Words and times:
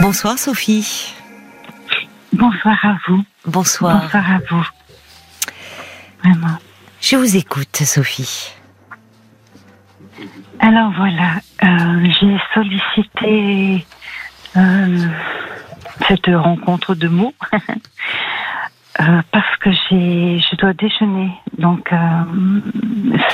Bonsoir 0.00 0.38
Sophie. 0.38 1.12
Bonsoir 2.32 2.78
à 2.84 2.96
vous. 3.06 3.24
Bonsoir. 3.44 4.02
Bonsoir 4.02 4.30
à 4.30 4.38
vous. 4.48 4.66
Vraiment. 6.22 6.56
Je 7.00 7.16
vous 7.16 7.36
écoute 7.36 7.76
Sophie. 7.76 8.52
Alors 10.60 10.92
voilà, 10.96 11.40
euh, 11.64 12.10
j'ai 12.20 12.38
sollicité 12.54 13.86
euh, 14.56 15.08
cette 16.06 16.26
rencontre 16.28 16.94
de 16.94 17.08
mots 17.08 17.34
euh, 17.52 19.22
parce 19.32 19.56
que 19.60 19.70
j'ai, 19.72 20.38
je 20.38 20.56
dois 20.56 20.74
déjeuner 20.74 21.32
donc 21.58 21.90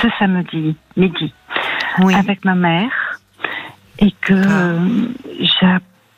ce 0.01 0.07
samedi 0.17 0.75
midi 0.97 1.33
avec 2.15 2.43
ma 2.43 2.55
mère 2.55 3.19
et 3.99 4.11
que 4.21 4.33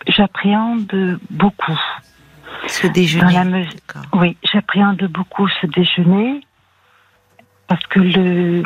j'appréhende 0.07 1.19
beaucoup 1.29 1.79
ce 2.67 2.87
déjeuner. 2.87 3.67
oui, 4.13 4.37
j'appréhende 4.43 5.03
beaucoup 5.03 5.47
ce 5.61 5.67
déjeuner 5.67 6.41
parce 7.67 7.85
que 7.87 7.99
le 7.99 8.63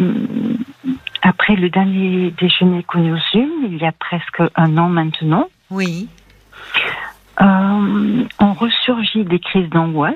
après 1.22 1.56
le 1.56 1.70
dernier 1.70 2.32
déjeuner 2.32 2.84
qu'on 2.84 3.00
nous 3.00 3.20
il 3.34 3.78
y 3.78 3.86
a 3.86 3.92
presque 3.92 4.42
un 4.56 4.78
an 4.78 4.90
maintenant. 4.90 5.50
Oui. 5.70 6.10
Euh, 7.42 8.26
on 8.40 8.54
ressurgit 8.54 9.24
des 9.24 9.40
crises 9.40 9.70
d'angoisse. 9.70 10.16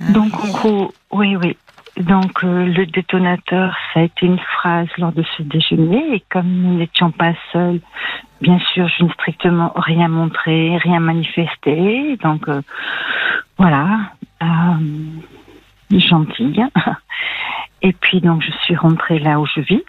Ah 0.00 0.10
Donc, 0.12 0.34
en 0.34 0.48
gros, 0.48 0.94
oui, 1.12 1.36
oui. 1.36 1.56
Donc, 1.98 2.42
euh, 2.42 2.66
le 2.66 2.86
détonateur, 2.86 3.76
ça 3.92 4.00
a 4.00 4.02
été 4.04 4.26
une 4.26 4.38
phrase 4.38 4.88
lors 4.98 5.12
de 5.12 5.24
ce 5.36 5.42
déjeuner. 5.42 6.14
Et 6.14 6.24
comme 6.30 6.48
nous 6.48 6.78
n'étions 6.78 7.10
pas 7.10 7.32
seuls, 7.52 7.80
bien 8.40 8.58
sûr, 8.72 8.88
je 8.88 9.04
n'ai 9.04 9.12
strictement 9.12 9.72
rien 9.76 10.08
montré, 10.08 10.76
rien 10.78 11.00
manifesté. 11.00 12.16
Donc, 12.22 12.48
euh, 12.48 12.62
voilà. 13.58 14.12
gentille. 15.90 16.64
Et 17.82 17.92
puis 17.92 18.20
donc 18.20 18.42
je 18.42 18.52
suis 18.64 18.76
rentrée 18.76 19.18
là 19.18 19.40
où 19.40 19.46
je 19.46 19.60
vis. 19.60 19.82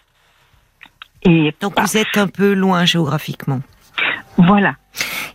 Et 1.21 1.53
donc 1.61 1.79
vous 1.79 1.97
êtes 1.97 2.17
un 2.17 2.27
peu 2.27 2.53
loin 2.53 2.85
géographiquement. 2.85 3.61
Voilà. 4.37 4.75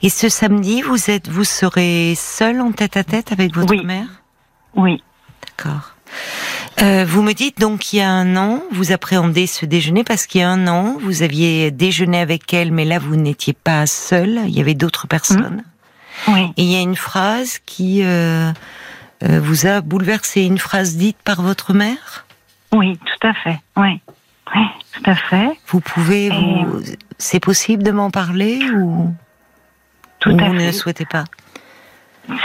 Et 0.02 0.10
ce 0.10 0.28
samedi, 0.28 0.82
vous 0.82 1.10
êtes, 1.10 1.28
vous 1.28 1.44
serez 1.44 2.14
seul 2.16 2.60
en 2.60 2.72
tête 2.72 2.96
à 2.96 3.04
tête 3.04 3.32
avec 3.32 3.54
votre 3.54 3.82
mère? 3.84 4.06
Oui. 4.74 5.02
D'accord. 5.46 5.94
Euh, 6.80 7.04
vous 7.04 7.22
me 7.22 7.32
dites 7.32 7.58
donc 7.58 7.80
qu'il 7.80 7.98
y 7.98 8.02
a 8.02 8.10
un 8.10 8.36
an, 8.36 8.62
vous 8.70 8.92
appréhendez 8.92 9.48
ce 9.48 9.66
déjeuner 9.66 10.04
parce 10.04 10.26
qu'il 10.26 10.42
y 10.42 10.44
a 10.44 10.50
un 10.50 10.68
an, 10.68 10.96
vous 11.00 11.22
aviez 11.22 11.72
déjeuné 11.72 12.20
avec 12.20 12.54
elle, 12.54 12.70
mais 12.70 12.84
là 12.84 13.00
vous 13.00 13.16
n'étiez 13.16 13.52
pas 13.52 13.84
seul, 13.86 14.40
il 14.46 14.56
y 14.56 14.60
avait 14.60 14.74
d'autres 14.74 15.08
personnes. 15.08 15.64
Oui. 16.28 16.52
Et 16.56 16.62
il 16.62 16.70
y 16.70 16.76
a 16.76 16.80
une 16.80 16.96
phrase 16.96 17.58
qui 17.66 18.02
euh, 18.04 18.52
euh, 19.24 19.40
vous 19.40 19.66
a 19.66 19.80
bouleversé, 19.80 20.42
une 20.42 20.58
phrase 20.58 20.96
dite 20.96 21.16
par 21.24 21.42
votre 21.42 21.74
mère? 21.74 22.26
Oui, 22.72 22.96
tout 22.98 23.26
à 23.26 23.34
fait. 23.34 23.58
Oui, 23.76 24.00
oui 24.54 24.62
tout 24.92 25.10
à 25.10 25.16
fait. 25.16 25.58
Vous 25.66 25.80
pouvez, 25.80 26.30
vous... 26.30 26.80
c'est 27.18 27.40
possible 27.40 27.82
de 27.82 27.90
m'en 27.90 28.10
parler 28.10 28.60
ou, 28.70 29.12
tout 30.20 30.30
à 30.30 30.48
vous 30.48 30.54
ne 30.54 30.66
le 30.66 30.72
souhaitez 30.72 31.06
pas? 31.06 31.24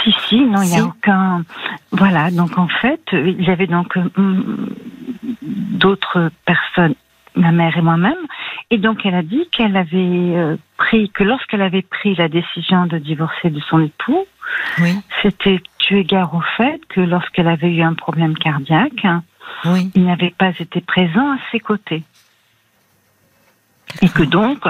Si, 0.04 0.16
si, 0.28 0.42
non, 0.42 0.62
il 0.62 0.70
n'y 0.70 0.80
a 0.80 0.86
aucun. 0.86 1.44
Voilà, 1.92 2.32
donc 2.32 2.58
en 2.58 2.68
fait, 2.68 3.02
il 3.12 3.44
y 3.44 3.50
avait 3.50 3.68
donc 3.68 3.98
euh, 3.98 4.10
d'autres 5.42 6.32
personnes, 6.46 6.96
ma 7.36 7.52
mère 7.52 7.78
et 7.78 7.82
moi-même, 7.82 8.14
et 8.70 8.78
donc 8.78 9.06
elle 9.06 9.16
a 9.16 9.24
dit 9.24 9.48
qu'elle 9.52 9.76
avait 9.76 9.98
euh, 9.98 10.58
pris, 10.78 11.10
que 11.10 11.24
lorsqu'elle 11.24 11.62
avait 11.62 11.82
pris 11.82 12.16
la 12.16 12.30
décision 12.30 12.86
de 12.86 12.98
divorcer 12.98 13.50
de 13.50 13.60
son 13.60 13.82
époux, 13.82 14.26
oui. 14.80 14.96
c'était 15.22 15.62
tu 15.80 16.00
égard 16.00 16.34
au 16.34 16.42
fait 16.58 16.80
que 16.88 17.02
lorsqu'elle 17.02 17.48
avait 17.48 17.74
eu 17.74 17.82
un 17.82 17.94
problème 17.94 18.36
cardiaque, 18.38 19.06
il 19.66 20.06
n'avait 20.06 20.34
pas 20.38 20.52
été 20.58 20.82
présent 20.82 21.32
à 21.34 21.38
ses 21.52 21.60
côtés. 21.60 22.04
Et 24.02 24.10
que 24.10 24.24
donc, 24.24 24.66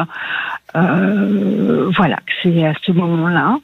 euh, 0.75 1.89
voilà, 1.95 2.19
c'est 2.41 2.65
à 2.65 2.73
ce 2.83 2.91
moment-là 2.91 3.57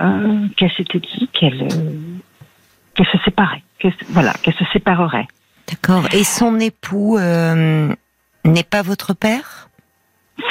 euh, 0.00 0.48
qu'elle 0.56 0.72
s'était 0.72 1.00
dit 1.00 1.28
qu'elle 1.32 1.62
euh, 1.62 3.04
se 3.04 3.18
séparait, 3.24 3.62
voilà, 4.10 4.32
qu'elle 4.42 4.54
se 4.54 4.64
séparerait. 4.72 5.28
D'accord. 5.68 6.06
Et 6.12 6.24
son 6.24 6.58
époux 6.60 7.18
n'est 7.18 8.64
pas 8.64 8.82
votre 8.82 9.14
père? 9.14 9.68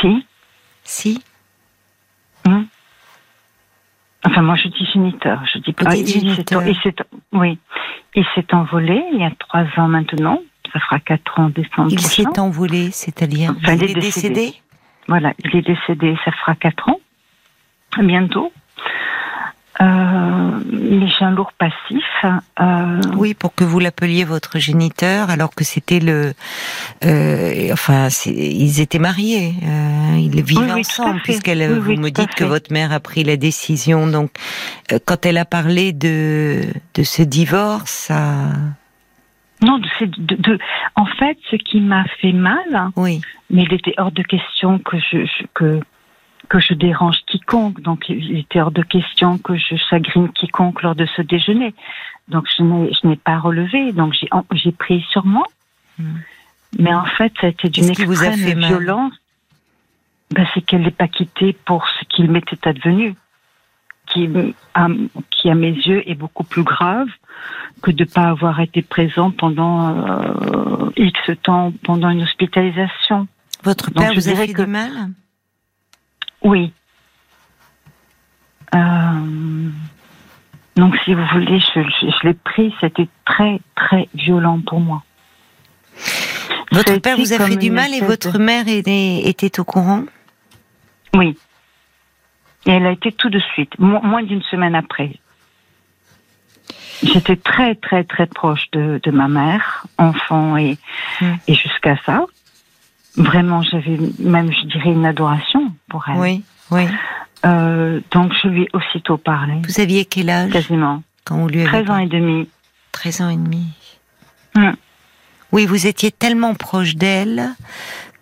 Si. 0.02 0.26
Si? 0.84 1.24
Hum. 2.46 2.68
Enfin, 4.24 4.42
moi, 4.42 4.56
je 4.56 4.68
dis 4.68 4.86
géniteur. 4.94 5.42
Je 5.52 5.60
dis 5.60 5.74
pas. 5.74 5.90
géniteur. 5.96 6.64
oui. 7.34 7.58
Il 8.14 8.26
s'est 8.36 8.54
envolé 8.54 9.02
il 9.14 9.20
y 9.20 9.24
a 9.24 9.32
trois 9.32 9.66
ans 9.78 9.88
maintenant. 9.88 10.42
Ça 10.74 10.80
fera 10.80 11.00
quatre 11.00 11.40
ans 11.40 11.50
décembre. 11.50 11.90
Il 11.92 12.00
s'est 12.00 12.40
envolé, 12.40 12.92
c'est-à-dire 12.92 13.54
il, 13.64 13.84
est 13.84 13.94
décédé? 13.94 14.54
Voilà, 15.08 15.34
il 15.44 15.56
est 15.56 15.62
décédé. 15.62 16.16
Ça 16.24 16.32
fera 16.32 16.56
quatre 16.56 16.90
ans. 16.90 17.00
Bientôt. 18.00 18.52
Euh, 19.82 20.60
mais 20.72 21.08
j'ai 21.08 21.26
un 21.26 21.32
lourd 21.32 21.54
passif. 21.58 22.04
Euh, 22.24 23.02
oui, 23.16 23.34
pour 23.34 23.56
que 23.56 23.64
vous 23.64 23.80
l'appeliez 23.80 24.26
votre 24.26 24.60
géniteur, 24.60 25.32
alors 25.32 25.56
que 25.56 25.64
c'était 25.64 26.00
le, 26.00 26.34
euh, 27.04 27.70
enfin, 27.74 28.10
ils 28.28 28.80
étaient 28.80 29.00
mariés, 29.00 29.56
euh, 29.64 30.18
ils 30.18 30.44
vivaient 30.44 30.72
ensemble, 30.72 31.22
puisqu'elle, 31.22 31.80
vous 31.80 31.96
me 31.96 32.10
dites 32.10 32.36
que 32.36 32.44
votre 32.44 32.72
mère 32.72 32.92
a 32.92 33.00
pris 33.00 33.24
la 33.24 33.38
décision. 33.38 34.06
Donc, 34.06 34.32
quand 35.06 35.26
elle 35.26 35.40
a 35.40 35.46
parlé 35.46 35.94
de 35.94 36.62
de 36.94 37.04
ce 37.04 37.24
divorce, 37.24 37.92
ça. 37.92 38.50
Non, 39.64 39.78
de, 39.78 40.06
de, 40.06 40.36
de, 40.36 40.60
en 40.96 41.06
fait, 41.06 41.38
ce 41.50 41.56
qui 41.56 41.82
m'a 41.82 42.04
fait 42.20 42.32
mal, 42.34 42.90
oui. 42.96 43.22
mais 43.52 43.64
il 43.64 43.74
était 43.74 43.94
hors 43.98 44.12
de 44.12 44.24
question 44.24 44.80
que 44.80 44.98
je, 44.98 45.26
je 45.26 45.44
que 45.54 45.80
que 46.52 46.60
je 46.60 46.74
dérange 46.74 47.16
quiconque. 47.28 47.80
Donc, 47.80 48.10
il 48.10 48.38
était 48.38 48.60
hors 48.60 48.72
de 48.72 48.82
question 48.82 49.38
que 49.38 49.56
je 49.56 49.78
chagrine 49.90 50.28
quiconque 50.34 50.82
lors 50.82 50.96
de 50.96 51.06
ce 51.16 51.22
déjeuner. 51.22 51.74
Donc, 52.28 52.46
je 52.58 53.08
n'ai 53.08 53.16
pas 53.16 53.40
relevé. 53.40 53.94
Donc, 53.94 54.14
j'ai 54.52 54.72
pris 54.74 55.00
sur 55.12 55.26
moi. 55.26 55.48
Hmm. 55.98 56.18
Mais 56.78 56.94
en 56.94 57.06
fait, 57.06 57.32
ça 57.40 57.48
a 57.48 57.52
été 57.52 57.70
d'une 57.70 57.90
extrême 57.90 58.36
violence. 58.36 59.14
Ben, 60.32 60.46
c'est 60.54 60.60
qu'elle 60.60 60.82
n'est 60.82 60.92
pas 60.92 61.08
quittée 61.08 61.54
pour 61.54 61.88
ce 61.88 62.04
qu'il 62.10 62.30
m'était 62.30 62.68
advenu. 62.68 63.16
Qui 64.08 64.30
à, 64.74 64.88
qui, 65.30 65.50
à 65.50 65.56
mes 65.56 65.72
yeux, 65.72 66.04
est 66.10 66.16
beaucoup 66.16 66.44
plus 66.44 66.64
grave 66.64 67.08
que 67.82 67.92
de 67.92 68.04
ne 68.04 68.10
pas 68.10 68.26
avoir 68.26 68.60
été 68.60 68.82
présent 68.82 69.32
pendant 69.32 69.96
euh, 69.96 70.90
X 70.98 71.18
temps, 71.44 71.72
pendant 71.86 72.10
une 72.10 72.24
hospitalisation. 72.24 73.30
Votre 73.64 73.90
père 73.92 74.14
vous 74.14 74.28
a 74.28 74.36
fait 74.36 74.52
que, 74.52 74.64
du 74.64 74.68
mal? 74.70 75.12
Oui. 76.44 76.74
Euh, 78.74 79.70
donc, 80.76 80.96
si 81.04 81.14
vous 81.14 81.26
voulez, 81.34 81.60
je, 81.60 82.28
l'ai 82.28 82.34
pris. 82.34 82.74
C'était 82.82 83.10
très, 83.26 83.60
très 83.76 84.08
violent 84.14 84.60
pour 84.66 84.80
moi. 84.80 85.04
Votre 86.72 86.98
père 86.98 87.18
vous 87.18 87.34
a 87.34 87.40
fait 87.40 87.58
du 87.58 87.70
mal 87.70 87.94
et 87.94 88.00
votre 88.00 88.40
mère 88.40 88.64
était, 88.68 89.60
au 89.60 89.64
courant? 89.66 90.06
Oui. 91.14 91.38
Et 92.66 92.72
elle 92.72 92.86
a 92.86 92.92
été 92.92 93.12
tout 93.12 93.30
de 93.30 93.40
suite, 93.40 93.78
moins 93.80 94.24
d'une 94.24 94.44
semaine 94.44 94.76
après. 94.76 95.12
J'étais 97.04 97.36
très, 97.36 97.76
très, 97.76 98.04
très 98.04 98.28
proche 98.28 98.70
de, 98.72 99.12
ma 99.12 99.28
mère, 99.28 99.86
enfant 99.98 100.56
et, 100.56 100.78
hmm. 101.20 101.34
et 101.48 101.56
jusqu'à 101.56 101.98
ça. 102.06 102.26
Vraiment, 103.18 103.62
j'avais 103.62 103.98
même, 104.20 104.54
je 104.54 104.66
dirais, 104.68 104.92
une 104.92 105.06
adoration 105.06 105.61
pour 105.92 106.06
elle. 106.10 106.18
Oui, 106.18 106.44
oui. 106.72 106.88
Euh, 107.46 108.00
donc, 108.12 108.32
je 108.42 108.48
lui 108.48 108.64
ai 108.64 108.68
aussitôt 108.74 109.18
parlé. 109.18 109.54
Vous 109.68 109.80
aviez 109.80 110.06
quel 110.06 110.30
âge? 110.30 110.52
Quasiment. 110.52 111.04
Quand 111.26 111.38
vous 111.38 111.48
lui 111.48 111.62
avez 111.62 111.84
13 111.84 111.90
ans 111.90 111.98
et 111.98 112.08
demi. 112.08 112.50
13 112.92 113.22
ans 113.22 113.30
et 113.30 113.38
demi. 113.38 113.68
Hum. 114.56 114.76
Oui, 115.52 115.66
vous 115.66 115.88
étiez 115.88 116.12
tellement 116.12 116.56
proche 116.56 116.96
d'elle 116.96 117.50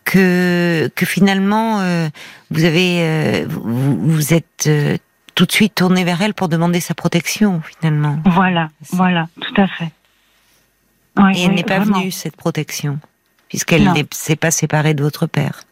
que, 0.03 0.89
que 0.95 1.05
finalement, 1.05 1.79
euh, 1.81 2.09
vous 2.49 2.65
avez, 2.65 3.01
euh, 3.01 3.45
vous, 3.47 4.09
vous, 4.09 4.33
êtes 4.33 4.65
euh, 4.67 4.97
tout 5.35 5.45
de 5.45 5.51
suite 5.51 5.75
tourné 5.75 6.03
vers 6.03 6.21
elle 6.21 6.33
pour 6.33 6.49
demander 6.49 6.79
sa 6.79 6.95
protection, 6.95 7.61
finalement. 7.61 8.17
Voilà, 8.25 8.69
voilà, 8.91 9.27
tout 9.39 9.61
à 9.61 9.67
fait. 9.67 9.91
et 11.35 11.43
elle 11.43 11.53
n'est 11.53 11.63
pas 11.63 11.79
venue, 11.79 12.09
cette 12.09 12.35
protection 12.35 12.99
puisqu'elle 13.49 13.83
ne 13.83 14.03
s'est 14.11 14.35
pas 14.37 14.51
séparée 14.51 14.93
de 14.93 15.03
votre 15.03 15.25
père. 15.25 15.63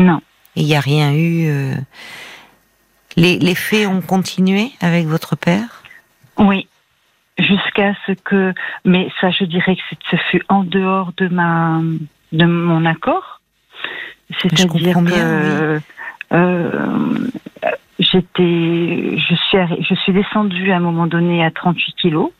Non. 0.00 0.20
Et 0.56 0.62
il 0.62 0.66
n'y 0.66 0.76
a 0.76 0.80
rien 0.80 1.12
eu. 1.12 1.48
Euh, 1.48 1.74
les, 3.16 3.38
les, 3.38 3.54
faits 3.54 3.86
ont 3.86 4.00
continué 4.00 4.72
avec 4.80 5.06
votre 5.06 5.36
père? 5.36 5.82
Oui, 6.38 6.66
jusqu'à 7.38 7.94
ce 8.06 8.12
que. 8.12 8.52
Mais 8.84 9.08
ça, 9.20 9.30
je 9.30 9.44
dirais 9.44 9.76
que 9.76 9.82
ce 10.10 10.16
fut 10.30 10.42
en 10.48 10.64
dehors 10.64 11.12
de 11.16 11.28
ma 11.28 11.80
de 12.32 12.44
mon 12.44 12.84
accord. 12.84 13.40
C'est-à-dire 14.40 14.94
que. 14.94 15.80
Euh, 16.32 17.28
j'étais, 17.98 19.16
je 19.16 19.34
suis, 19.34 19.58
je 19.80 19.94
suis 19.94 20.12
descendue 20.12 20.72
à 20.72 20.76
un 20.76 20.80
moment 20.80 21.06
donné 21.06 21.44
à 21.44 21.50
38 21.50 21.94
kilos. 21.94 22.30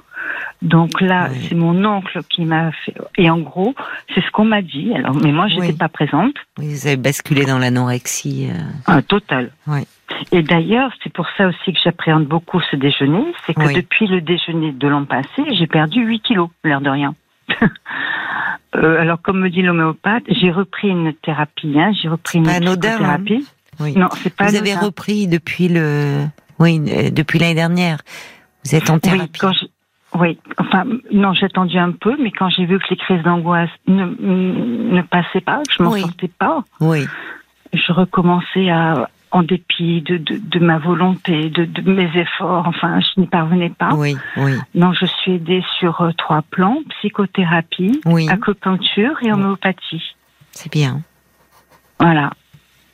Donc 0.62 1.00
là, 1.00 1.28
c'est 1.48 1.54
mon 1.54 1.84
oncle 1.84 2.20
qui 2.30 2.44
m'a 2.44 2.72
fait. 2.72 2.94
Et 3.18 3.28
en 3.28 3.38
gros, 3.38 3.74
c'est 4.14 4.22
ce 4.22 4.30
qu'on 4.30 4.44
m'a 4.44 4.62
dit. 4.62 4.92
Alors, 4.94 5.14
mais 5.14 5.32
moi, 5.32 5.48
je 5.48 5.56
n'étais 5.56 5.74
pas 5.74 5.88
présente. 5.88 6.34
vous 6.56 6.86
avez 6.86 6.96
basculé 6.96 7.44
dans 7.44 7.58
l'anorexie. 7.58 8.48
Euh... 8.50 8.92
Un 8.92 9.02
total. 9.02 9.50
Oui. 9.66 9.86
Et 10.32 10.42
d'ailleurs, 10.42 10.92
c'est 11.02 11.12
pour 11.12 11.26
ça 11.36 11.48
aussi 11.48 11.72
que 11.72 11.78
j'appréhende 11.82 12.26
beaucoup 12.26 12.60
ce 12.70 12.76
déjeuner. 12.76 13.24
C'est 13.44 13.54
que 13.54 13.74
depuis 13.74 14.06
le 14.06 14.20
déjeuner 14.20 14.72
de 14.72 14.88
l'an 14.88 15.04
passé, 15.04 15.42
j'ai 15.52 15.66
perdu 15.66 16.04
8 16.04 16.20
kilos, 16.20 16.48
l'air 16.64 16.80
de 16.80 16.90
rien. 16.90 17.14
euh, 18.74 19.00
alors, 19.00 19.20
comme 19.20 19.40
me 19.40 19.50
dit 19.50 19.62
l'homéopathe, 19.62 20.24
j'ai 20.28 20.50
repris 20.50 20.88
une 20.88 21.12
thérapie. 21.12 21.74
Hein, 21.78 21.92
j'ai 22.00 22.08
repris 22.08 22.38
une 22.38 22.48
hein. 22.48 22.76
thérapie. 22.76 23.46
Oui. 23.78 23.94
Non, 23.96 24.08
c'est 24.22 24.34
pas. 24.34 24.46
Vous 24.46 24.56
avez 24.56 24.74
repris 24.74 25.26
depuis 25.28 25.68
le, 25.68 26.24
oui, 26.58 26.80
euh, 26.88 27.10
depuis 27.10 27.38
l'année 27.38 27.54
dernière. 27.54 27.98
Vous 28.64 28.74
êtes 28.74 28.90
en 28.90 28.98
thérapie. 28.98 29.40
Oui, 29.42 29.70
oui, 30.18 30.38
enfin, 30.58 30.84
non, 31.12 31.32
j'ai 31.32 31.46
attendu 31.46 31.78
un 31.78 31.92
peu, 31.92 32.16
mais 32.20 32.30
quand 32.30 32.48
j'ai 32.50 32.64
vu 32.64 32.78
que 32.78 32.86
les 32.90 32.96
crises 32.96 33.22
d'angoisse 33.22 33.70
ne, 33.86 34.04
ne 34.04 35.02
passaient 35.02 35.40
pas, 35.40 35.62
que 35.68 35.72
je 35.72 35.82
m'en 35.82 35.96
sortais 35.96 36.30
pas, 36.38 36.64
oui. 36.80 37.06
je 37.72 37.92
recommençais 37.92 38.70
à, 38.70 39.08
en 39.30 39.42
dépit 39.42 40.02
de, 40.02 40.16
de, 40.16 40.38
de 40.38 40.58
ma 40.58 40.78
volonté, 40.78 41.50
de, 41.50 41.64
de, 41.64 41.90
mes 41.90 42.10
efforts, 42.18 42.66
enfin, 42.66 43.00
je 43.00 43.20
n'y 43.20 43.26
parvenais 43.26 43.70
pas. 43.70 43.94
Oui, 43.94 44.16
oui. 44.36 44.52
Non, 44.74 44.92
je 44.92 45.06
suis 45.06 45.32
aidée 45.32 45.64
sur 45.78 46.00
euh, 46.00 46.12
trois 46.16 46.42
plans 46.42 46.78
psychothérapie, 46.98 48.00
acupuncture 48.28 49.16
et 49.22 49.32
homéopathie. 49.32 50.14
C'est 50.52 50.72
bien. 50.72 51.02
Voilà. 52.00 52.30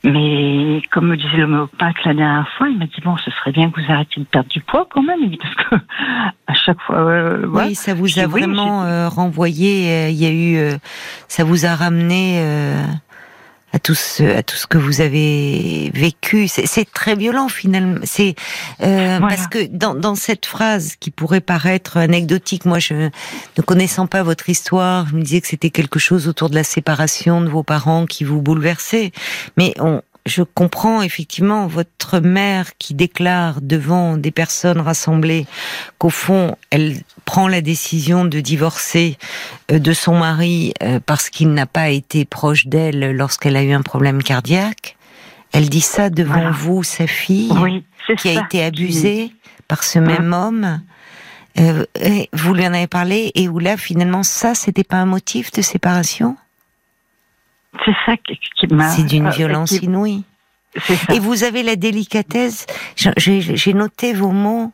Mais 0.05 0.81
comme 0.91 1.07
me 1.07 1.15
disait 1.15 1.37
l'homéopathe 1.37 2.03
la 2.03 2.13
dernière 2.13 2.49
fois, 2.57 2.67
il 2.67 2.77
m'a 2.77 2.85
dit 2.85 3.01
bon, 3.05 3.15
ce 3.17 3.31
serait 3.31 3.53
bien 3.53 3.71
que 3.71 3.79
vous 3.79 3.89
arrêtiez 3.89 4.21
de 4.21 4.27
perdre 4.27 4.49
du 4.49 4.59
poids 4.59 4.85
quand 4.89 5.01
même, 5.01 5.19
parce 5.37 5.55
que 5.55 5.75
à 6.47 6.53
chaque 6.53 6.81
fois. 6.81 6.97
Euh, 6.97 7.45
oui, 7.47 7.73
ça 7.73 7.93
vous 7.93 8.19
a 8.19 8.27
vraiment 8.27 8.83
euh, 8.83 9.07
renvoyé. 9.07 9.89
Euh, 9.89 10.09
il 10.09 10.17
y 10.17 10.25
a 10.25 10.31
eu, 10.31 10.77
ça 11.29 11.45
vous 11.45 11.65
a 11.65 11.75
ramené 11.75 12.43
à 13.73 13.79
tout 13.79 13.95
ce, 13.95 14.23
à 14.23 14.43
tout 14.43 14.55
ce 14.55 14.67
que 14.67 14.77
vous 14.77 15.01
avez 15.01 15.91
vécu. 15.93 16.47
C'est 16.47 16.91
très 16.91 17.15
violent 17.15 17.49
finalement. 17.49 17.99
C'est 18.03 18.35
euh, 18.81 19.19
parce 19.19 19.47
que 19.47 19.65
dans, 19.65 19.95
dans 19.95 20.15
cette 20.15 20.45
phrase 20.45 20.95
qui 20.99 21.09
pourrait 21.09 21.41
paraître 21.41 21.97
anecdotique, 21.97 22.65
moi 22.65 22.79
je 22.79 23.09
ne 23.57 23.61
connaissant 23.63 24.05
pas 24.05 24.21
votre 24.21 24.47
histoire, 24.47 25.07
je 25.07 25.15
me 25.15 25.23
disais 25.23 25.41
que 25.41 25.47
c'était 25.47 25.71
quelque 25.71 25.99
chose 25.99 26.27
autour 26.27 26.49
de 26.49 26.55
la 26.55 26.63
séparation 26.63 27.41
de 27.41 27.49
vos 27.49 27.63
parents 27.63 28.05
qui 28.05 28.23
vous 28.23 28.41
bouleversait. 28.41 29.11
Mais 29.57 29.73
on, 29.79 30.01
je 30.25 30.41
comprends 30.43 31.01
effectivement 31.01 31.67
votre 31.67 32.19
mère 32.19 32.77
qui 32.77 32.93
déclare 32.93 33.61
devant 33.61 34.15
des 34.17 34.31
personnes 34.31 34.79
rassemblées 34.79 35.45
qu'au 35.97 36.09
fond, 36.09 36.55
elle 36.69 37.01
prend 37.25 37.47
la 37.47 37.61
décision 37.61 38.23
de 38.23 38.39
divorcer 38.39 39.17
euh, 39.71 39.79
de 39.79 39.93
son 39.93 40.17
mari 40.17 40.73
euh, 40.81 40.99
parce 41.05 41.29
qu'il 41.29 41.53
n'a 41.53 41.65
pas 41.65 41.89
été 41.89 42.25
proche 42.25 42.67
d'elle 42.67 43.11
lorsqu'elle 43.11 43.57
a 43.57 43.63
eu 43.63 43.73
un 43.73 43.81
problème 43.81 44.23
cardiaque. 44.23 44.95
Elle 45.51 45.69
dit 45.69 45.81
ça 45.81 46.09
devant 46.09 46.51
vous, 46.51 46.83
sa 46.83 47.05
fille, 47.05 47.51
qui 48.17 48.29
a 48.29 48.43
été 48.43 48.63
abusée 48.63 49.31
par 49.67 49.83
ce 49.83 49.99
même 49.99 50.33
homme. 50.33 50.81
Euh, 51.59 51.85
vous 52.33 52.53
lui 52.55 52.65
en 52.65 52.73
avez 52.73 52.87
parlé 52.87 53.31
et 53.35 53.47
où 53.47 53.59
là 53.59 53.77
finalement 53.77 54.23
ça 54.23 54.55
c'était 54.55 54.83
pas 54.83 54.97
un 54.97 55.05
motif 55.05 55.51
de 55.51 55.61
séparation? 55.61 56.35
C'est 57.85 57.95
ça 58.05 58.17
qui, 58.17 58.67
m'a. 58.67 58.89
C'est 58.89 59.03
d'une 59.03 59.29
violence 59.29 59.71
inouïe. 59.71 60.23
Et 61.11 61.19
vous 61.19 61.43
avez 61.43 61.63
la 61.63 61.75
délicatesse. 61.75 62.65
J'ai 63.17 63.73
noté 63.73 64.13
vos 64.13 64.31
mots. 64.31 64.71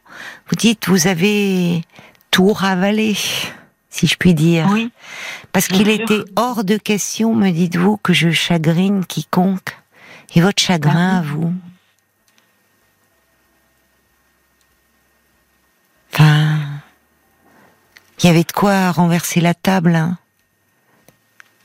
Vous 0.48 0.56
dites 0.56 0.88
vous 0.88 1.08
avez 1.08 1.84
tout 2.32 2.54
ravalé, 2.54 3.16
si 3.90 4.08
je 4.08 4.16
puis 4.16 4.34
dire. 4.34 4.68
Oui. 4.72 4.92
Parce 5.52 5.68
qu'il 5.68 5.90
était 5.90 6.24
hors 6.36 6.64
de 6.64 6.78
question, 6.78 7.36
me 7.36 7.52
dites-vous, 7.52 7.98
que 7.98 8.14
je 8.14 8.32
chagrine 8.32 9.06
quiconque. 9.06 9.78
Et 10.36 10.42
votre 10.42 10.62
chagrin 10.62 11.18
à 11.18 11.22
vous. 11.22 11.54
Enfin, 16.14 16.60
il 18.20 18.28
y 18.28 18.30
avait 18.30 18.44
de 18.44 18.52
quoi 18.52 18.92
renverser 18.92 19.42
la 19.42 19.54
table. 19.54 19.96
Hein. 19.96 20.18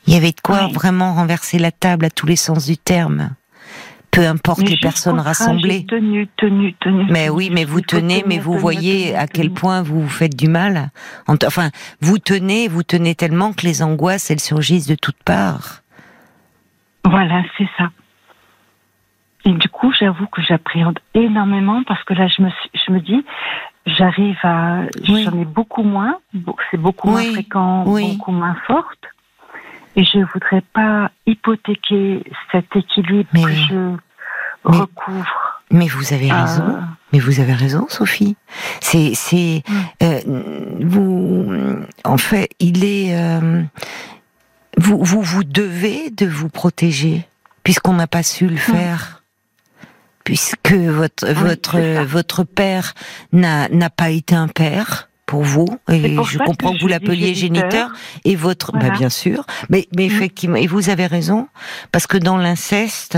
Il 0.07 0.13
y 0.13 0.17
avait 0.17 0.31
de 0.31 0.41
quoi 0.41 0.67
vraiment 0.67 1.13
renverser 1.13 1.57
la 1.59 1.71
table 1.71 2.05
à 2.05 2.09
tous 2.09 2.25
les 2.25 2.35
sens 2.35 2.65
du 2.65 2.77
terme. 2.77 3.31
Peu 4.11 4.25
importe 4.25 4.61
les 4.61 4.77
personnes 4.77 5.19
rassemblées. 5.19 5.85
Tenu, 5.87 6.27
tenu, 6.37 6.73
tenu. 6.75 7.05
Mais 7.09 7.27
oui, 7.27 7.49
mais 7.51 7.65
vous 7.65 7.81
tenez, 7.81 8.23
mais 8.25 8.39
vous 8.39 8.57
voyez 8.57 9.13
à 9.15 9.27
quel 9.27 9.51
point 9.51 9.81
vous 9.81 10.01
vous 10.01 10.09
faites 10.09 10.35
du 10.35 10.47
mal. 10.47 10.89
Enfin, 11.27 11.69
vous 11.99 12.17
tenez, 12.17 12.69
vous 12.69 12.83
tenez 12.83 13.15
tellement 13.15 13.51
que 13.51 13.65
les 13.65 13.83
angoisses, 13.83 14.31
elles 14.31 14.39
surgissent 14.39 14.87
de 14.87 14.95
toutes 14.95 15.21
parts. 15.23 15.81
Voilà, 17.03 17.43
c'est 17.57 17.67
ça. 17.77 17.89
Et 19.43 19.51
du 19.51 19.69
coup, 19.69 19.91
j'avoue 19.91 20.27
que 20.27 20.41
j'appréhende 20.41 20.99
énormément 21.13 21.83
parce 21.83 22.03
que 22.03 22.13
là, 22.13 22.27
je 22.27 22.41
me, 22.41 22.49
je 22.73 22.91
me 22.91 22.99
dis, 22.99 23.23
j'arrive 23.85 24.37
à, 24.43 24.83
j'en 25.03 25.39
ai 25.39 25.45
beaucoup 25.45 25.83
moins, 25.83 26.17
c'est 26.71 26.77
beaucoup 26.77 27.09
moins 27.09 27.21
fréquent, 27.21 27.83
beaucoup 27.83 28.31
moins 28.31 28.55
forte. 28.65 29.05
Et 29.95 30.03
je 30.03 30.17
ne 30.17 30.25
voudrais 30.25 30.61
pas 30.73 31.11
hypothéquer 31.25 32.23
cet 32.51 32.75
équilibre 32.75 33.29
que 33.31 33.51
je 33.51 33.97
recouvre. 34.63 35.61
Mais 35.71 35.87
vous 35.87 36.13
avez 36.13 36.31
euh, 36.31 36.43
raison. 36.43 36.79
Mais 37.13 37.19
vous 37.19 37.39
avez 37.39 37.53
raison, 37.53 37.85
Sophie. 37.89 38.35
C'est, 38.81 39.13
c'est, 39.15 39.63
mm. 39.67 39.73
euh, 40.03 40.19
vous, 40.81 41.55
en 42.03 42.17
fait, 42.17 42.49
il 42.59 42.83
est, 42.83 43.17
euh, 43.17 43.63
vous, 44.77 45.03
vous, 45.03 45.21
vous 45.21 45.43
devez 45.43 46.09
de 46.09 46.25
vous 46.25 46.49
protéger, 46.49 47.27
puisqu'on 47.63 47.93
n'a 47.93 48.07
pas 48.07 48.23
su 48.23 48.47
le 48.47 48.55
mm. 48.55 48.57
faire. 48.57 49.21
Puisque 50.23 50.71
votre, 50.71 51.27
votre, 51.27 52.03
votre 52.03 52.43
père 52.43 52.95
n'a, 53.31 53.69
n'a 53.69 53.91
pas 53.91 54.09
été 54.09 54.33
un 54.33 54.47
père 54.47 55.07
pour 55.35 55.43
vous. 55.43 55.67
Et 55.91 56.15
je 56.15 56.37
comprends 56.37 56.71
que, 56.73 56.79
vous 56.79 56.87
l'appeliez 56.87 57.35
géniteur 57.35 57.91
et 58.23 58.37
votre 58.37 58.71
bah 58.71 58.89
bien 58.91 59.09
sûr. 59.09 59.45
Mais 59.69 59.85
mais 59.93 60.07
mm. 60.07 60.11
effectivement 60.11 60.55
et 60.55 60.65
vous 60.65 60.89
avez 60.89 61.07
raison 61.07 61.49
parce 61.91 62.07
que 62.07 62.17
dans 62.17 62.37
l'inceste 62.37 63.17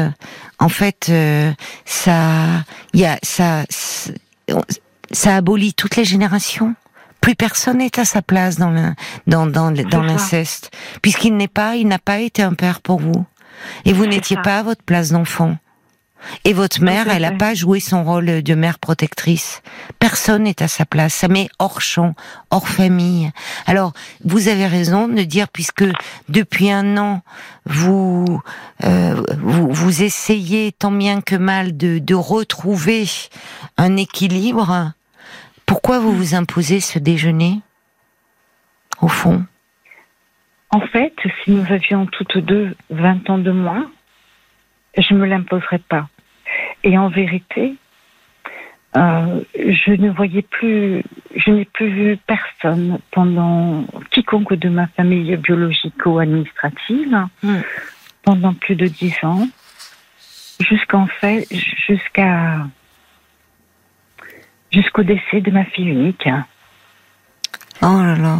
en 0.57 0.69
fait 0.69 1.07
euh, 1.09 1.51
ça 1.85 2.63
il 2.95 3.01
y 3.01 3.05
a 3.05 3.19
ça 3.21 3.65
ça 5.11 5.35
abolit 5.35 5.75
toutes 5.75 5.95
les 5.95 6.05
générations. 6.05 6.73
Plus 7.21 7.35
personne 7.35 7.77
n'est 7.77 7.99
à 7.99 8.05
sa 8.05 8.23
place 8.23 8.57
dans 8.57 8.71
le, 8.71 8.93
dans 9.27 9.45
dans 9.45 9.71
dans 9.71 10.01
l'inceste. 10.01 10.71
Puisqu'il 11.03 11.37
n'est 11.37 11.47
pas 11.47 11.75
il 11.75 11.87
n'a 11.87 11.99
pas 11.99 12.17
été 12.17 12.41
un 12.41 12.53
père 12.53 12.81
pour 12.81 12.99
vous. 12.99 13.25
Et 13.85 13.93
vous 13.93 14.07
n'étiez 14.07 14.37
pas 14.37 14.57
à 14.59 14.63
votre 14.63 14.83
place 14.83 15.11
d'enfant 15.11 15.55
et 16.43 16.53
votre 16.53 16.81
mère, 16.81 17.07
elle 17.09 17.21
n'a 17.21 17.31
pas 17.31 17.53
joué 17.53 17.79
son 17.79 18.03
rôle 18.03 18.41
de 18.43 18.55
mère 18.55 18.79
protectrice. 18.79 19.61
Personne 19.99 20.43
n'est 20.43 20.61
à 20.61 20.67
sa 20.67 20.85
place. 20.85 21.13
Ça 21.13 21.27
met 21.27 21.49
hors 21.59 21.81
champ, 21.81 22.13
hors 22.51 22.67
famille. 22.67 23.31
Alors, 23.65 23.93
vous 24.23 24.47
avez 24.47 24.67
raison 24.67 25.07
de 25.07 25.21
dire, 25.23 25.47
puisque 25.49 25.85
depuis 26.29 26.71
un 26.71 26.97
an, 26.97 27.21
vous, 27.65 28.41
euh, 28.83 29.21
vous, 29.39 29.71
vous, 29.71 30.03
essayez 30.03 30.71
tant 30.71 30.91
bien 30.91 31.21
que 31.21 31.35
mal 31.35 31.75
de, 31.77 31.99
de 31.99 32.15
retrouver 32.15 33.05
un 33.77 33.97
équilibre, 33.97 34.93
pourquoi 35.65 35.99
vous 35.99 36.13
vous 36.13 36.35
imposez 36.35 36.79
ce 36.79 36.99
déjeuner, 36.99 37.59
au 39.01 39.07
fond? 39.07 39.45
En 40.71 40.81
fait, 40.81 41.13
si 41.43 41.51
nous 41.51 41.71
avions 41.71 42.05
toutes 42.07 42.37
deux 42.37 42.75
20 42.89 43.29
ans 43.29 43.37
de 43.37 43.51
moins, 43.51 43.89
je 44.95 45.13
me 45.13 45.25
l'imposerais 45.25 45.81
pas. 45.89 46.07
Et 46.83 46.97
en 46.97 47.09
vérité, 47.09 47.75
euh, 48.95 49.41
je 49.55 49.91
ne 49.91 50.09
voyais 50.09 50.41
plus, 50.41 51.03
je 51.35 51.51
n'ai 51.51 51.65
plus 51.65 51.89
vu 51.89 52.17
personne 52.25 52.99
pendant 53.11 53.85
quiconque 54.11 54.53
de 54.53 54.69
ma 54.69 54.87
famille 54.87 55.35
biologico-administrative 55.35 57.27
hmm. 57.43 57.59
pendant 58.23 58.53
plus 58.53 58.75
de 58.75 58.87
dix 58.87 59.13
ans, 59.23 59.47
jusqu'en 60.59 61.07
fait, 61.07 61.45
jusqu'à 61.87 62.65
jusqu'au 64.71 65.03
décès 65.03 65.41
de 65.41 65.51
ma 65.51 65.65
fille 65.65 65.89
unique. 65.89 66.27
Oh 67.81 68.01
là 68.01 68.15
là. 68.15 68.39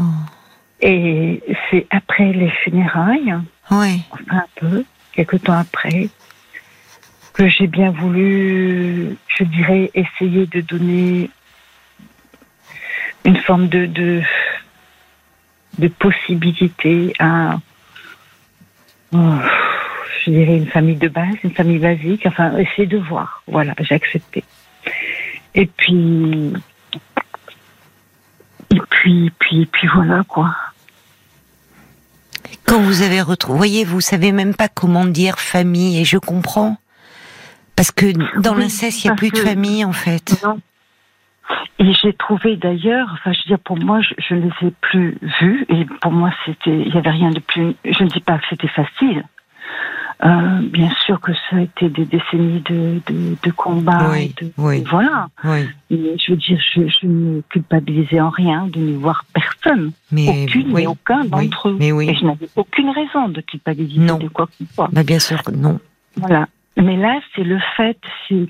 Et 0.82 1.42
c'est 1.70 1.88
après 1.90 2.32
les 2.34 2.50
funérailles, 2.64 3.36
oui. 3.72 4.02
enfin 4.12 4.38
un 4.38 4.46
peu, 4.56 4.86
quelques 5.14 5.44
temps 5.44 5.58
après, 5.58 6.10
que 7.38 7.48
j'ai 7.48 7.68
bien 7.68 7.92
voulu, 7.92 9.16
je 9.38 9.44
dirais, 9.44 9.92
essayer 9.94 10.48
de 10.48 10.62
donner 10.62 11.30
une 13.26 13.38
forme 13.38 13.68
de, 13.68 13.86
de, 13.86 14.24
de 15.78 15.88
possibilité 15.88 17.14
à, 17.20 17.60
oh, 19.14 19.36
je 20.26 20.32
dirais, 20.32 20.58
une 20.58 20.66
famille 20.66 20.96
de 20.96 21.10
base, 21.10 21.36
une 21.44 21.54
famille 21.54 21.78
basique, 21.78 22.26
enfin, 22.26 22.58
essayer 22.58 22.88
de 22.88 22.98
voir. 22.98 23.44
Voilà, 23.46 23.76
j'ai 23.82 23.94
accepté. 23.94 24.44
Et 25.54 25.68
puis, 25.68 26.54
et 28.72 28.82
puis, 28.90 29.32
puis, 29.38 29.66
puis 29.68 29.88
voilà 29.94 30.24
quoi. 30.28 30.56
Quand 32.66 32.82
vous 32.82 33.04
avez 33.04 33.22
retrouvé, 33.22 33.58
voyez, 33.58 33.86
vous 33.86 34.02
savez 34.02 34.32
même 34.32 34.56
pas 34.56 34.70
comment 34.70 35.06
dire 35.06 35.38
famille, 35.38 36.02
et 36.02 36.04
je 36.04 36.18
comprends. 36.18 36.78
Parce 37.78 37.92
que 37.92 38.08
dans 38.42 38.56
l'inceste, 38.56 39.06
il 39.06 39.08
n'y 39.08 39.12
a 39.14 39.16
plus 39.16 39.30
de 39.30 39.38
famille, 39.38 39.86
en 39.86 39.94
fait. 39.94 40.44
Non. 40.44 40.60
Et 41.80 41.94
j'ai 41.94 42.12
trouvé 42.12 42.58
d'ailleurs, 42.58 43.08
enfin, 43.14 43.32
je 43.32 43.40
veux 43.40 43.56
dire, 43.56 43.60
pour 43.60 43.78
moi, 43.78 44.02
je, 44.02 44.34
ne 44.34 44.42
les 44.42 44.68
ai 44.68 44.74
plus 44.82 45.18
vus, 45.40 45.66
et 45.70 45.86
pour 46.02 46.12
moi, 46.12 46.32
c'était, 46.46 46.72
il 46.72 46.92
n'y 46.92 46.98
avait 46.98 47.12
rien 47.12 47.30
de 47.30 47.40
plus. 47.40 47.76
Je 47.86 48.04
ne 48.04 48.10
dis 48.10 48.20
pas 48.20 48.40
que 48.40 48.46
c'était 48.50 48.68
facile. 48.68 49.24
Euh, 50.26 50.62
bien 50.64 50.90
sûr 51.06 51.22
que 51.22 51.32
ça 51.34 51.58
a 51.58 51.62
été 51.62 51.90
des 51.90 52.06
décennies 52.06 52.62
de, 52.62 53.00
de, 53.06 53.36
de 53.44 53.52
combats. 53.52 54.10
Oui, 54.12 54.34
de, 54.42 54.52
oui. 54.58 54.84
Voilà. 54.90 55.28
Oui. 55.44 55.68
Mais 55.92 56.18
je 56.18 56.32
veux 56.32 56.38
dire, 56.38 56.60
je, 56.60 56.88
je, 56.88 57.06
ne 57.06 57.42
culpabilisais 57.42 58.20
en 58.20 58.32
rien 58.32 58.66
de 58.66 58.80
ne 58.80 58.98
voir 58.98 59.26
personne. 59.32 59.92
Mais, 60.12 60.46
aucune 60.46 60.76
et 60.80 60.88
aucun 60.88 61.24
d'entre 61.26 61.70
eux. 61.70 61.78
Mais 61.80 61.92
oui. 61.92 62.10
Et 62.10 62.16
je 62.16 62.26
n'avais 62.26 62.50
aucune 62.56 62.90
raison 62.90 63.30
de 63.30 63.42
culpabiliser 63.42 64.00
non. 64.00 64.18
de 64.18 64.28
quoi 64.28 64.48
que 64.48 64.54
ce 64.60 64.74
soit. 64.74 64.90
Bah 64.92 65.04
bien 65.04 65.20
sûr 65.20 65.44
que 65.44 65.52
non. 65.52 65.80
Voilà. 66.16 66.48
Mais 66.78 66.96
là, 66.96 67.20
c'est 67.36 67.44
le 67.44 67.60
fait 67.76 68.00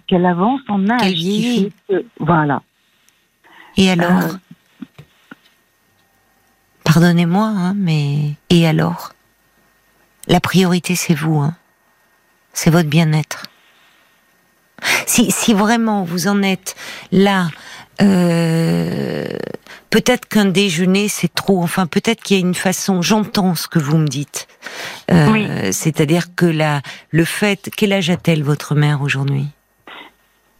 qu'elle 0.08 0.26
avance 0.26 0.62
en 0.68 0.90
âge. 0.90 1.02
Qu'elle 1.02 1.14
vieillit. 1.14 1.74
voilà. 2.20 2.62
Et 3.78 3.90
alors 3.90 4.22
euh, 4.22 4.34
Pardonnez-moi, 6.84 7.46
hein, 7.46 7.74
mais 7.76 8.34
et 8.50 8.68
alors? 8.68 9.14
La 10.28 10.40
priorité, 10.40 10.96
c'est 10.96 11.14
vous. 11.14 11.40
Hein. 11.40 11.56
C'est 12.54 12.70
votre 12.70 12.90
bien-être. 12.90 13.44
Si, 15.06 15.32
si 15.32 15.54
vraiment 15.54 16.04
vous 16.04 16.28
en 16.28 16.44
êtes 16.44 16.76
là, 17.12 17.48
euh, 18.02 19.26
peut-être 19.90 20.28
qu'un 20.28 20.46
déjeuner 20.46 21.08
c'est 21.08 21.34
trop. 21.34 21.62
Enfin, 21.62 21.88
peut-être 21.88 22.24
qu'il 22.24 22.38
y 22.38 22.40
a 22.40 22.46
une 22.46 22.56
façon. 22.56 23.02
J'entends 23.02 23.56
ce 23.56 23.68
que 23.68 23.80
vous 23.80 23.98
me 23.98 24.08
dites. 24.08 24.48
Euh, 25.12 25.70
C'est-à-dire 25.72 26.36
que 26.36 26.46
la, 26.46 26.82
le 27.12 27.26
fait. 27.26 27.70
Quel 27.76 27.94
âge 27.94 28.10
a-t-elle 28.10 28.44
votre 28.44 28.76
mère 28.76 29.02
aujourd'hui? 29.02 29.48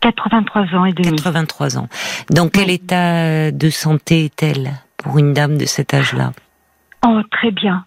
83 0.02 0.62
ans 0.76 0.86
et 0.86 0.94
demi. 0.94 1.16
83 1.16 1.78
ans. 1.78 1.88
Dans 2.30 2.50
quel 2.50 2.70
état 2.70 3.52
de 3.52 3.70
santé 3.70 4.26
est-elle 4.26 4.74
pour 4.98 5.18
une 5.18 5.34
dame 5.34 5.58
de 5.58 5.66
cet 5.66 5.94
âge-là? 5.94 6.32
Oh, 7.06 7.22
très 7.32 7.52
bien. 7.52 7.86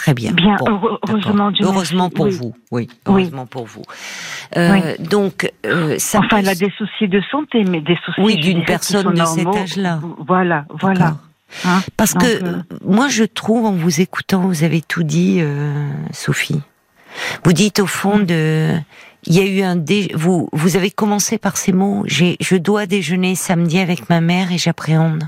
Très 0.00 0.14
bien. 0.14 0.32
Bien, 0.32 0.56
heureusement, 0.66 1.52
heureusement 1.60 2.08
pour 2.08 2.30
vous. 2.30 2.54
Oui, 2.70 2.88
heureusement 3.04 3.44
pour 3.44 3.66
vous. 3.66 3.82
Euh, 4.56 4.94
donc, 4.98 5.52
euh, 5.66 5.96
ça 5.98 6.20
enfin, 6.20 6.38
elle 6.38 6.48
a 6.48 6.54
des 6.54 6.72
soucis 6.78 7.06
de 7.06 7.20
santé, 7.30 7.64
mais 7.64 7.82
des 7.82 7.98
soucis. 8.06 8.18
Oui, 8.22 8.36
d'une 8.36 8.64
personne 8.64 9.12
de 9.12 9.24
cet 9.26 9.46
âge-là. 9.46 10.00
Voilà, 10.26 10.64
voilà. 10.70 11.18
Hein 11.66 11.82
Parce 11.98 12.14
que 12.14 12.42
euh, 12.42 12.62
moi, 12.82 13.08
je 13.08 13.24
trouve, 13.24 13.66
en 13.66 13.72
vous 13.72 14.00
écoutant, 14.00 14.40
vous 14.40 14.64
avez 14.64 14.80
tout 14.80 15.02
dit, 15.02 15.42
Sophie. 16.12 16.62
Vous 17.44 17.52
dites 17.52 17.78
au 17.78 17.86
fond 17.86 18.20
de 18.20 18.72
il 19.26 19.34
y 19.34 19.40
a 19.40 19.44
eu 19.44 19.60
un 19.60 19.76
dé... 19.76 20.10
vous 20.14 20.48
vous 20.52 20.76
avez 20.76 20.90
commencé 20.90 21.36
par 21.36 21.58
ces 21.58 21.72
mots 21.72 22.04
je 22.06 22.56
dois 22.56 22.86
déjeuner 22.86 23.34
samedi 23.34 23.78
avec 23.78 24.08
ma 24.08 24.22
mère 24.22 24.50
et 24.50 24.56
j'appréhende 24.56 25.24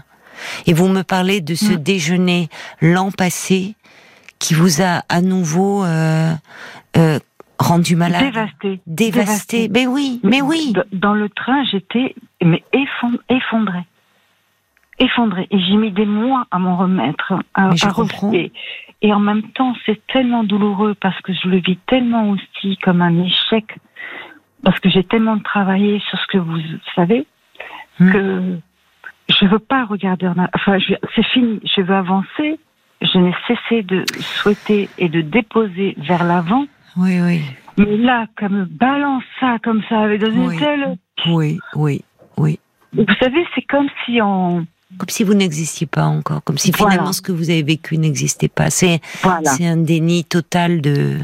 et 0.67 0.73
vous 0.73 0.89
me 0.89 1.03
parlez 1.03 1.41
de 1.41 1.55
ce 1.55 1.73
mm. 1.73 1.77
déjeuner 1.77 2.49
l'an 2.81 3.11
passé 3.11 3.75
qui 4.43 4.55
vous 4.55 4.83
a 4.83 5.05
à 5.09 5.23
nouveau 5.23 5.85
euh, 5.85 6.35
euh, 6.97 7.19
rendu 7.59 7.95
malade. 7.95 8.25
Dévasté. 8.25 8.81
Dévasté. 8.87 9.69
Mais 9.73 9.87
oui 9.87 10.21
mais 10.25 10.43
oui. 10.43 10.73
dans 10.93 11.15
le 11.15 11.29
train 11.29 11.65
j'étais 11.71 12.15
mais 12.43 12.65
effondrée. 13.31 13.87
Effondrée. 14.99 15.47
Et 15.51 15.61
j'ai 15.61 15.77
mis 15.77 15.93
des 15.93 16.07
mois 16.07 16.47
à 16.51 16.59
m'en 16.59 16.77
remettre 16.77 17.35
à, 17.55 17.69
mais 17.69 17.77
je 17.77 17.89
comprends. 17.89 18.33
Et 19.05 19.13
en 19.13 19.19
même 19.19 19.43
temps, 19.53 19.75
c'est 19.85 20.01
tellement 20.07 20.45
douloureux 20.45 20.95
parce 20.95 21.21
que 21.23 21.33
je 21.33 21.49
le 21.49 21.57
vis 21.57 21.79
tellement 21.87 22.31
aussi 22.31 22.77
comme 22.79 23.03
un 23.03 23.25
échec, 23.25 23.65
parce 24.63 24.79
que 24.79 24.89
j'ai 24.91 25.03
tellement 25.03 25.41
travaillé 25.41 26.01
sur 26.09 26.19
ce 26.21 26.27
que 26.29 26.39
vous 26.39 26.61
savez, 26.95 27.27
hmm. 27.99 28.13
que 28.13 28.59
je 29.29 29.47
veux 29.47 29.59
pas 29.59 29.87
regarder 29.87 30.29
en 30.29 30.35
Enfin, 30.55 30.79
c'est 31.17 31.27
fini, 31.27 31.61
je 31.65 31.81
veux 31.81 31.97
avancer. 31.97 32.61
Je 33.03 33.19
n'ai 33.19 33.35
cessé 33.47 33.83
de 33.83 34.05
souhaiter 34.21 34.89
et 34.99 35.09
de 35.09 35.21
déposer 35.21 35.95
vers 35.99 36.25
l'avant. 36.25 36.67
Oui, 36.97 37.21
oui. 37.21 37.43
Mais 37.79 37.97
là, 37.97 38.27
comme 38.39 38.61
me 38.61 38.65
balance 38.65 39.25
ça 39.41 39.59
comme 39.63 39.83
ça 39.89 40.01
avec 40.01 40.21
dans 40.21 40.31
une 40.31 40.59
telle... 40.59 40.97
Oui, 41.27 41.59
oui, 41.75 42.03
oui. 42.37 42.59
Vous 42.93 43.05
savez, 43.19 43.45
c'est 43.55 43.63
comme 43.63 43.89
si 44.05 44.21
on 44.23 44.67
comme 44.99 45.09
si 45.09 45.25
vous 45.25 45.33
n'existiez 45.33 45.87
pas 45.87 46.05
encore, 46.05 46.45
comme 46.45 46.59
si 46.59 46.71
finalement 46.71 47.13
ce 47.15 47.23
que 47.23 47.33
vous 47.33 47.49
avez 47.49 47.63
vécu 47.63 47.97
n'existait 47.97 48.49
pas. 48.49 48.69
C'est 48.71 49.01
un 49.61 49.77
déni 49.79 50.25
total 50.25 50.83
de 50.83 51.19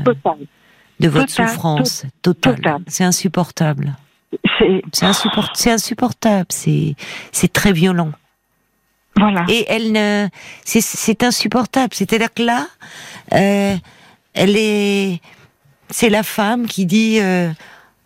de 1.00 1.08
votre 1.08 1.30
souffrance, 1.30 2.06
total. 2.22 2.80
C'est 2.86 3.04
insupportable. 3.04 3.94
C'est 4.92 5.70
insupportable. 5.70 6.46
C'est 6.50 7.52
très 7.52 7.72
violent. 7.72 8.12
Voilà. 9.18 9.44
Et 9.48 9.64
elle 9.68 9.92
ne, 9.92 10.28
c'est 10.64 11.22
insupportable. 11.22 11.94
C'est-à-dire 11.94 12.32
que 12.32 12.42
là, 12.42 12.66
euh, 13.34 13.76
elle 14.34 14.56
est, 14.56 15.20
c'est 15.90 16.10
la 16.10 16.22
femme 16.22 16.66
qui 16.66 16.86
dit. 16.86 17.18
Euh, 17.20 17.50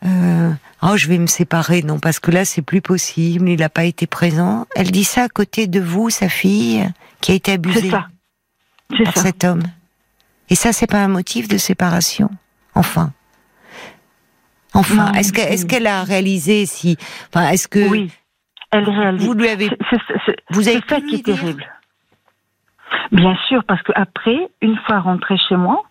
euh, 0.04 0.50
oh 0.82 0.96
je 0.96 1.06
vais 1.06 1.18
me 1.18 1.28
séparer, 1.28 1.82
non 1.82 2.00
parce 2.00 2.18
que 2.18 2.32
là 2.32 2.44
c'est 2.44 2.62
plus 2.62 2.80
possible, 2.80 3.48
il 3.48 3.60
n'a 3.60 3.68
pas 3.68 3.84
été 3.84 4.06
présent. 4.06 4.66
Elle 4.74 4.90
dit 4.90 5.04
ça 5.04 5.24
à 5.24 5.28
côté 5.28 5.68
de 5.68 5.80
vous, 5.80 6.10
sa 6.10 6.28
fille, 6.28 6.84
qui 7.20 7.32
a 7.32 7.34
été 7.36 7.52
abusée 7.52 7.90
par 7.90 9.16
cet 9.16 9.44
homme. 9.44 9.62
Et 10.48 10.56
ça 10.56 10.72
c'est 10.72 10.88
pas 10.88 10.98
un 10.98 11.08
motif 11.08 11.46
de 11.46 11.56
séparation, 11.56 12.30
enfin. 12.74 13.12
Enfin, 14.74 15.12
est-ce 15.12 15.32
qu'elle 15.34 15.52
est 15.52 15.66
qu'elle 15.66 15.86
a 15.86 16.02
réalisé 16.02 16.64
si, 16.64 16.96
enfin, 17.28 17.50
est-ce 17.50 17.68
que 17.68 17.86
oui, 17.88 18.10
elle 18.72 18.88
réalise. 18.88 19.24
Vous 19.24 19.34
lui 19.34 19.48
avez, 19.48 19.70
vous 20.50 20.68
avez 20.68 20.80
ça 20.88 21.00
qui 21.00 21.16
est 21.16 21.24
terrible. 21.24 21.64
Bien 23.12 23.36
sûr, 23.48 23.62
parce 23.64 23.82
que 23.82 23.92
après, 23.94 24.48
une 24.60 24.76
fois 24.78 25.00
rentrée 25.00 25.36
chez 25.36 25.56
moi, 25.56 25.82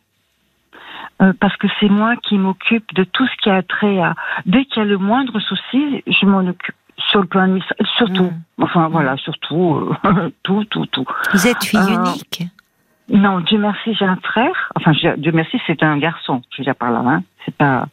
euh, 1.21 1.33
parce 1.39 1.55
que 1.57 1.67
c'est 1.79 1.89
moi 1.89 2.15
qui 2.15 2.37
m'occupe 2.37 2.93
de 2.95 3.03
tout 3.03 3.27
ce 3.27 3.43
qui 3.43 3.49
a 3.49 3.61
trait 3.61 3.99
à. 3.99 4.15
Dès 4.45 4.65
qu'il 4.65 4.77
y 4.77 4.85
a 4.85 4.85
le 4.85 4.97
moindre 4.97 5.39
souci, 5.39 6.03
je 6.07 6.25
m'en 6.25 6.39
occupe 6.39 6.75
sur 7.09 7.21
le 7.21 7.27
plan 7.27 7.43
administratif, 7.43 7.87
surtout. 7.97 8.31
Mm. 8.57 8.63
Enfin 8.63 8.87
voilà, 8.89 9.15
surtout 9.17 9.95
euh, 10.05 10.31
tout, 10.43 10.65
tout, 10.65 10.85
tout. 10.87 11.05
Vous 11.33 11.47
êtes 11.47 11.63
fille 11.63 11.79
euh, 11.79 12.05
unique 12.05 12.43
Non, 13.09 13.39
Dieu 13.41 13.59
merci, 13.59 13.93
j'ai 13.93 14.05
un 14.05 14.17
frère. 14.17 14.71
Enfin, 14.75 14.93
Dieu 15.17 15.31
merci, 15.31 15.59
c'est 15.67 15.83
un 15.83 15.97
garçon. 15.99 16.41
Je 16.51 16.57
veux 16.57 16.65
dire 16.65 16.75
par 16.75 16.91
là, 16.91 17.03
hein. 17.05 17.23
C'est 17.45 17.55
pas. 17.55 17.85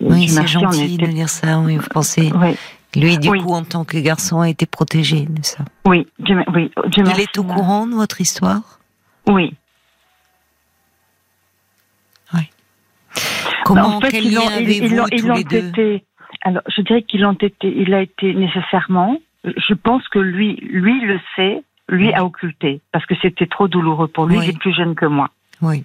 Oui, 0.00 0.28
c'est 0.28 0.46
gentil 0.46 0.96
de 0.96 1.06
dire 1.06 1.28
ça. 1.28 1.58
Oui, 1.58 1.76
vous 1.76 1.88
pensez. 1.88 2.30
Oui. 2.36 2.56
Lui, 2.96 3.18
du 3.18 3.28
coup, 3.28 3.52
en 3.52 3.62
tant 3.64 3.84
que 3.84 3.98
garçon, 3.98 4.40
a 4.40 4.48
été 4.48 4.66
protégé 4.66 5.26
de 5.26 5.44
ça. 5.44 5.64
Oui, 5.86 6.06
Dieu, 6.18 6.36
oui. 6.54 6.70
Dieu 6.88 7.04
Il 7.06 7.20
est 7.20 7.38
au 7.38 7.44
courant 7.44 7.86
de 7.86 7.94
votre 7.94 8.20
histoire? 8.20 8.80
Oui. 9.26 9.54
Comment, 13.64 13.96
en 13.96 14.00
fait, 14.00 14.10
quel 14.10 14.32
lien 14.32 14.48
avez-vous 14.50 15.08
tous 15.10 15.32
les 15.32 15.44
deux? 15.44 16.00
Alors, 16.42 16.62
je 16.66 16.82
dirais 16.82 17.02
qu'il 17.02 17.24
été, 17.40 17.54
il 17.62 17.94
a 17.94 18.02
été 18.02 18.34
nécessairement. 18.34 19.16
Je 19.44 19.74
pense 19.74 20.06
que 20.08 20.18
lui, 20.18 20.56
lui 20.56 21.00
le 21.00 21.20
sait, 21.36 21.62
lui 21.88 22.12
a 22.12 22.24
occulté 22.24 22.80
parce 22.92 23.06
que 23.06 23.14
c'était 23.22 23.46
trop 23.46 23.68
douloureux 23.68 24.08
pour 24.08 24.26
lui. 24.26 24.38
Il 24.38 24.50
est 24.50 24.58
plus 24.58 24.74
jeune 24.74 24.94
que 24.94 25.06
moi. 25.06 25.28
Oui. 25.60 25.84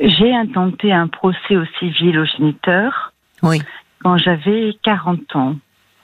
J'ai 0.00 0.34
intenté 0.34 0.92
un 0.92 1.08
procès 1.08 1.56
au 1.56 1.64
civil 1.78 2.18
au 2.18 2.24
géniteur. 2.24 3.12
Oui. 3.42 3.60
Quand 4.02 4.16
j'avais 4.16 4.76
40 4.82 5.36
ans. 5.36 5.56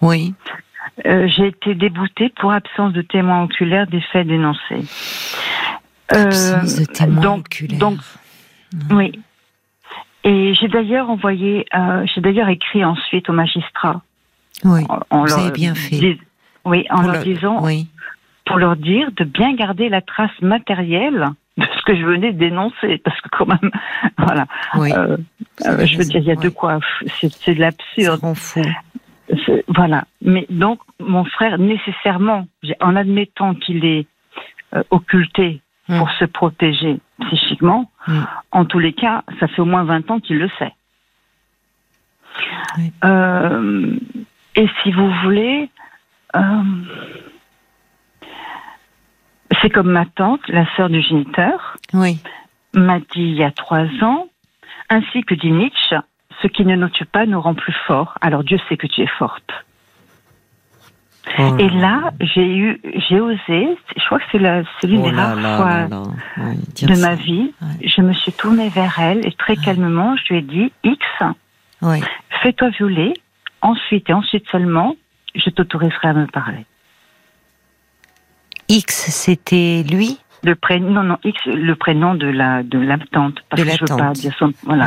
Oui. 0.03 0.35
Euh, 1.05 1.29
j'ai 1.29 1.49
été 1.49 1.75
déboutée 1.75 2.33
pour 2.41 2.53
absence 2.53 2.93
de 2.93 3.03
témoin 3.03 3.45
oculaire 3.45 3.87
des 3.87 4.01
faits 4.01 4.27
dénoncés. 4.27 4.85
Absence 6.09 6.77
de 6.77 6.83
euh, 6.83 6.87
témoin 6.87 7.23
donc, 7.23 7.47
oculaire. 7.47 7.79
Donc, 7.79 7.99
oui. 8.91 9.21
Et 10.25 10.55
j'ai 10.55 10.69
d'ailleurs 10.69 11.11
envoyé, 11.11 11.67
euh, 11.75 12.05
j'ai 12.13 12.21
d'ailleurs 12.21 12.49
écrit 12.49 12.85
ensuite 12.85 13.29
au 13.29 13.33
magistrat. 13.33 14.01
Oui. 14.65 14.85
vous 15.11 15.33
avez 15.35 15.51
bien 15.51 15.75
fait. 15.75 16.19
oui, 16.65 16.87
en 16.91 17.03
leur 17.03 17.23
disant, 17.23 17.63
oui. 17.63 17.89
pour 18.45 18.57
leur 18.57 18.77
dire 18.77 19.11
de 19.13 19.25
bien 19.25 19.55
garder 19.55 19.89
la 19.89 20.01
trace 20.01 20.31
matérielle 20.41 21.31
de 21.57 21.65
ce 21.65 21.83
que 21.85 21.97
je 21.97 22.05
venais 22.05 22.33
de 22.33 22.39
dénoncer, 22.39 22.99
parce 23.05 23.21
que 23.21 23.29
quand 23.31 23.47
même, 23.47 23.71
voilà. 24.19 24.47
Oui. 24.75 24.93
Euh, 24.93 25.17
euh, 25.65 25.87
je 25.87 25.97
veux 25.97 26.05
dire, 26.05 26.21
il 26.21 26.25
y 26.25 26.33
a 26.33 26.37
de 26.37 26.49
quoi, 26.49 26.81
c'est 27.21 27.55
de 27.55 27.61
l'absurde. 27.61 28.21
Fou. 28.35 28.63
Voilà. 29.69 30.05
Mais 30.23 30.47
donc, 30.51 30.81
mon 31.01 31.25
frère, 31.25 31.59
nécessairement, 31.59 32.47
en 32.81 32.97
admettant 32.97 33.55
qu'il 33.55 33.85
est 33.85 34.07
occulté 34.91 35.61
Hmm. 35.89 35.99
pour 35.99 36.11
se 36.13 36.25
protéger 36.25 36.99
psychiquement. 37.21 37.91
Hmm. 38.09 38.23
En 38.51 38.65
tous 38.65 38.81
les 38.81 38.93
cas, 38.93 39.23
ça 39.39 39.47
fait 39.47 39.63
au 39.63 39.67
moins 39.67 39.85
20 39.85 40.11
ans 40.11 40.19
qu'il 40.19 40.39
le 40.39 40.51
sait. 40.59 40.73
Euh, 43.05 43.97
et 44.57 44.69
si 44.83 44.91
vous 44.91 45.11
voulez, 45.23 45.71
euh, 46.35 46.41
c'est 49.63 49.71
comme 49.71 49.91
ma 49.91 50.07
tante, 50.07 50.41
la 50.49 50.67
sœur 50.75 50.89
du 50.89 51.01
géniteur, 51.01 51.77
oui. 51.95 52.19
m'a 52.75 52.99
dit 52.99 53.07
il 53.23 53.35
y 53.35 53.45
a 53.45 53.53
trois 53.53 53.87
ans, 54.03 54.27
ainsi 54.91 55.23
que 55.23 55.35
dit 55.35 55.53
Nietzsche, 55.53 55.97
ce 56.47 56.53
qui 56.53 56.65
ne 56.65 56.77
nous 56.77 56.89
tue 56.89 57.05
pas 57.05 57.27
nous 57.27 57.41
rend 57.41 57.55
plus 57.55 57.75
forts. 57.87 58.15
Alors 58.21 58.45
Dieu 58.45 58.59
sait 58.69 58.77
que 58.77 58.87
tu 58.87 59.03
es 59.03 59.07
forte. 59.19 59.51
Oh. 61.39 61.57
Et 61.59 61.69
là, 61.71 62.13
j'ai 62.21 62.57
eu, 62.57 62.81
j'ai 63.09 63.19
osé, 63.19 63.77
je 63.97 64.07
crois 64.07 64.21
que 64.21 64.25
c'est 64.31 64.87
l'une 64.87 65.03
des 65.03 65.11
oh 65.13 65.17
rares 65.17 65.57
fois 65.57 65.89
de 65.89 67.01
ma 67.01 67.17
vie, 67.17 67.53
je 67.83 68.01
me 68.01 68.13
suis 68.13 68.33
tournée 68.33 68.69
vers 68.69 68.97
elle 69.01 69.27
et 69.27 69.33
très 69.33 69.57
calmement, 69.57 70.15
je 70.17 70.35
lui 70.35 70.39
ai 70.39 70.43
dit, 70.43 70.73
X, 70.85 71.05
fais-toi 72.43 72.69
violer, 72.71 73.13
ensuite 73.61 74.09
et 74.09 74.13
ensuite 74.13 74.49
seulement, 74.49 74.95
je 75.35 75.51
t'autoriserai 75.51 76.09
à 76.09 76.13
me 76.15 76.27
parler. 76.27 76.65
X, 78.69 79.11
c'était 79.11 79.83
lui? 79.83 80.21
Le 80.45 80.55
prénom, 80.55 80.91
non, 80.91 81.03
non, 81.03 81.19
X, 81.25 81.45
le 81.47 81.75
prénom 81.75 82.15
de 82.15 82.29
la 82.29 82.63
de 82.63 82.79
parce 83.51 83.63
de 83.63 83.65
que 83.65 83.71
je 83.73 83.81
veux 83.81 83.99
pas 83.99 84.13
dire 84.13 84.33
son, 84.39 84.53
voilà. 84.63 84.87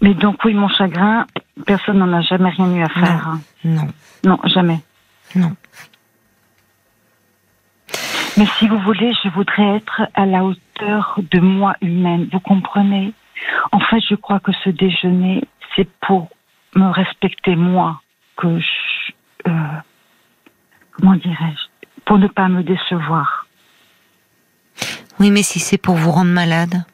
Mais 0.00 0.14
donc 0.14 0.44
oui, 0.44 0.54
mon 0.54 0.68
chagrin, 0.68 1.26
personne 1.66 1.98
n'en 1.98 2.12
a 2.12 2.20
jamais 2.20 2.50
rien 2.50 2.74
eu 2.74 2.82
à 2.82 2.88
faire. 2.88 3.38
Non. 3.64 3.88
Non, 4.24 4.38
jamais. 4.44 4.80
Non. 5.34 5.56
Mais 8.36 8.46
si 8.58 8.68
vous 8.68 8.78
voulez, 8.80 9.12
je 9.24 9.30
voudrais 9.30 9.76
être 9.76 10.02
à 10.14 10.26
la 10.26 10.44
hauteur 10.44 11.18
de 11.30 11.40
moi 11.40 11.74
humaine. 11.80 12.28
Vous 12.32 12.40
comprenez? 12.40 13.14
En 13.72 13.80
fait, 13.80 14.00
je 14.00 14.14
crois 14.14 14.40
que 14.40 14.52
ce 14.64 14.70
déjeuner, 14.70 15.44
c'est 15.74 15.88
pour 16.06 16.28
me 16.74 16.90
respecter 16.90 17.56
moi, 17.56 18.02
que 18.36 18.58
je, 18.58 19.12
euh, 19.48 19.52
comment 20.92 21.14
dirais-je, 21.14 21.88
pour 22.04 22.18
ne 22.18 22.28
pas 22.28 22.48
me 22.48 22.62
décevoir. 22.62 23.46
Oui, 25.18 25.30
mais 25.30 25.42
si 25.42 25.58
c'est 25.58 25.78
pour 25.78 25.94
vous 25.94 26.10
rendre 26.10 26.32
malade? 26.32 26.84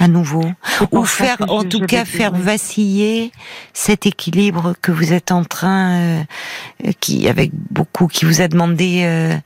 À 0.00 0.08
nouveau, 0.08 0.44
ou 0.92 1.04
faire, 1.04 1.36
en 1.48 1.62
tout 1.62 1.80
cas, 1.80 2.06
faire 2.06 2.32
vaciller 2.32 3.32
cet 3.74 4.06
équilibre 4.06 4.74
que 4.80 4.90
vous 4.90 5.12
êtes 5.12 5.30
en 5.30 5.44
train, 5.44 5.90
euh, 5.92 6.22
qui, 7.00 7.28
avec 7.28 7.50
beaucoup, 7.70 8.06
qui 8.06 8.24
vous 8.24 8.40
a 8.40 8.48
demandé 8.48 9.02
euh, 9.04 9.36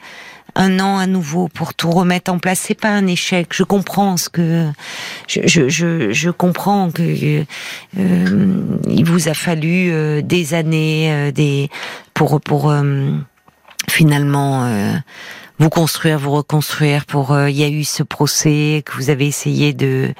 un 0.54 0.78
an 0.78 0.98
à 0.98 1.08
nouveau 1.08 1.48
pour 1.48 1.74
tout 1.74 1.90
remettre 1.90 2.32
en 2.32 2.38
place. 2.38 2.60
C'est 2.60 2.80
pas 2.80 2.90
un 2.90 3.08
échec. 3.08 3.48
Je 3.50 3.64
comprends 3.64 4.16
ce 4.16 4.28
que, 4.28 4.70
je, 5.26 5.40
je, 5.44 5.68
je, 5.68 6.12
je 6.12 6.30
comprends 6.30 6.92
que 6.92 7.44
euh, 7.98 8.64
il 8.88 9.04
vous 9.04 9.28
a 9.28 9.34
fallu 9.34 10.22
des 10.22 10.54
années, 10.54 11.32
des 11.32 11.68
pour 12.14 12.40
pour 12.40 12.72
finalement 13.90 14.70
vous 15.58 15.70
construire, 15.70 16.18
vous 16.18 16.32
reconstruire. 16.32 17.04
Pour 17.06 17.32
euh, 17.32 17.48
il 17.50 17.56
y 17.56 17.64
a 17.64 17.68
eu 17.68 17.84
ce 17.84 18.02
procès 18.02 18.82
que 18.84 18.92
vous 18.92 19.10
avez 19.10 19.26
essayé 19.26 19.72
de 19.72 20.12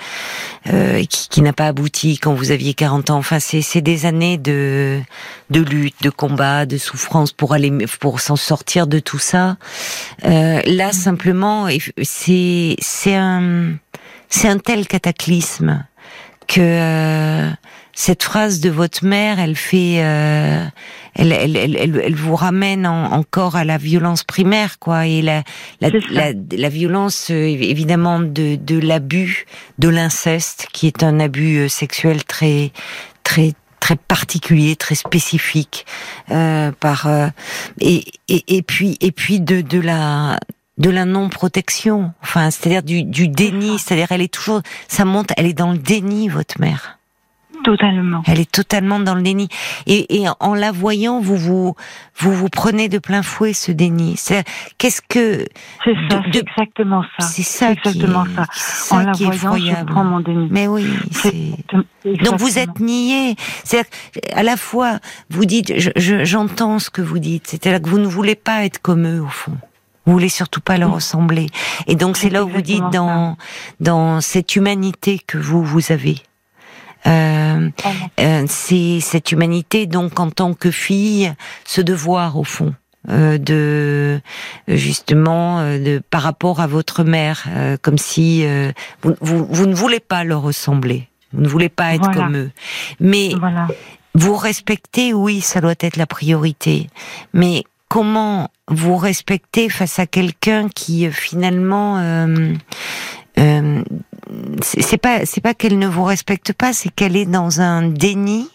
euh, 0.73 1.05
qui, 1.05 1.29
qui 1.29 1.43
n'a 1.43 1.53
pas 1.53 1.67
abouti 1.67 2.19
quand 2.19 2.35
vous 2.35 2.51
aviez 2.51 2.75
40 2.75 3.11
ans. 3.11 3.17
Enfin, 3.17 3.39
c'est 3.41 3.81
des 3.81 4.07
années 4.07 4.39
de 4.39 5.01
de 5.51 5.61
lutte, 5.61 6.03
de 6.03 6.11
combat, 6.11 6.67
de 6.67 6.79
souffrance 6.79 7.33
pour 7.33 7.53
aller 7.53 7.73
pour 8.01 8.21
s'en 8.21 8.37
sortir 8.37 8.87
de 8.87 8.99
tout 8.99 9.19
ça. 9.19 9.57
Euh, 10.25 10.61
là, 10.67 10.93
simplement, 10.93 11.69
c'est 12.03 12.77
c'est 12.81 13.15
un 13.15 13.75
c'est 14.29 14.49
un 14.49 14.59
tel 14.59 14.87
cataclysme 14.87 15.85
que 16.47 16.61
euh, 16.61 17.51
cette 17.95 18.23
phrase 18.23 18.61
de 18.61 18.71
votre 18.71 19.05
mère, 19.05 19.39
elle 19.39 19.57
fait, 19.57 20.03
euh, 20.03 20.65
elle, 21.15 21.33
elle, 21.33 21.57
elle, 21.57 21.77
elle, 21.77 22.15
vous 22.15 22.35
ramène 22.35 22.87
encore 22.87 23.57
à 23.57 23.65
la 23.65 23.79
violence 23.79 24.25
primaire, 24.25 24.79
quoi, 24.79 25.07
et 25.07 25.23
la, 25.23 25.43
la, 25.81 25.91
la, 26.11 26.33
la, 26.57 26.69
violence 26.69 27.31
euh, 27.31 27.47
évidemment 27.47 28.21
de, 28.21 28.57
de 28.57 28.79
l'abus, 28.79 29.47
de 29.79 29.89
l'inceste, 29.89 30.69
qui 30.73 30.87
est 30.87 31.03
un 31.03 31.21
abus 31.21 31.59
euh, 31.59 31.69
sexuel 31.69 32.25
très, 32.25 32.73
très, 33.23 33.53
très 33.79 33.97
particulier, 33.97 34.75
très 34.77 34.97
spécifique, 34.97 35.87
euh, 36.31 36.73
par 36.73 37.09
et, 37.81 38.05
et, 38.29 38.57
et 38.57 38.63
puis 38.63 38.97
et 39.01 39.13
puis 39.13 39.41
de 39.41 39.61
de 39.61 39.79
la 39.79 40.39
de 40.79 40.91
la 40.91 41.05
non 41.05 41.29
protection, 41.29 42.13
enfin 42.23 42.51
c'est-à-dire 42.51 42.83
du, 42.83 43.05
du 43.05 43.29
déni, 43.29 43.79
c'est-à-dire 43.79 44.09
elle 44.11 44.23
est 44.23 44.33
toujours, 44.33 44.63
ça 44.89 45.05
monte, 45.05 45.31
elle 45.37 45.47
est 45.47 45.53
dans 45.53 45.73
le 45.73 45.79
déni, 45.79 46.29
votre 46.29 46.61
mère. 46.61 46.99
Totalement. 47.65 48.23
Elle 48.27 48.41
est 48.41 48.51
totalement 48.51 49.01
dans 49.01 49.15
le 49.15 49.23
déni. 49.23 49.49
Et, 49.87 50.23
et 50.23 50.27
en 50.39 50.55
la 50.55 50.71
voyant, 50.71 51.19
vous 51.19 51.37
vous, 51.37 51.75
vous 52.17 52.33
vous 52.33 52.49
prenez 52.51 52.91
de 52.91 52.99
plein 52.99 53.23
fouet 53.23 53.55
ce 53.55 53.73
déni. 53.73 54.17
C'est 54.19 54.45
qu'est-ce 54.77 55.01
que 55.01 55.47
C'est 55.83 55.95
ça, 56.11 56.23
c'est 56.31 56.41
exactement 56.41 57.03
ça. 57.19 57.27
C'est 57.27 57.43
ça, 57.43 57.73
exactement 57.73 58.27
ça. 58.37 58.45
ça. 58.53 58.97
En 58.97 58.99
la 58.99 59.13
voyant, 59.13 59.77
je 59.81 59.85
prends 59.87 60.05
mon 60.05 60.21
déni. 60.21 60.49
Mais 60.51 60.69
oui. 60.69 60.87
Donc 62.05 62.39
vous 62.39 62.59
êtes 62.59 62.81
nié. 62.81 63.35
C'est 63.65 63.89
à 64.35 64.43
la 64.43 64.59
fois 64.59 64.99
vous 65.31 65.47
dites, 65.47 65.73
j'entends 65.97 66.79
ce 66.79 66.91
que 66.91 67.01
vous 67.01 67.19
dites. 67.19 67.47
C'est-à-dire 67.47 67.81
que 67.81 67.89
vous 67.89 67.99
ne 67.99 68.07
voulez 68.07 68.35
pas 68.35 68.65
être 68.67 68.81
comme 68.83 69.07
eux 69.07 69.23
au 69.23 69.29
fond. 69.29 69.57
Vous 70.05 70.13
voulez 70.13 70.29
surtout 70.29 70.61
pas 70.61 70.77
leur 70.77 70.93
ressembler. 70.93 71.47
Et 71.87 71.95
donc 71.95 72.19
c'est 72.19 72.29
là 72.29 72.45
où 72.45 72.49
vous 72.49 72.61
dites 72.61 72.91
dans 72.93 73.39
dans 73.81 74.21
cette 74.21 74.55
humanité 74.55 75.19
que 75.27 75.39
vous 75.39 75.65
vous 75.65 75.93
avez 75.93 76.17
euh, 77.07 77.71
euh, 78.21 78.45
c'est 78.49 79.01
cette 79.01 79.33
humanité, 79.33 79.87
donc 79.87 80.19
en 80.21 80.31
tant 80.31 80.55
que 80.55 80.71
fille, 80.71 81.33
ce 81.65 81.81
devoir 81.81 82.39
au 82.39 82.45
fond. 82.45 82.75
Euh, 83.11 83.37
de 83.37 84.23
justement 84.67 85.61
euh, 85.61 85.79
de 85.79 86.03
par 86.09 86.23
rapport 86.23 86.63
à 86.63 86.67
votre 86.67 87.05
mère 87.05 87.45
euh, 87.51 87.77
comme 87.83 87.99
si 87.99 88.47
vous, 89.03 89.15
vous, 89.21 89.45
vous, 89.45 89.67
ne 89.67 89.75
voulez 89.75 90.01
pas 90.01 90.25
leur 90.25 90.41
ressembler. 90.41 91.09
Vous 91.35 91.43
ne 91.43 91.49
voulez 91.49 91.69
pas 91.69 91.95
être 91.95 92.11
comme 92.13 92.35
eux. 92.35 92.51
Mais 93.01 93.33
vous 94.15 94.37
respectez 94.37 95.13
oui 95.13 95.43
ça 95.43 95.61
doit 95.61 95.75
être 95.81 95.99
la 95.99 96.07
priorité. 96.07 96.89
Mais 97.35 97.65
comment 97.89 98.49
vous 98.69 98.97
respectez 98.97 99.69
face 99.69 99.99
à 99.99 100.07
quelqu'un 100.07 100.71
qui 100.71 101.11
finalement 101.11 101.99
euh, 103.39 103.83
c'est 104.63 104.99
pas 104.99 105.27
c'est 105.27 105.41
pas 105.41 105.55
qu'elle 105.55 105.79
ne 105.79 105.87
vous 105.87 106.05
respecte 106.05 106.53
pas, 106.53 106.73
c'est 106.73 106.91
qu'elle 106.91 107.17
est 107.17 107.27
dans 107.27 107.61
un 107.61 107.89
déni. 107.89 108.49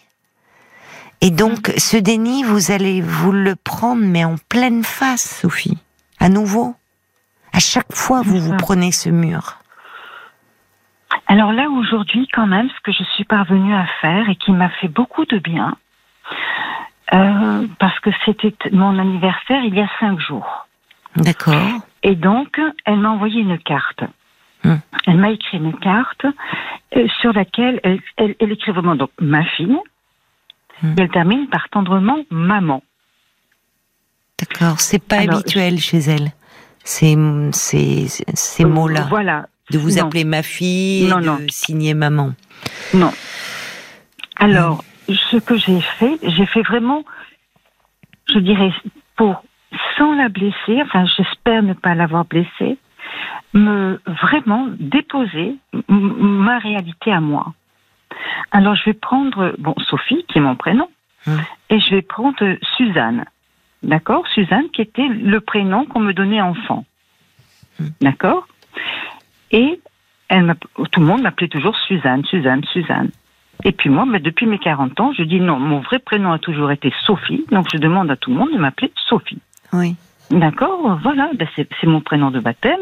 Et 1.22 1.32
donc 1.32 1.74
ce 1.78 1.98
déni, 1.98 2.44
vous 2.44 2.72
allez 2.72 3.02
vous 3.02 3.32
le 3.32 3.56
prendre 3.56 4.02
mais 4.02 4.24
en 4.24 4.36
pleine 4.50 4.84
face, 4.84 5.42
Sophie. 5.42 5.78
À 6.20 6.30
nouveau, 6.30 6.76
à 7.54 7.60
chaque 7.60 7.94
fois 7.94 8.22
vous 8.22 8.40
vous 8.40 8.56
prenez 8.58 8.92
ce 8.92 9.10
mur. 9.10 9.58
Alors 11.28 11.52
là 11.52 11.70
aujourd'hui, 11.70 12.28
quand 12.34 12.48
même, 12.48 12.70
ce 12.70 12.82
que 12.84 12.92
je 12.92 13.04
suis 13.16 13.26
parvenue 13.26 13.76
à 13.76 13.86
faire 14.02 14.30
et 14.30 14.36
qui 14.36 14.52
m'a 14.52 14.70
fait 14.70 14.88
beaucoup 14.88 15.26
de 15.26 15.38
bien, 15.38 15.76
euh, 17.14 17.68
parce 17.80 18.00
que 18.00 18.10
c'était 18.26 18.54
mon 18.72 18.98
anniversaire 19.00 19.64
il 19.64 19.76
y 19.76 19.82
a 19.82 19.90
cinq 20.00 20.20
jours. 20.20 20.68
D'accord. 21.16 21.82
Et 22.04 22.16
donc, 22.16 22.60
elle 22.86 22.98
m'a 22.98 23.10
envoyé 23.10 23.42
une 23.42 23.58
carte. 23.58 24.04
Elle 24.64 25.18
m'a 25.18 25.32
écrit 25.32 25.58
une 25.58 25.78
carte 25.78 26.26
euh, 26.96 27.08
sur 27.22 27.34
laquelle 27.34 27.80
elle, 27.84 28.02
elle, 28.18 28.52
écrit 28.52 28.72
vraiment 28.72 28.96
donc 28.96 29.12
ma 29.20 29.44
fille. 29.44 29.78
Hum. 30.84 30.96
Et 30.98 31.02
elle 31.02 31.10
termine 31.10 31.48
par 31.48 31.70
tendrement 31.70 32.20
maman. 32.30 32.84
D'accord, 34.40 34.80
c'est 34.80 35.04
pas 35.04 35.18
habituel 35.18 35.80
chez 35.80 36.00
elle. 36.00 36.32
Ces, 36.84 37.18
ces, 37.52 38.08
ces 38.08 38.66
mots-là. 38.66 39.08
Voilà. 39.10 39.48
De 39.70 39.78
vous 39.78 40.00
appeler 40.00 40.24
ma 40.24 40.42
fille 40.42 41.06
et 41.06 41.12
de 41.12 41.52
signer 41.52 41.94
maman. 41.94 42.34
Non. 42.94 43.12
Alors, 44.38 44.84
ce 45.08 45.38
que 45.38 45.58
j'ai 45.58 45.82
fait, 45.82 46.18
j'ai 46.24 46.46
fait 46.46 46.62
vraiment, 46.64 47.04
je 48.34 48.40
dirais, 48.40 48.72
pour, 49.16 49.44
sans 49.98 50.14
la 50.16 50.30
blesser, 50.30 50.82
enfin, 50.82 51.06
j'espère 51.06 51.62
ne 51.62 51.74
pas 51.74 51.94
l'avoir 51.94 52.26
blessée, 52.26 52.78
me 53.54 54.00
vraiment 54.06 54.68
déposer 54.80 55.58
ma 55.88 56.60
réalité 56.60 57.12
à 57.12 57.20
moi. 57.20 57.54
Alors 58.52 58.76
je 58.76 58.86
vais 58.86 58.94
prendre 58.94 59.56
bon 59.58 59.76
Sophie 59.90 60.26
qui 60.28 60.38
est 60.38 60.42
mon 60.42 60.56
prénom 60.56 60.90
hum. 61.28 61.40
et 61.70 61.80
je 61.80 61.92
vais 61.92 62.02
prendre 62.02 62.58
Suzanne. 62.78 63.26
D'accord? 63.82 64.28
Suzanne 64.28 64.70
qui 64.74 64.82
était 64.82 65.08
le 65.08 65.40
prénom 65.40 65.86
qu'on 65.86 66.00
me 66.00 66.14
donnait 66.14 66.42
enfant. 66.42 66.86
Hum. 67.80 67.90
D'accord? 68.02 68.48
Et 69.52 69.80
elle 70.28 70.56
tout 70.92 71.00
le 71.00 71.06
monde 71.06 71.22
m'appelait 71.22 71.48
toujours 71.48 71.76
Suzanne, 71.88 72.24
Suzanne, 72.26 72.64
Suzanne. 72.66 73.10
Et 73.66 73.74
puis 73.74 73.90
moi, 73.90 74.06
mais 74.06 74.20
depuis 74.20 74.46
mes 74.46 74.60
40 74.60 75.00
ans, 75.02 75.12
je 75.18 75.24
dis 75.24 75.40
non, 75.40 75.60
mon 75.60 75.80
vrai 75.80 76.00
prénom 76.00 76.32
a 76.32 76.40
toujours 76.40 76.72
été 76.72 76.94
Sophie, 77.06 77.46
donc 77.52 77.68
je 77.72 77.78
demande 77.78 78.10
à 78.10 78.16
tout 78.16 78.32
le 78.32 78.38
monde 78.38 78.54
de 78.54 78.58
m'appeler 78.58 78.92
Sophie. 79.08 79.42
Oui. 79.74 79.96
D'accord, 80.32 81.00
voilà, 81.02 81.32
ben 81.34 81.48
c'est 81.56 81.88
mon 81.88 82.02
prénom 82.02 82.30
de 82.30 82.40
baptême. 82.40 82.82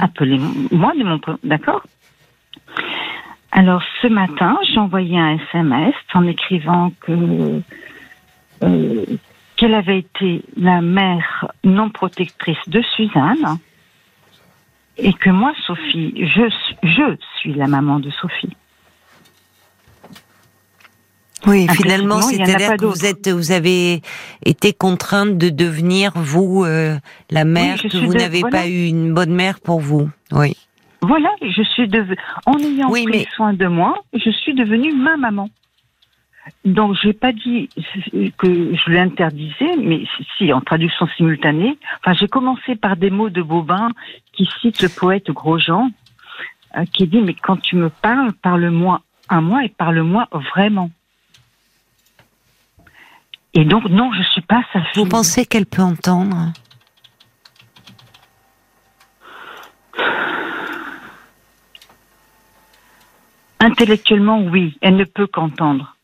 Appelez-moi 0.00 0.92
de 0.98 1.04
mon 1.04 1.18
prénom, 1.18 1.38
d'accord 1.42 1.82
Alors 3.50 3.82
ce 4.02 4.08
matin, 4.08 4.58
j'ai 4.62 4.78
envoyé 4.78 5.18
un 5.18 5.38
SMS 5.38 5.94
en 6.12 6.26
écrivant 6.26 6.92
que 7.00 7.62
euh, 8.62 9.04
qu'elle 9.56 9.74
avait 9.74 9.98
été 9.98 10.42
la 10.56 10.80
mère 10.80 11.48
non 11.64 11.88
protectrice 11.88 12.68
de 12.68 12.82
Suzanne 12.96 13.58
et 14.98 15.12
que 15.14 15.30
moi, 15.30 15.52
Sophie, 15.66 16.14
je, 16.16 16.42
je 16.82 17.16
suis 17.38 17.54
la 17.54 17.66
maman 17.66 17.98
de 18.00 18.10
Sophie. 18.10 18.56
Oui, 21.46 21.66
finalement, 21.68 22.20
c'est-à-dire 22.22 22.76
que 22.76 22.84
vous 22.84 23.04
êtes, 23.04 23.28
vous 23.28 23.52
avez 23.52 24.02
été 24.44 24.72
contrainte 24.72 25.38
de 25.38 25.48
devenir 25.48 26.12
vous 26.14 26.64
euh, 26.64 26.96
la 27.30 27.44
mère 27.44 27.80
que 27.82 28.04
vous 28.04 28.14
n'avez 28.14 28.42
pas 28.42 28.66
eu 28.68 28.86
une 28.86 29.12
bonne 29.12 29.34
mère 29.34 29.60
pour 29.60 29.80
vous. 29.80 30.08
Oui. 30.30 30.56
Voilà, 31.02 31.30
je 31.40 31.62
suis 31.62 31.88
devenue, 31.88 32.16
en 32.46 32.58
ayant 32.58 32.88
pris 32.88 33.26
soin 33.34 33.52
de 33.52 33.66
moi, 33.66 33.94
je 34.14 34.30
suis 34.30 34.54
devenue 34.54 34.94
ma 34.94 35.16
maman. 35.16 35.48
Donc, 36.64 36.96
j'ai 37.02 37.12
pas 37.12 37.32
dit 37.32 37.68
que 38.38 38.74
je 38.74 38.90
l'interdisais, 38.90 39.76
mais 39.78 40.04
si, 40.36 40.52
en 40.52 40.60
traduction 40.60 41.08
simultanée. 41.16 41.76
Enfin, 42.00 42.12
j'ai 42.14 42.28
commencé 42.28 42.76
par 42.76 42.96
des 42.96 43.10
mots 43.10 43.30
de 43.30 43.42
Bobin 43.42 43.90
qui 44.32 44.48
cite 44.60 44.80
le 44.82 44.88
poète 44.88 45.30
Grosjean, 45.30 45.90
euh, 46.76 46.84
qui 46.92 47.06
dit 47.06 47.20
Mais 47.20 47.34
quand 47.34 47.60
tu 47.60 47.76
me 47.76 47.90
parles, 47.90 48.32
parle-moi 48.42 49.02
à 49.28 49.40
moi 49.40 49.64
et 49.64 49.68
parle-moi 49.68 50.28
vraiment. 50.54 50.90
Et 53.54 53.64
donc, 53.64 53.84
non, 53.90 54.10
je 54.12 54.22
suis 54.30 54.40
pas 54.40 54.62
sa 54.72 54.80
fille. 54.80 55.02
Vous 55.02 55.08
pensez 55.08 55.44
qu'elle 55.44 55.66
peut 55.66 55.82
entendre 55.82 56.52
Intellectuellement, 63.60 64.40
oui, 64.42 64.76
elle 64.80 64.96
ne 64.96 65.04
peut 65.04 65.26
qu'entendre. 65.26 65.96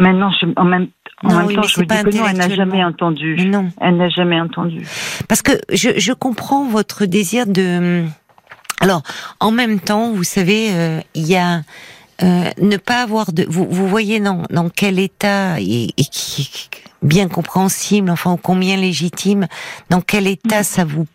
Maintenant, 0.00 0.30
en 0.56 0.64
même, 0.64 0.88
en 1.22 1.34
même 1.34 1.54
temps, 1.54 1.62
je 1.62 1.80
me 1.80 1.86
dis 1.86 2.10
que 2.10 2.16
non, 2.16 2.26
elle 2.26 2.36
n'a 2.36 2.48
jamais 2.48 2.84
entendu. 2.84 3.36
non. 3.46 3.70
Elle 3.80 3.96
n'a 3.96 4.08
jamais 4.08 4.40
entendu. 4.40 4.84
Parce 5.28 5.42
que 5.42 5.52
je, 5.72 5.90
je 5.96 6.12
comprends 6.12 6.66
votre 6.66 7.04
désir 7.04 7.46
de. 7.46 8.04
Alors, 8.80 9.02
en 9.40 9.50
même 9.50 9.80
temps, 9.80 10.12
vous 10.12 10.24
savez, 10.24 10.70
euh, 10.72 11.00
il 11.14 11.26
y 11.26 11.36
a 11.36 11.62
euh, 12.22 12.50
ne 12.60 12.76
pas 12.76 13.02
avoir 13.02 13.32
de. 13.32 13.46
Vous, 13.48 13.66
vous 13.70 13.86
voyez 13.86 14.20
dans, 14.20 14.42
dans 14.50 14.68
quel 14.70 14.98
état 14.98 15.60
et, 15.60 15.90
et 15.96 16.04
qui 16.04 16.68
bien 17.02 17.28
compréhensible, 17.28 18.10
enfin 18.10 18.36
combien 18.42 18.76
légitime, 18.76 19.46
dans 19.90 20.00
quel 20.00 20.26
état 20.26 20.62
ça 20.62 20.84
vous, 20.84 21.06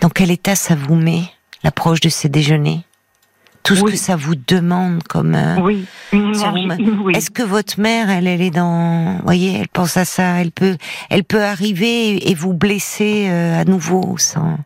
dans 0.00 0.10
quel 0.10 0.30
état 0.30 0.54
ça 0.54 0.74
vous 0.74 0.94
met 0.94 1.22
l'approche 1.62 2.00
de 2.00 2.08
ces 2.08 2.28
déjeuners? 2.28 2.80
Tout 3.62 3.74
ce 3.74 3.82
que 3.82 3.96
ça 3.96 4.14
vous 4.14 4.36
demande 4.36 5.02
comme 5.02 5.34
euh, 5.34 5.56
oui, 5.60 5.86
Est-ce 6.12 7.32
que 7.32 7.42
votre 7.42 7.80
mère, 7.80 8.10
elle, 8.10 8.28
elle 8.28 8.40
est 8.40 8.52
dans, 8.52 9.18
voyez, 9.24 9.58
elle 9.58 9.68
pense 9.68 9.96
à 9.96 10.04
ça, 10.04 10.40
elle 10.40 10.52
peut, 10.52 10.76
elle 11.10 11.24
peut 11.24 11.42
arriver 11.42 12.30
et 12.30 12.34
vous 12.34 12.52
blesser 12.52 13.28
euh, 13.28 13.60
à 13.60 13.64
nouveau 13.64 14.16
sans. 14.18 14.56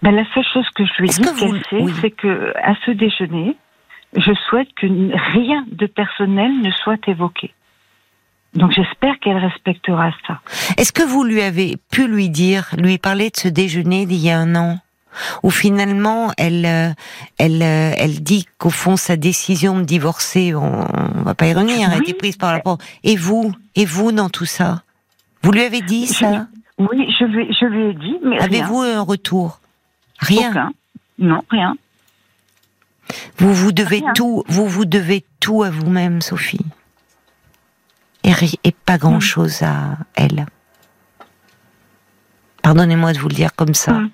Ben, 0.00 0.12
la 0.12 0.24
seule 0.32 0.44
chose 0.52 0.68
que 0.76 0.84
je 0.84 1.02
lui 1.02 1.08
sait, 1.10 1.24
c'est 2.00 2.10
que 2.10 2.52
à 2.62 2.74
ce 2.86 2.92
déjeuner, 2.92 3.56
je 4.16 4.32
souhaite 4.48 4.68
que 4.74 4.86
rien 4.86 5.64
de 5.70 5.86
personnel 5.86 6.60
ne 6.62 6.70
soit 6.70 7.08
évoqué. 7.08 7.52
Donc 8.54 8.70
j'espère 8.70 9.18
qu'elle 9.18 9.36
respectera 9.36 10.10
ça. 10.26 10.40
Est-ce 10.76 10.92
que 10.92 11.02
vous 11.02 11.24
lui 11.24 11.42
avez 11.42 11.76
pu 11.90 12.06
lui 12.06 12.28
dire, 12.28 12.68
lui 12.78 12.98
parler 12.98 13.30
de 13.30 13.36
ce 13.36 13.48
déjeuner 13.48 14.06
d'il 14.06 14.20
y 14.20 14.30
a 14.30 14.38
un 14.38 14.54
an 14.54 14.78
où 15.44 15.50
finalement 15.50 16.32
elle 16.36 16.66
euh, 16.66 16.90
elle 17.38 17.62
euh, 17.62 17.92
elle 17.96 18.20
dit 18.20 18.46
qu'au 18.58 18.70
fond 18.70 18.96
sa 18.96 19.16
décision 19.16 19.78
de 19.78 19.84
divorcer 19.84 20.56
on, 20.56 20.88
va 21.22 21.36
pas 21.36 21.46
y 21.46 21.54
revenir 21.54 21.88
a 21.88 21.98
été 21.98 22.14
prise 22.14 22.36
par 22.36 22.52
la 22.52 22.60
et 23.04 23.14
vous 23.14 23.52
et 23.76 23.84
vous 23.84 24.10
dans 24.10 24.28
tout 24.28 24.44
ça? 24.44 24.82
Vous 25.42 25.52
lui 25.52 25.62
avez 25.62 25.82
dit 25.82 26.08
ça? 26.08 26.48
oui 26.78 27.14
je 27.16 27.24
lui 27.26 27.46
je 27.52 27.64
lui 27.64 27.90
ai 27.90 27.94
dit 27.94 28.16
mais 28.24 28.40
avez-vous 28.40 28.80
un 28.80 29.02
retour? 29.02 29.60
Rien? 30.18 30.72
Non 31.20 31.42
rien 31.48 31.76
vous 33.38 33.52
vous 33.52 33.72
devez 33.72 34.02
tout 34.14 34.44
vous 34.48 34.66
vous 34.66 34.84
devez 34.84 35.24
tout 35.40 35.62
à 35.62 35.70
vous-même 35.70 36.20
Sophie 36.20 36.64
et, 38.22 38.32
et 38.64 38.72
pas 38.72 38.98
grand 38.98 39.20
chose 39.20 39.62
à 39.62 39.98
elle 40.14 40.46
Pardonnez-moi 42.64 43.12
de 43.12 43.18
vous 43.18 43.28
le 43.28 43.34
dire 43.34 43.54
comme 43.54 43.74
ça. 43.74 43.92
Mm. 43.92 44.10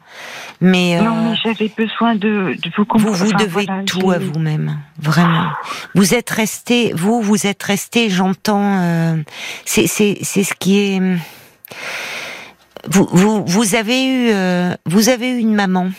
Mais, 0.61 1.01
non, 1.01 1.31
mais 1.31 1.37
j'avais 1.37 1.69
besoin 1.69 2.17
de, 2.17 2.57
de, 2.61 2.71
vous 2.77 2.85
comprendre. 2.85 3.17
Vous, 3.17 3.27
vous 3.27 3.33
devez 3.33 3.65
tout 3.87 4.11
à 4.11 4.19
vous-même, 4.19 4.77
vraiment. 4.99 5.53
Vous 5.95 6.15
êtes 6.15 6.31
resté, 6.31 6.93
vous, 6.93 7.23
vous 7.23 7.47
êtes 7.47 7.63
resté, 7.63 8.11
j'entends, 8.11 8.81
euh, 8.81 9.17
c'est, 9.65 9.87
c'est, 9.87 10.19
c'est 10.23 10.43
ce 10.43 10.55
qui 10.55 10.81
est. 10.81 11.01
Vous, 12.89 13.09
vous, 13.13 13.45
vous 13.47 13.75
avez 13.77 14.05
eu, 14.05 14.31
euh, 14.33 14.75
vous 14.85 15.11
avez 15.11 15.31
eu 15.31 15.39
une 15.39 15.55
maman 15.55 15.91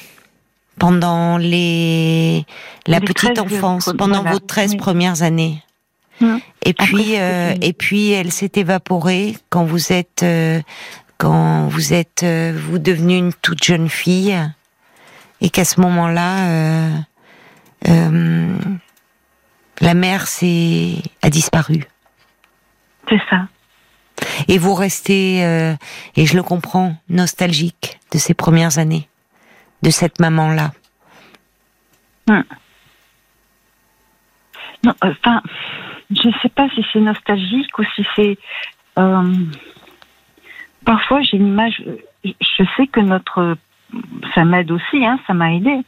pendant 0.81 1.37
les, 1.37 2.43
la 2.87 2.99
petite 2.99 3.37
enfance, 3.37 3.93
pendant 3.97 4.23
vos 4.23 4.39
13 4.39 4.77
premières 4.77 5.21
années. 5.21 5.63
Mm. 6.19 6.37
Et 6.65 6.73
puis, 6.73 7.13
euh, 7.17 7.53
et 7.61 7.73
puis, 7.73 8.11
elle 8.11 8.31
s'est 8.31 8.51
évaporée 8.55 9.37
quand 9.49 9.63
vous 9.63 9.93
êtes 9.93 10.25
quand 11.21 11.67
vous 11.67 11.93
êtes 11.93 12.23
euh, 12.23 12.59
vous 12.67 12.79
devenue 12.79 13.15
une 13.15 13.31
toute 13.31 13.63
jeune 13.63 13.89
fille 13.89 14.35
et 15.39 15.51
qu'à 15.51 15.65
ce 15.65 15.79
moment-là, 15.81 16.47
euh, 16.47 16.97
euh, 17.89 18.57
la 19.81 19.93
mère 19.93 20.27
s'est 20.27 20.95
a 21.21 21.29
disparu. 21.29 21.83
C'est 23.07 23.21
ça. 23.29 23.47
Et 24.47 24.57
vous 24.57 24.73
restez, 24.73 25.41
et 26.15 26.25
je 26.25 26.35
le 26.35 26.43
comprends, 26.43 26.95
nostalgique 27.09 27.99
de 28.11 28.17
ces 28.17 28.33
premières 28.33 28.77
années, 28.79 29.07
de 29.83 29.89
cette 29.89 30.19
maman-là. 30.19 30.71
Hmm. 32.27 32.41
Non, 34.83 34.93
enfin, 35.01 35.41
je 36.09 36.27
ne 36.27 36.33
sais 36.41 36.49
pas 36.49 36.67
si 36.69 36.85
c'est 36.91 36.99
nostalgique 36.99 37.77
ou 37.77 37.83
si 37.95 38.05
c'est 38.15 38.37
parfois 40.85 41.21
j'ai 41.21 41.37
une 41.37 41.47
image. 41.47 41.83
Je 42.23 42.63
sais 42.77 42.87
que 42.87 42.99
notre, 42.99 43.57
ça 44.35 44.45
m'aide 44.45 44.71
aussi, 44.71 45.05
hein, 45.05 45.19
ça 45.27 45.33
m'a 45.33 45.53
aidé. 45.53 45.79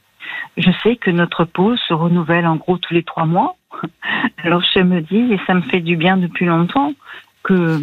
Je 0.58 0.72
sais 0.84 0.96
que 0.96 1.12
notre 1.12 1.46
peau 1.46 1.76
se 1.76 1.94
renouvelle 1.94 2.48
en 2.48 2.56
gros 2.56 2.78
tous 2.78 2.94
les 2.94 3.04
trois 3.04 3.26
mois. 3.26 3.56
Alors 4.44 4.64
je 4.74 4.80
me 4.80 5.02
dis, 5.02 5.34
et 5.34 5.40
ça 5.46 5.54
me 5.54 5.62
fait 5.62 5.82
du 5.82 5.96
bien 5.96 6.18
depuis 6.18 6.46
longtemps, 6.46 6.94
que 7.44 7.80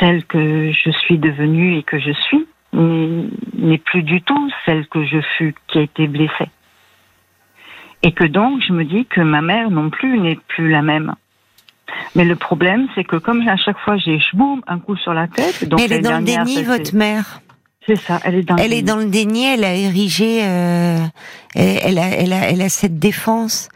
celle 0.00 0.24
que 0.24 0.72
je 0.72 0.90
suis 0.90 1.18
devenue 1.18 1.78
et 1.78 1.82
que 1.82 1.98
je 1.98 2.12
suis 2.12 2.46
n'est 2.72 3.78
plus 3.78 4.02
du 4.02 4.22
tout 4.22 4.50
celle 4.64 4.86
que 4.88 5.04
je 5.04 5.18
fus 5.36 5.54
qui 5.68 5.78
a 5.78 5.82
été 5.82 6.06
blessée. 6.06 6.50
Et 8.02 8.12
que 8.12 8.24
donc 8.24 8.62
je 8.66 8.72
me 8.72 8.84
dis 8.84 9.06
que 9.06 9.20
ma 9.20 9.40
mère 9.40 9.70
non 9.70 9.90
plus 9.90 10.18
n'est 10.20 10.38
plus 10.48 10.70
la 10.70 10.82
même. 10.82 11.14
Mais 12.14 12.24
le 12.24 12.36
problème, 12.36 12.88
c'est 12.94 13.04
que 13.04 13.16
comme 13.16 13.46
à 13.48 13.56
chaque 13.56 13.78
fois 13.78 13.96
j'ai 13.96 14.18
boum 14.34 14.62
un 14.66 14.78
coup 14.78 14.96
sur 14.96 15.14
la 15.14 15.28
tête. 15.28 15.68
Donc 15.68 15.80
elle 15.80 15.92
est 15.92 16.00
dans 16.00 16.18
le 16.18 16.24
déni, 16.24 16.62
votre 16.62 16.94
mère. 16.94 17.40
C'est 17.86 17.96
ça, 17.96 18.20
elle 18.24 18.34
est 18.34 18.42
dans. 18.42 18.56
Elle 18.56 18.72
est 18.72 18.82
dans 18.82 18.96
le 18.96 19.06
déni. 19.06 19.44
Elle 19.44 19.64
a 19.64 19.74
érigé. 19.74 20.40
Euh, 20.44 20.98
elle, 21.54 21.98
a, 21.98 22.08
elle, 22.08 22.32
a, 22.32 22.50
elle 22.50 22.60
a 22.60 22.68
cette 22.68 22.98
défense. 22.98 23.68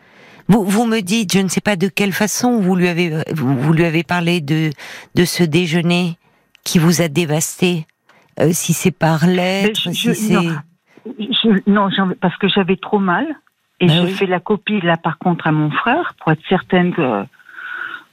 Vous, 0.48 0.64
vous 0.64 0.84
me 0.84 1.00
dites, 1.00 1.32
je 1.32 1.38
ne 1.38 1.48
sais 1.48 1.60
pas 1.60 1.76
de 1.76 1.86
quelle 1.86 2.12
façon 2.12 2.58
vous 2.58 2.74
lui 2.74 2.88
avez, 2.88 3.22
vous, 3.32 3.72
lui 3.72 3.84
avez 3.84 4.02
parlé 4.02 4.40
de 4.40 4.70
de 5.14 5.24
ce 5.24 5.44
déjeuner 5.44 6.16
qui 6.64 6.80
vous 6.80 7.02
a 7.02 7.08
dévasté. 7.08 7.86
Euh, 8.40 8.50
si 8.52 8.72
c'est 8.72 8.90
par 8.90 9.26
lettre, 9.26 9.92
si 9.92 10.14
c'est. 10.14 10.34
Non, 11.66 11.88
non 11.88 12.14
parce 12.20 12.36
que 12.36 12.48
j'avais 12.48 12.76
trop 12.76 12.98
mal 12.98 13.26
et 13.80 13.86
ben 13.86 14.06
j'ai 14.06 14.12
fait 14.12 14.26
la 14.26 14.40
copie 14.40 14.80
là 14.82 14.98
par 14.98 15.18
contre 15.18 15.46
à 15.46 15.52
mon 15.52 15.70
frère 15.70 16.14
pour 16.18 16.32
être 16.32 16.42
certaine 16.48 16.92
que 16.92 17.24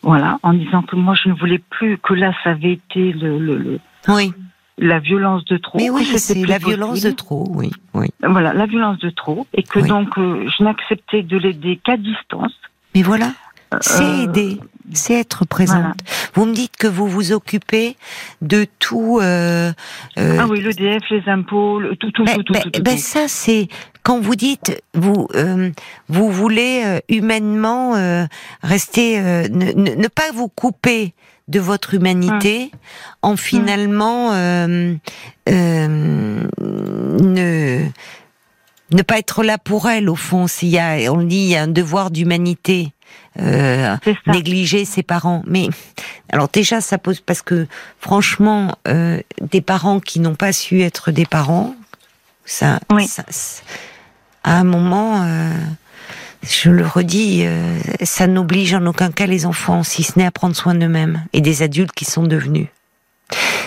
voilà, 0.01 0.39
en 0.43 0.53
disant 0.53 0.83
que 0.83 0.95
moi 0.95 1.15
je 1.15 1.29
ne 1.29 1.33
voulais 1.33 1.61
plus 1.69 1.97
que 1.97 2.13
là 2.13 2.33
ça 2.43 2.51
avait 2.51 2.73
été 2.73 3.11
le, 3.11 3.39
le, 3.39 3.79
oui. 4.07 4.33
la 4.77 4.99
violence 4.99 5.43
de 5.45 5.57
trop. 5.57 5.77
Mais 5.77 5.89
oui, 5.89 6.05
c'est 6.05 6.45
la 6.45 6.59
violence 6.59 7.01
de 7.01 7.11
trop, 7.11 7.45
oui, 7.49 7.71
oui. 7.93 8.07
Voilà, 8.23 8.53
la 8.53 8.65
violence 8.65 8.99
de 8.99 9.09
trop, 9.09 9.47
et 9.53 9.63
que 9.63 9.79
donc 9.79 10.17
euh, 10.17 10.47
je 10.57 10.63
n'acceptais 10.63 11.23
de 11.23 11.37
l'aider 11.37 11.79
qu'à 11.83 11.97
distance. 11.97 12.53
Mais 12.95 13.01
voilà, 13.01 13.31
c'est 13.81 14.03
euh, 14.03 14.23
aider, 14.23 14.59
c'est 14.93 15.15
être 15.15 15.45
présente. 15.45 15.95
Vous 16.33 16.45
me 16.45 16.53
dites 16.53 16.77
que 16.77 16.87
vous 16.87 17.07
vous 17.07 17.31
occupez 17.31 17.95
de 18.41 18.65
tout. 18.79 19.19
Euh, 19.21 19.71
euh, 20.17 20.37
ah 20.39 20.47
oui, 20.47 20.61
l'EDF, 20.61 21.03
les 21.09 21.23
impôts, 21.27 21.81
tout, 21.99 22.11
tout, 22.11 22.23
tout, 22.23 22.25
ben, 22.25 22.43
tout, 22.43 22.81
ben 22.81 22.97
ça, 22.97 23.27
c'est 23.27 23.67
quand 24.03 24.19
vous 24.19 24.35
dites 24.35 24.81
vous 24.93 25.27
euh, 25.35 25.71
vous 26.07 26.31
voulez 26.31 26.83
euh, 26.85 26.99
humainement 27.09 27.93
rester, 28.63 29.19
ne, 29.19 29.73
ne, 29.73 30.07
pas 30.07 30.31
vous 30.33 30.47
couper 30.47 31.13
de 31.47 31.59
votre 31.59 31.93
humanité, 31.93 32.71
hum. 32.73 33.31
en 33.31 33.37
finalement 33.37 34.29
hum. 34.29 34.99
ne 35.47 36.47
ne 38.91 39.01
pas 39.01 39.17
être 39.17 39.43
là 39.43 39.57
pour 39.57 39.89
elle 39.89 40.09
au 40.09 40.15
fond. 40.15 40.47
S'il 40.47 40.69
y 40.69 40.79
a, 40.79 41.11
on 41.11 41.23
dit, 41.23 41.35
il 41.35 41.49
y 41.49 41.55
a 41.55 41.63
un 41.63 41.67
devoir 41.67 42.11
d'humanité. 42.11 42.91
Euh, 43.39 43.95
négliger 44.25 44.83
ses 44.83 45.03
parents. 45.03 45.43
Mais 45.45 45.67
alors 46.29 46.49
déjà, 46.49 46.81
ça 46.81 46.97
pose 46.97 47.19
parce 47.19 47.43
que 47.43 47.67
franchement, 47.99 48.75
euh, 48.87 49.19
des 49.41 49.61
parents 49.61 49.99
qui 49.99 50.19
n'ont 50.19 50.35
pas 50.35 50.51
su 50.51 50.81
être 50.81 51.11
des 51.11 51.25
parents, 51.25 51.75
ça, 52.45 52.79
ça 53.05 53.23
à 54.43 54.57
un 54.57 54.63
moment, 54.63 55.23
euh, 55.23 55.51
je 56.41 56.71
le 56.71 56.87
redis, 56.87 57.45
ça 58.01 58.25
n'oblige 58.25 58.73
en 58.73 58.85
aucun 58.87 59.11
cas 59.11 59.27
les 59.27 59.45
enfants, 59.45 59.83
si 59.83 60.03
ce 60.03 60.17
n'est 60.17 60.25
à 60.25 60.31
prendre 60.31 60.55
soin 60.55 60.73
d'eux-mêmes 60.73 61.23
et 61.33 61.41
des 61.41 61.61
adultes 61.61 61.91
qui 61.91 62.05
sont 62.05 62.23
devenus. 62.23 62.67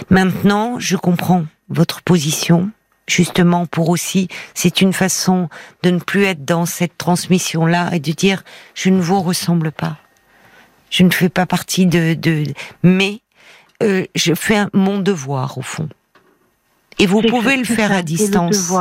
Maintenant, 0.08 0.80
je 0.80 0.96
comprends 0.96 1.44
votre 1.68 2.02
position 2.02 2.70
justement 3.10 3.66
pour 3.66 3.88
aussi, 3.88 4.28
c'est 4.54 4.80
une 4.80 4.92
façon 4.92 5.48
de 5.82 5.90
ne 5.90 5.98
plus 5.98 6.24
être 6.24 6.44
dans 6.44 6.66
cette 6.66 6.96
transmission-là 6.96 7.90
et 7.92 8.00
de 8.00 8.12
dire, 8.12 8.42
je 8.74 8.90
ne 8.90 9.00
vous 9.00 9.20
ressemble 9.20 9.72
pas. 9.72 9.96
Je 10.90 11.02
ne 11.04 11.10
fais 11.10 11.28
pas 11.28 11.46
partie 11.46 11.86
de, 11.86 12.14
de 12.14 12.44
mais 12.82 13.20
euh, 13.82 14.04
je 14.14 14.34
fais 14.34 14.64
mon 14.72 14.98
devoir 14.98 15.56
au 15.58 15.62
fond. 15.62 15.88
Et 16.98 17.06
vous 17.06 17.22
pouvez 17.22 17.56
le 17.56 17.64
faire 17.64 17.92
à 17.92 18.02
distance. 18.02 18.72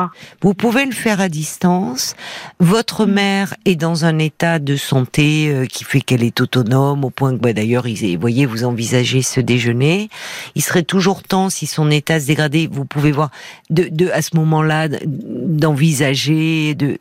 Vous 0.42 0.54
pouvez 0.54 0.86
le 0.86 0.92
faire 0.92 1.22
à 1.22 1.30
distance. 1.30 2.16
Votre 2.60 3.06
mm. 3.06 3.12
mère 3.12 3.56
est 3.66 3.76
dans 3.76 4.06
un 4.06 4.20
état 4.20 4.60
de 4.60 4.76
santé 4.76 5.50
euh, 5.50 5.66
qui 5.66 5.84
fait 5.86 6.02
qu'elle 6.02 6.24
est 6.24 6.42
autonome 6.42 7.06
au 7.06 7.10
point 7.12 7.34
que, 7.34 7.42
bah, 7.42 7.54
d'ailleurs, 7.54 7.84
vous 7.84 8.20
voyez, 8.20 8.46
vous 8.46 8.66
envisagez 8.66 9.22
ce 9.22 9.40
déjeuner. 9.40 10.10
Il 10.56 10.62
serait 10.62 10.84
toujours 10.84 11.24
temps, 11.24 11.50
si 11.50 11.66
son 11.66 11.90
état 11.92 12.20
se 12.20 12.28
dégradait, 12.28 12.68
vous 12.70 12.86
pouvez 12.86 13.12
voir, 13.12 13.30
de, 13.70 13.88
de 13.90 14.10
à 14.10 14.22
ce 14.22 14.36
moment-là, 14.36 14.90
d'envisager. 15.06 16.76
De... 16.76 16.98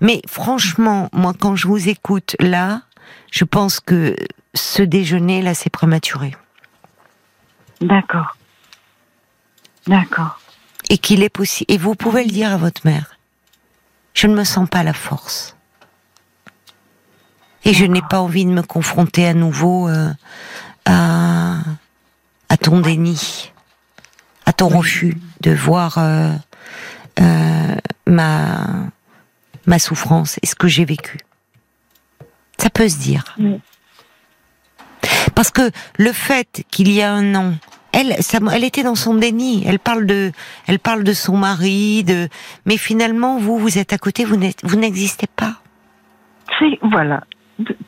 Mais 0.00 0.22
franchement, 0.26 1.10
moi, 1.12 1.34
quand 1.38 1.54
je 1.54 1.68
vous 1.68 1.88
écoute 1.88 2.34
là, 2.40 2.82
je 3.30 3.44
pense 3.44 3.78
que 3.78 4.16
ce 4.54 4.82
déjeuner 4.82 5.42
là, 5.42 5.54
c'est 5.54 5.70
prématuré. 5.70 6.34
D'accord. 7.80 8.36
D'accord 9.86 10.41
et 10.92 10.98
qu'il 10.98 11.22
est 11.22 11.30
possible. 11.30 11.72
Et 11.72 11.78
vous 11.78 11.94
pouvez 11.94 12.22
le 12.22 12.30
dire 12.30 12.52
à 12.52 12.58
votre 12.58 12.82
mère. 12.84 13.16
Je 14.12 14.26
ne 14.26 14.34
me 14.34 14.44
sens 14.44 14.68
pas 14.68 14.82
la 14.82 14.92
force. 14.92 15.56
Et 17.64 17.72
je 17.72 17.86
n'ai 17.86 18.02
pas 18.02 18.20
envie 18.20 18.44
de 18.44 18.50
me 18.50 18.60
confronter 18.60 19.26
à 19.26 19.32
nouveau 19.32 19.88
euh, 19.88 20.12
à, 20.84 21.60
à 22.50 22.56
ton 22.58 22.80
déni, 22.80 23.52
à 24.44 24.52
ton 24.52 24.68
refus 24.68 25.16
de 25.40 25.52
voir 25.52 25.96
euh, 25.96 26.34
euh, 27.20 27.76
ma, 28.06 28.66
ma 29.64 29.78
souffrance 29.78 30.38
et 30.42 30.46
ce 30.46 30.54
que 30.54 30.68
j'ai 30.68 30.84
vécu. 30.84 31.20
Ça 32.58 32.68
peut 32.68 32.90
se 32.90 32.98
dire. 32.98 33.38
Parce 35.34 35.50
que 35.50 35.70
le 35.96 36.12
fait 36.12 36.64
qu'il 36.70 36.92
y 36.92 37.00
a 37.00 37.14
un 37.14 37.34
an, 37.34 37.54
elle, 37.92 38.16
elle 38.52 38.64
était 38.64 38.82
dans 38.82 38.94
son 38.94 39.14
déni. 39.14 39.64
Elle 39.66 39.78
parle 39.78 40.06
de, 40.06 40.32
elle 40.66 40.78
parle 40.78 41.04
de 41.04 41.12
son 41.12 41.36
mari, 41.36 42.04
de, 42.04 42.28
mais 42.66 42.76
finalement, 42.76 43.38
vous, 43.38 43.58
vous 43.58 43.78
êtes 43.78 43.92
à 43.92 43.98
côté, 43.98 44.24
vous 44.24 44.76
n'existez 44.76 45.26
pas. 45.36 45.56
C'est, 46.58 46.78
voilà, 46.82 47.24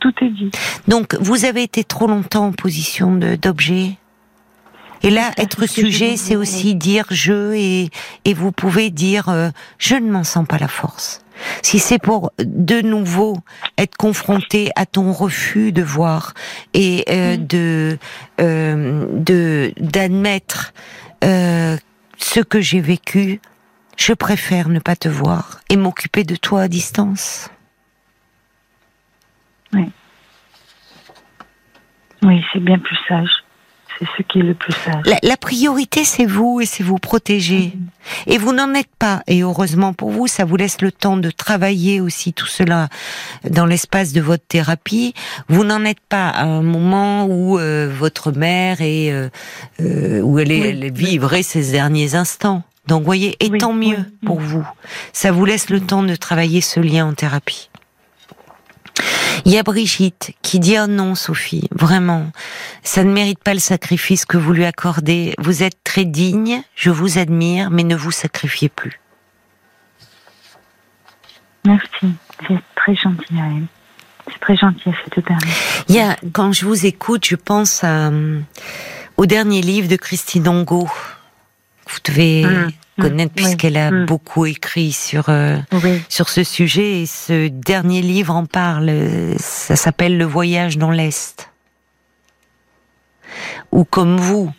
tout 0.01 0.13
est 0.21 0.31
dit. 0.31 0.51
Donc, 0.89 1.15
vous 1.21 1.45
avez 1.45 1.63
été 1.63 1.85
trop 1.85 2.07
longtemps 2.07 2.47
en 2.47 2.53
position 2.53 3.17
d'objet. 3.17 3.97
Et 5.03 5.11
là, 5.11 5.33
être 5.37 5.67
sujet, 5.67 6.17
c'est 6.17 6.37
aussi 6.37 6.75
dire 6.75 7.05
je 7.11 7.53
et, 7.53 7.91
et 8.25 8.33
vous 8.33 8.53
pouvez 8.53 8.91
dire 8.91 9.29
euh, 9.29 9.51
je 9.77 9.97
ne 9.97 10.11
m'en 10.11 10.25
sens 10.25 10.47
pas 10.47 10.57
la 10.57 10.69
force. 10.69 11.24
Si 11.63 11.79
c'est 11.79 11.99
pour 11.99 12.33
de 12.39 12.81
nouveau 12.81 13.37
être 13.79 13.97
confronté 13.97 14.71
à 14.77 14.87
ton 14.87 15.13
refus 15.13 15.73
de 15.73 15.83
voir 15.83 16.35
et 16.73 17.05
euh, 17.09 17.37
mm. 17.37 17.47
de 17.47 17.99
euh, 18.41 19.07
de 19.13 19.73
d'admettre 19.79 20.73
ce 21.23 22.41
que 22.41 22.61
j'ai 22.61 22.81
vécu, 22.81 23.41
je 23.97 24.13
préfère 24.13 24.69
ne 24.69 24.79
pas 24.79 24.97
te 24.97 25.09
voir 25.09 25.61
et 25.71 25.77
m'occuper 25.77 26.25
de 26.25 26.37
toi 26.37 26.63
à 26.63 26.69
distance. 26.69 27.49
Oui. 29.73 29.91
Oui, 32.23 32.45
c'est 32.53 32.61
bien 32.61 32.79
plus 32.79 32.97
sage. 33.09 33.44
C'est 33.99 34.07
ce 34.17 34.23
qui 34.23 34.41
est 34.41 34.43
le 34.43 34.55
plus 34.55 34.73
sage. 34.73 35.03
La, 35.23 35.37
priorité, 35.37 36.05
c'est 36.05 36.27
vous 36.27 36.61
et 36.61 36.67
c'est 36.67 36.83
vous 36.83 36.99
protéger. 36.99 37.73
Mhm. 37.75 37.89
Et 38.27 38.39
vous 38.39 38.53
n'en 38.53 38.75
êtes 38.75 38.95
pas. 38.99 39.23
Et 39.27 39.43
heureusement 39.43 39.93
pour 39.93 40.11
vous, 40.11 40.27
ça 40.27 40.45
vous 40.45 40.57
laisse 40.57 40.81
le 40.81 40.91
temps 40.91 41.17
de 41.17 41.31
travailler 41.31 42.01
aussi 42.01 42.33
tout 42.33 42.47
cela 42.47 42.89
dans 43.49 43.67
l'espace 43.67 44.13
de 44.13 44.21
votre 44.21 44.45
thérapie. 44.47 45.15
Vous 45.49 45.65
n'en 45.65 45.85
êtes 45.85 46.01
pas 46.01 46.29
à 46.29 46.45
un 46.45 46.63
moment 46.63 47.27
où 47.27 47.59
euh, 47.59 47.93
votre 47.93 48.33
mère 48.33 48.81
est, 48.81 49.13
euh, 49.13 49.29
euh, 49.81 50.21
où 50.23 50.39
elle, 50.39 50.51
est, 50.51 50.91
vivrait 50.91 51.43
ses 51.43 51.73
derniers 51.73 52.15
instants. 52.15 52.63
Donc, 52.87 53.05
voyez, 53.05 53.37
et 53.41 53.57
tant 53.57 53.73
mieux 53.73 54.05
pour 54.27 54.41
vous. 54.41 54.67
Ça 55.13 55.33
vous 55.33 55.45
laisse 55.47 55.71
le 55.71 55.81
temps 55.81 56.03
de 56.03 56.15
travailler 56.17 56.61
ce 56.61 56.81
lien 56.81 57.07
en 57.07 57.15
thérapie. 57.15 57.71
Il 59.47 59.53
y 59.53 59.59
a 59.59 59.63
Brigitte 59.63 60.33
qui 60.41 60.59
dit 60.59 60.77
oh 60.79 60.87
non 60.87 61.15
Sophie, 61.15 61.69
vraiment, 61.71 62.33
ça 62.83 63.05
ne 63.05 63.13
mérite 63.13 63.43
pas 63.43 63.53
le 63.53 63.61
sacrifice 63.61 64.25
que 64.25 64.39
vous 64.39 64.53
lui 64.53 64.65
accordez. 64.65 65.35
Vous 65.39 65.63
êtes 65.63 65.77
très 65.85 66.07
digne, 66.07 66.63
je 66.75 66.91
vous 66.91 67.19
admire, 67.19 67.71
mais 67.71 67.85
ne 67.85 67.95
vous 67.95 68.11
sacrifiez 68.11 68.71
plus. 68.71 68.99
Merci, 71.67 72.15
c'est 72.47 72.61
très 72.75 72.95
gentil 72.95 73.35
à 73.35 73.47
elle. 73.47 73.67
C'est 74.33 74.41
très 74.41 74.57
gentil 74.57 74.89
à 74.89 74.93
cette 75.05 75.27
dame. 75.27 75.39
Il 75.89 75.95
y 75.95 76.01
a, 76.01 76.17
quand 76.33 76.53
je 76.53 76.65
vous 76.65 76.87
écoute, 76.87 77.27
je 77.27 77.37
pense 77.37 77.85
à, 77.85 78.09
euh, 78.09 78.41
au 79.19 79.27
dernier 79.27 79.61
livre 79.61 79.89
de 79.89 79.97
Christine 79.97 80.49
Ongo. 80.49 80.89
Vous 81.87 81.99
devez 82.03 82.47
hum. 82.47 82.71
Mm. 82.97 83.03
connaître 83.03 83.35
puisqu'elle 83.35 83.77
a 83.77 83.91
mm. 83.91 84.07
beaucoup 84.07 84.47
écrit 84.47 84.93
sur 84.93 85.25
euh, 85.29 85.59
sur 86.09 86.29
ce 86.29 86.45
sujet 86.45 87.03
et 87.03 87.07
ce 87.07 87.49
dernier 87.49 88.03
livre 88.03 88.35
en 88.35 88.47
parle. 88.47 88.93
Ça 89.39 89.77
s'appelle 89.77 90.17
Le 90.17 90.25
voyage 90.25 90.79
dans 90.79 90.91
l'Est. 90.91 91.51
Ou 93.73 93.85
comme 93.85 94.17
vous, 94.17 94.53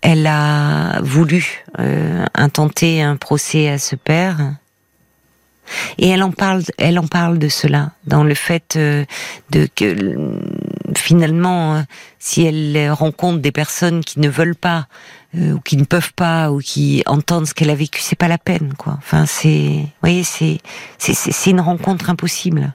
elle 0.00 0.26
a 0.26 1.00
voulu 1.02 1.64
euh, 1.78 2.24
intenter 2.34 3.02
un 3.02 3.16
procès 3.16 3.68
à 3.68 3.78
ce 3.78 3.96
père. 3.96 4.38
Et 5.96 6.08
elle 6.08 6.22
en 6.22 6.30
parle, 6.30 6.62
elle 6.76 6.98
en 6.98 7.06
parle 7.06 7.38
de 7.38 7.48
cela, 7.48 7.92
dans 8.06 8.22
le 8.22 8.34
fait 8.34 8.76
euh, 8.76 9.06
de 9.50 9.66
que 9.74 9.96
finalement, 10.98 11.84
si 12.18 12.44
elle 12.44 12.90
rencontre 12.90 13.38
des 13.38 13.52
personnes 13.52 14.02
qui 14.04 14.20
ne 14.20 14.28
veulent 14.28 14.56
pas 14.56 14.86
euh, 15.36 15.52
ou 15.52 15.60
qui 15.60 15.76
ne 15.76 15.84
peuvent 15.84 16.12
pas 16.14 16.50
ou 16.50 16.58
qui 16.58 17.02
entendent 17.06 17.46
ce 17.46 17.54
qu'elle 17.54 17.70
a 17.70 17.74
vécu, 17.74 18.00
c'est 18.00 18.16
pas 18.16 18.28
la 18.28 18.38
peine, 18.38 18.74
quoi. 18.76 18.94
Enfin, 18.98 19.26
c'est, 19.26 19.48
vous 19.48 19.88
voyez, 20.00 20.24
c'est, 20.24 20.58
c'est, 20.98 21.14
c'est 21.14 21.50
une 21.50 21.60
rencontre 21.60 22.10
impossible 22.10 22.74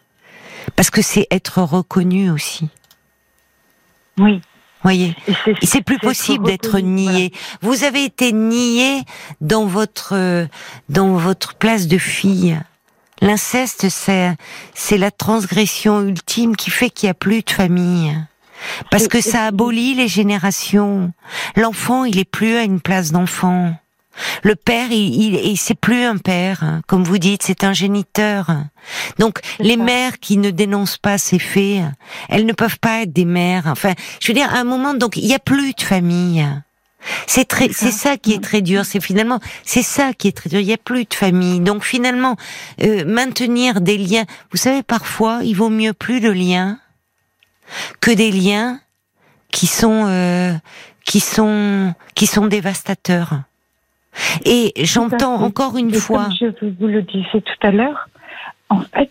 parce 0.75 0.89
que 0.89 1.01
c'est 1.01 1.27
être 1.31 1.61
reconnu 1.61 2.29
aussi. 2.29 2.69
Oui. 4.17 4.41
Voyez, 4.81 5.13
c'est 5.61 5.83
plus 5.83 5.99
possible 5.99 6.45
d'être 6.45 6.79
nié. 6.79 7.33
Vous 7.61 7.83
avez 7.83 8.05
été 8.05 8.31
nié 8.31 9.01
dans 9.41 9.65
votre 9.65 10.47
dans 10.87 11.15
votre 11.15 11.55
place 11.55 11.87
de 11.87 11.97
fille. 11.97 12.57
L'inceste, 13.21 13.89
c'est 13.89 14.35
c'est 14.73 14.97
la 14.97 15.11
transgression 15.11 16.01
ultime 16.01 16.55
qui 16.55 16.69
fait 16.69 16.89
qu'il 16.89 17.07
n'y 17.07 17.11
a 17.11 17.15
plus 17.15 17.41
de 17.41 17.49
famille. 17.49 18.15
Parce 18.91 19.07
que 19.07 19.21
ça 19.21 19.45
abolit 19.45 19.93
les 19.93 20.07
générations. 20.07 21.13
L'enfant, 21.55 22.03
il 22.03 22.19
est 22.19 22.29
plus 22.29 22.55
à 22.55 22.63
une 22.63 22.81
place 22.81 23.11
d'enfant. 23.11 23.73
Le 24.43 24.55
père, 24.55 24.91
il, 24.91 25.35
il, 25.35 25.57
c'est 25.57 25.79
plus 25.79 26.03
un 26.03 26.17
père, 26.17 26.81
comme 26.87 27.03
vous 27.03 27.17
dites, 27.17 27.43
c'est 27.43 27.63
un 27.63 27.71
géniteur. 27.71 28.51
Donc, 29.17 29.39
les 29.59 29.77
mères 29.77 30.19
qui 30.19 30.37
ne 30.37 30.49
dénoncent 30.49 30.97
pas 30.97 31.17
ces 31.17 31.39
faits, 31.39 31.83
elles 32.27 32.45
ne 32.45 32.53
peuvent 32.53 32.79
pas 32.79 33.03
être 33.03 33.13
des 33.13 33.25
mères. 33.25 33.67
Enfin, 33.67 33.93
je 34.19 34.27
veux 34.27 34.33
dire, 34.33 34.53
à 34.53 34.57
un 34.57 34.65
moment, 34.65 34.93
donc, 34.93 35.15
il 35.15 35.25
n'y 35.25 35.35
a 35.35 35.39
plus 35.39 35.73
de 35.73 35.81
famille. 35.81 36.45
C'est 37.27 37.45
très, 37.45 37.69
c'est 37.69 37.91
ça 37.91 38.17
qui 38.17 38.33
est 38.33 38.43
très 38.43 38.61
dur. 38.61 38.85
C'est 38.85 39.01
finalement, 39.01 39.39
c'est 39.63 39.83
ça 39.83 40.13
qui 40.13 40.27
est 40.27 40.35
très 40.35 40.49
dur. 40.49 40.59
Il 40.59 40.67
n'y 40.67 40.73
a 40.73 40.77
plus 40.77 41.05
de 41.05 41.13
famille. 41.13 41.59
Donc 41.59 41.83
finalement, 41.83 42.35
euh, 42.81 43.05
maintenir 43.05 43.81
des 43.81 43.97
liens. 43.97 44.25
Vous 44.51 44.57
savez, 44.57 44.83
parfois, 44.83 45.39
il 45.43 45.53
vaut 45.53 45.69
mieux 45.69 45.93
plus 45.93 46.19
de 46.19 46.29
liens 46.29 46.79
que 48.01 48.11
des 48.11 48.31
liens 48.31 48.79
qui 49.51 49.67
sont 49.67 50.05
euh, 50.07 50.53
qui 51.05 51.19
sont 51.19 51.93
qui 52.15 52.27
sont 52.27 52.47
dévastateurs. 52.47 53.41
Et 54.45 54.73
j'entends 54.77 55.35
encore 55.35 55.77
une 55.77 55.93
fois. 55.93 56.25
Comme 56.25 56.51
je 56.59 56.65
vous 56.79 56.87
le 56.87 57.03
disais 57.03 57.41
tout 57.41 57.67
à 57.67 57.71
l'heure, 57.71 58.09
en 58.69 58.81
fait, 58.81 59.09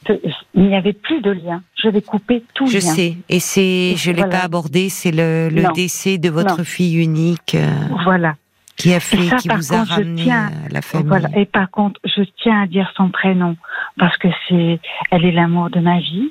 il 0.54 0.62
n'y 0.62 0.76
avait 0.76 0.92
plus 0.92 1.20
de 1.20 1.30
lien. 1.32 1.62
Je 1.82 1.88
vais 1.88 2.02
couper 2.02 2.44
tout 2.54 2.66
je 2.66 2.74
lien. 2.74 2.80
Je 2.80 2.86
sais, 2.86 3.16
et 3.28 3.40
c'est, 3.40 3.96
je 3.96 4.12
l'ai 4.12 4.26
pas 4.28 4.44
abordé, 4.44 4.88
c'est 4.88 5.10
le, 5.10 5.48
le 5.48 5.72
décès 5.74 6.18
de 6.18 6.30
votre 6.30 6.62
fille 6.62 7.02
unique. 7.02 7.56
Euh, 7.56 7.70
voilà. 8.04 8.36
Qui 8.76 8.94
a 8.94 9.00
fait, 9.00 9.36
qui 9.38 9.48
vous 9.48 9.74
a 9.74 9.82
ramené 9.82 10.30
à 10.30 10.50
la 10.70 10.82
famille. 10.82 11.08
Voilà. 11.08 11.28
Et 11.36 11.46
par 11.46 11.68
contre, 11.68 12.00
je 12.04 12.22
tiens 12.40 12.62
à 12.62 12.66
dire 12.68 12.92
son 12.96 13.10
prénom. 13.10 13.56
parce 13.98 14.16
que 14.18 14.28
c'est, 14.48 14.78
elle 15.10 15.24
est 15.24 15.32
l'amour 15.32 15.68
de 15.70 15.80
ma 15.80 15.98
vie 15.98 16.30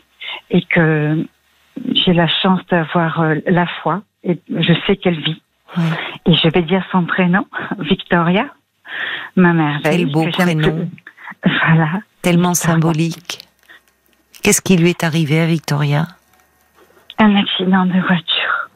et 0.49 0.61
que 0.61 1.25
j'ai 1.93 2.13
la 2.13 2.27
chance 2.27 2.61
d'avoir 2.71 3.21
euh, 3.21 3.35
la 3.47 3.67
foi 3.81 4.01
et 4.23 4.39
je 4.49 4.73
sais 4.85 4.95
qu'elle 4.95 5.19
vit. 5.19 5.41
Et 6.25 6.33
je 6.33 6.47
vais 6.49 6.61
dire 6.61 6.83
son 6.91 7.03
prénom, 7.03 7.45
Victoria, 7.79 8.47
ma 9.35 9.51
merveille. 9.53 10.05
Quel 10.05 10.11
beau 10.11 10.25
prénom. 10.31 10.89
Voilà. 11.43 11.89
Tellement 12.27 12.55
symbolique. 12.55 13.47
Qu'est-ce 14.43 14.61
qui 14.61 14.75
lui 14.75 14.89
est 14.89 15.05
arrivé 15.05 15.39
à 15.39 15.45
Victoria? 15.45 16.07
Un 17.19 17.37
accident 17.37 17.85
de 17.85 18.01
voiture. 18.01 18.69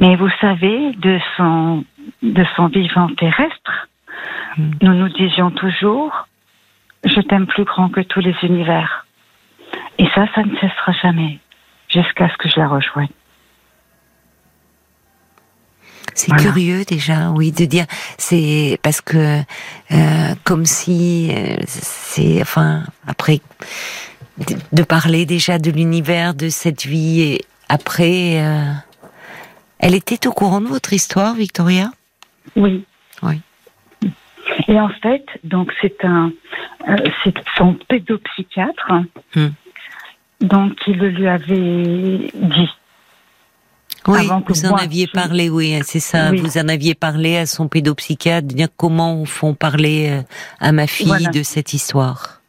Mais 0.00 0.16
vous 0.16 0.30
savez, 0.40 0.92
de 0.92 1.20
son, 1.36 1.84
de 2.22 2.42
son 2.56 2.68
vivant 2.68 3.10
terrestre, 3.18 3.88
hmm. 4.56 4.70
nous 4.80 4.94
nous 4.94 5.10
disions 5.10 5.50
toujours, 5.50 6.26
je 7.04 7.20
t'aime 7.20 7.46
plus 7.46 7.64
grand 7.64 7.90
que 7.90 8.00
tous 8.00 8.20
les 8.20 8.34
univers. 8.44 9.04
Et 9.98 10.06
ça, 10.14 10.24
ça 10.34 10.42
ne 10.42 10.56
cessera 10.56 10.92
jamais, 11.02 11.38
jusqu'à 11.90 12.30
ce 12.30 12.36
que 12.38 12.48
je 12.48 12.58
la 12.58 12.68
rejoigne. 12.68 13.08
C'est 16.14 16.34
curieux 16.36 16.84
déjà, 16.84 17.30
oui, 17.30 17.50
de 17.50 17.64
dire 17.64 17.86
c'est 18.18 18.78
parce 18.82 19.00
que 19.00 19.40
euh, 19.90 20.34
comme 20.44 20.64
si 20.64 21.30
euh, 21.34 21.56
c'est 21.66 22.40
enfin 22.40 22.84
après 23.06 23.40
de, 24.72 24.82
parler 24.82 25.26
déjà 25.26 25.58
de 25.58 25.70
l'univers 25.70 26.34
de 26.34 26.48
cette 26.48 26.86
vie 26.86 27.20
et 27.20 27.44
après 27.68 28.40
euh, 28.42 28.72
elle 29.78 29.94
était 29.94 30.26
au 30.26 30.32
courant 30.32 30.60
de 30.60 30.68
votre 30.68 30.92
histoire, 30.92 31.34
Victoria? 31.34 31.90
Oui. 32.56 32.84
Oui. 33.22 33.40
Et 34.68 34.78
en 34.78 34.88
fait, 34.88 35.24
donc 35.42 35.72
c'est 35.80 36.04
un 36.04 36.32
c'est 37.22 37.34
son 37.56 37.74
pédopsychiatre. 37.88 38.92
Hmm. 39.34 39.48
Donc 40.40 40.78
il 40.86 40.98
lui 40.98 41.26
avait 41.26 42.30
dit 42.34 42.70
oui, 44.08 44.28
vous 44.48 44.66
en 44.66 44.74
aviez 44.76 45.06
parlé, 45.06 45.48
oui, 45.48 45.78
c'est 45.84 46.00
ça. 46.00 46.32
Vous 46.32 46.58
en 46.58 46.68
aviez 46.68 46.94
parlé 46.94 47.36
à 47.36 47.46
son 47.46 47.68
pédopsychiatre, 47.68 48.46
dire 48.46 48.68
comment 48.76 49.24
font 49.24 49.54
parler 49.54 50.10
euh, 50.10 50.22
à 50.60 50.72
ma 50.72 50.86
fille 50.86 51.28
de 51.32 51.42
cette 51.42 51.72
histoire. 51.72 52.40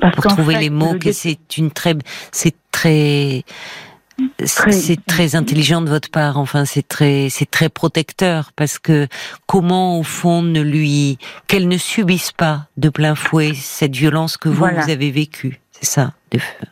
pour 0.00 0.24
trouver 0.24 0.56
les 0.56 0.70
mots, 0.70 0.94
que 0.98 1.12
c'est 1.12 1.58
une 1.58 1.70
très, 1.70 1.94
c'est 2.32 2.54
très, 2.72 3.44
c'est 4.46 5.04
très 5.04 5.36
intelligent 5.36 5.82
de 5.82 5.88
votre 5.88 6.10
part. 6.10 6.38
Enfin, 6.38 6.64
c'est 6.64 6.86
très, 6.86 7.28
c'est 7.28 7.50
très 7.50 7.68
protecteur 7.68 8.50
parce 8.56 8.78
que 8.78 9.06
comment 9.46 9.98
au 9.98 10.02
fond 10.02 10.42
ne 10.42 10.60
lui, 10.60 11.18
qu'elle 11.46 11.68
ne 11.68 11.76
subisse 11.76 12.32
pas 12.32 12.66
de 12.76 12.88
plein 12.88 13.14
fouet 13.14 13.52
cette 13.54 13.94
violence 13.94 14.36
que 14.36 14.48
vous, 14.48 14.66
vous 14.66 14.90
avez 14.90 15.10
vécue. 15.10 15.60
C'est 15.72 15.86
ça. 15.86 16.12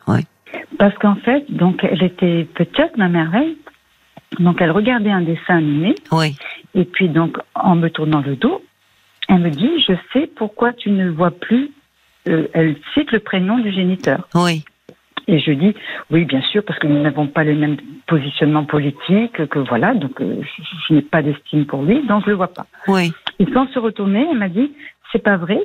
Ouais. 0.07 0.23
Parce 0.77 0.95
qu'en 0.99 1.15
fait, 1.15 1.45
donc, 1.49 1.83
elle 1.83 2.03
était 2.03 2.47
petite, 2.55 2.97
ma 2.97 3.09
merveille. 3.09 3.57
Donc 4.39 4.61
elle 4.61 4.71
regardait 4.71 5.11
un 5.11 5.21
dessin 5.21 5.57
animé. 5.57 5.95
Oui. 6.11 6.35
Et 6.75 6.85
puis 6.85 7.09
donc 7.09 7.37
en 7.55 7.75
me 7.75 7.89
tournant 7.89 8.21
le 8.21 8.35
dos, 8.35 8.63
elle 9.29 9.39
me 9.39 9.49
dit 9.49 9.69
je 9.87 9.93
sais 10.13 10.29
pourquoi 10.35 10.73
tu 10.73 10.91
ne 10.91 11.09
vois 11.09 11.31
plus. 11.31 11.71
Euh, 12.27 12.47
elle 12.53 12.75
cite 12.93 13.11
le 13.11 13.19
prénom 13.19 13.57
du 13.57 13.71
géniteur. 13.71 14.27
Oui. 14.35 14.63
Et 15.27 15.39
je 15.39 15.51
dis 15.51 15.73
oui 16.09 16.25
bien 16.25 16.41
sûr 16.41 16.63
parce 16.65 16.79
que 16.79 16.87
nous 16.87 17.01
n'avons 17.01 17.27
pas 17.27 17.43
le 17.43 17.55
même 17.55 17.77
positionnement 18.05 18.65
politique 18.65 19.47
que 19.47 19.59
voilà 19.59 19.93
donc 19.93 20.21
euh, 20.21 20.41
je, 20.87 20.93
n'ai 20.93 21.01
pas 21.01 21.21
d'estime 21.21 21.65
pour 21.65 21.83
lui 21.83 22.05
donc 22.05 22.23
je 22.25 22.29
le 22.29 22.35
vois 22.35 22.53
pas. 22.53 22.65
Oui. 22.87 23.11
Et 23.39 23.45
sans 23.53 23.67
se 23.69 23.79
retourner 23.79 24.27
elle 24.29 24.37
m'a 24.37 24.49
dit 24.49 24.71
c'est 25.11 25.23
pas 25.23 25.37
vrai 25.37 25.59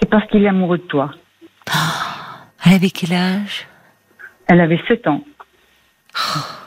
c'est 0.00 0.08
parce 0.08 0.26
qu'il 0.28 0.44
est 0.44 0.48
amoureux 0.48 0.78
de 0.78 0.82
toi. 0.84 1.12
elle 2.64 2.74
avait 2.74 2.90
quel 2.90 3.12
âge? 3.12 3.66
Elle 4.46 4.60
avait 4.60 4.80
7 4.88 5.06
ans. 5.06 5.24
Oh. 6.16 6.59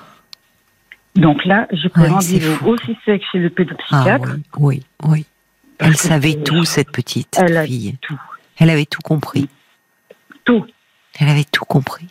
Donc 1.15 1.45
là, 1.45 1.67
j'ai 1.71 1.89
pris 1.89 2.08
rendez-vous 2.08 2.67
aussi 2.67 2.97
sec 3.06 3.21
chez 3.32 3.39
le 3.39 3.49
pédopsychiatre. 3.49 4.30
Ah, 4.32 4.58
oui, 4.58 4.84
oui, 5.04 5.26
Elle 5.80 5.95
savait 5.95 6.36
tout, 6.36 6.65
cette 6.65 6.91
petite 6.91 7.38
elle 7.39 7.65
fille. 7.65 7.97
Tout. 8.02 8.19
Elle 8.58 8.69
avait 8.69 8.86
tout 8.86 9.02
compris. 9.02 9.47
Tout. 10.43 10.65
Elle 11.19 11.30
avait 11.30 11.43
tout 11.43 11.65
compris. 11.65 12.08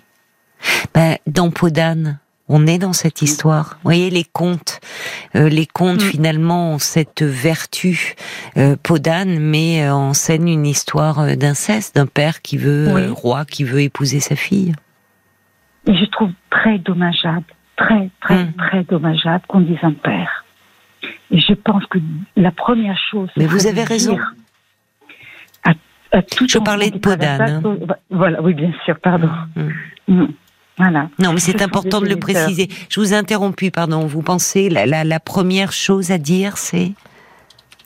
Ben, 0.94 1.16
dans 1.26 1.50
Podane, 1.50 2.20
on 2.48 2.66
est 2.68 2.78
dans 2.78 2.92
cette 2.92 3.22
histoire. 3.22 3.70
Vous 3.76 3.84
voyez 3.88 4.10
les 4.10 4.24
contes, 4.24 4.80
euh, 5.34 5.48
les 5.48 5.66
contes 5.66 6.04
mm. 6.04 6.10
finalement 6.10 6.74
ont 6.74 6.78
cette 6.78 7.22
vertu. 7.22 8.14
Euh, 8.56 8.76
Podane 8.80 9.38
met 9.40 9.88
en 9.90 10.14
scène 10.14 10.46
une 10.46 10.66
histoire 10.66 11.20
euh, 11.20 11.34
d'inceste, 11.34 11.96
d'un 11.96 12.06
père 12.06 12.40
qui 12.40 12.56
veut 12.56 13.10
roi, 13.12 13.44
qui 13.44 13.64
veut 13.64 13.80
épouser 13.80 14.20
sa 14.20 14.36
fille. 14.36 14.74
Et 15.88 15.96
je 15.96 16.04
trouve 16.04 16.30
très 16.50 16.78
dommageable 16.78 17.46
très, 17.82 18.10
très, 18.20 18.44
hmm. 18.44 18.52
très 18.56 18.84
dommageable 18.84 19.44
qu'on 19.48 19.60
dise 19.60 19.78
un 19.82 19.92
père. 19.92 20.44
Et 21.30 21.40
je 21.40 21.54
pense 21.54 21.84
que 21.86 21.98
la 22.36 22.50
première 22.52 22.98
chose. 23.10 23.28
Mais 23.36 23.46
vous 23.46 23.66
avez 23.66 23.84
raison. 23.84 24.18
À, 26.14 26.20
tout 26.20 26.46
je 26.46 26.58
parlais 26.58 26.90
de 26.90 26.98
Podane. 26.98 27.62
Hein. 27.64 27.94
Voilà, 28.10 28.42
oui, 28.42 28.52
bien 28.52 28.70
sûr, 28.84 28.98
pardon. 29.00 29.30
Hmm. 29.56 29.70
Hmm. 30.08 30.26
Voilà. 30.76 31.08
Non, 31.18 31.32
mais 31.32 31.40
c'est 31.40 31.62
important 31.62 32.00
de 32.00 32.06
le 32.06 32.16
préciser. 32.16 32.68
Je 32.90 33.00
vous 33.00 33.14
ai 33.14 33.16
interrompu, 33.16 33.70
pardon. 33.70 34.06
Vous 34.06 34.22
pensez 34.22 34.68
la, 34.68 34.84
la, 34.84 35.04
la 35.04 35.20
première 35.20 35.72
chose 35.72 36.10
à 36.10 36.18
dire, 36.18 36.58
c'est? 36.58 36.92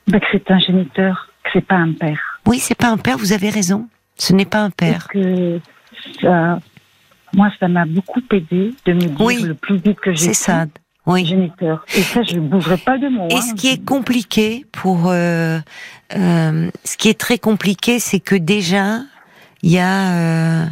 Ben, 0.08 0.18
que 0.18 0.26
c'est 0.32 0.50
un 0.50 0.58
géniteur, 0.58 1.28
que 1.44 1.50
c'est 1.52 1.66
pas 1.66 1.76
un 1.76 1.92
père. 1.92 2.40
Oui, 2.46 2.58
c'est 2.58 2.76
pas 2.76 2.88
un 2.88 2.96
père. 2.96 3.16
Vous 3.16 3.32
avez 3.32 3.50
raison. 3.50 3.88
Ce 4.16 4.32
n'est 4.32 4.44
pas 4.44 4.62
un 4.62 4.70
père. 4.70 5.06
que 5.08 5.60
ça, 6.20 6.58
moi, 7.36 7.50
ça 7.60 7.68
m'a 7.68 7.84
beaucoup 7.84 8.22
aidé 8.32 8.74
de 8.86 8.92
me 8.92 9.00
dire 9.00 9.46
le 9.46 9.54
plus 9.54 9.76
vite 9.76 10.00
que 10.00 10.12
j'ai. 10.12 10.26
C'est 10.26 10.34
ça. 10.34 10.66
Oui. 11.06 11.24
Géniteur. 11.24 11.84
Et 11.94 12.02
ça, 12.02 12.22
je 12.24 12.34
ne 12.34 12.48
bougerai 12.48 12.78
pas 12.78 12.98
de 12.98 13.08
moi. 13.08 13.28
Et 13.30 13.40
ce 13.40 13.54
qui 13.54 13.68
est 13.68 13.84
compliqué 13.84 14.66
pour, 14.72 15.08
euh, 15.08 15.60
euh, 16.16 16.70
ce 16.82 16.96
qui 16.96 17.08
est 17.08 17.18
très 17.18 17.38
compliqué, 17.38 18.00
c'est 18.00 18.18
que 18.18 18.34
déjà, 18.34 19.02
il 19.62 19.70
y 19.70 19.78
a, 19.78 20.14
euh, 20.14 20.66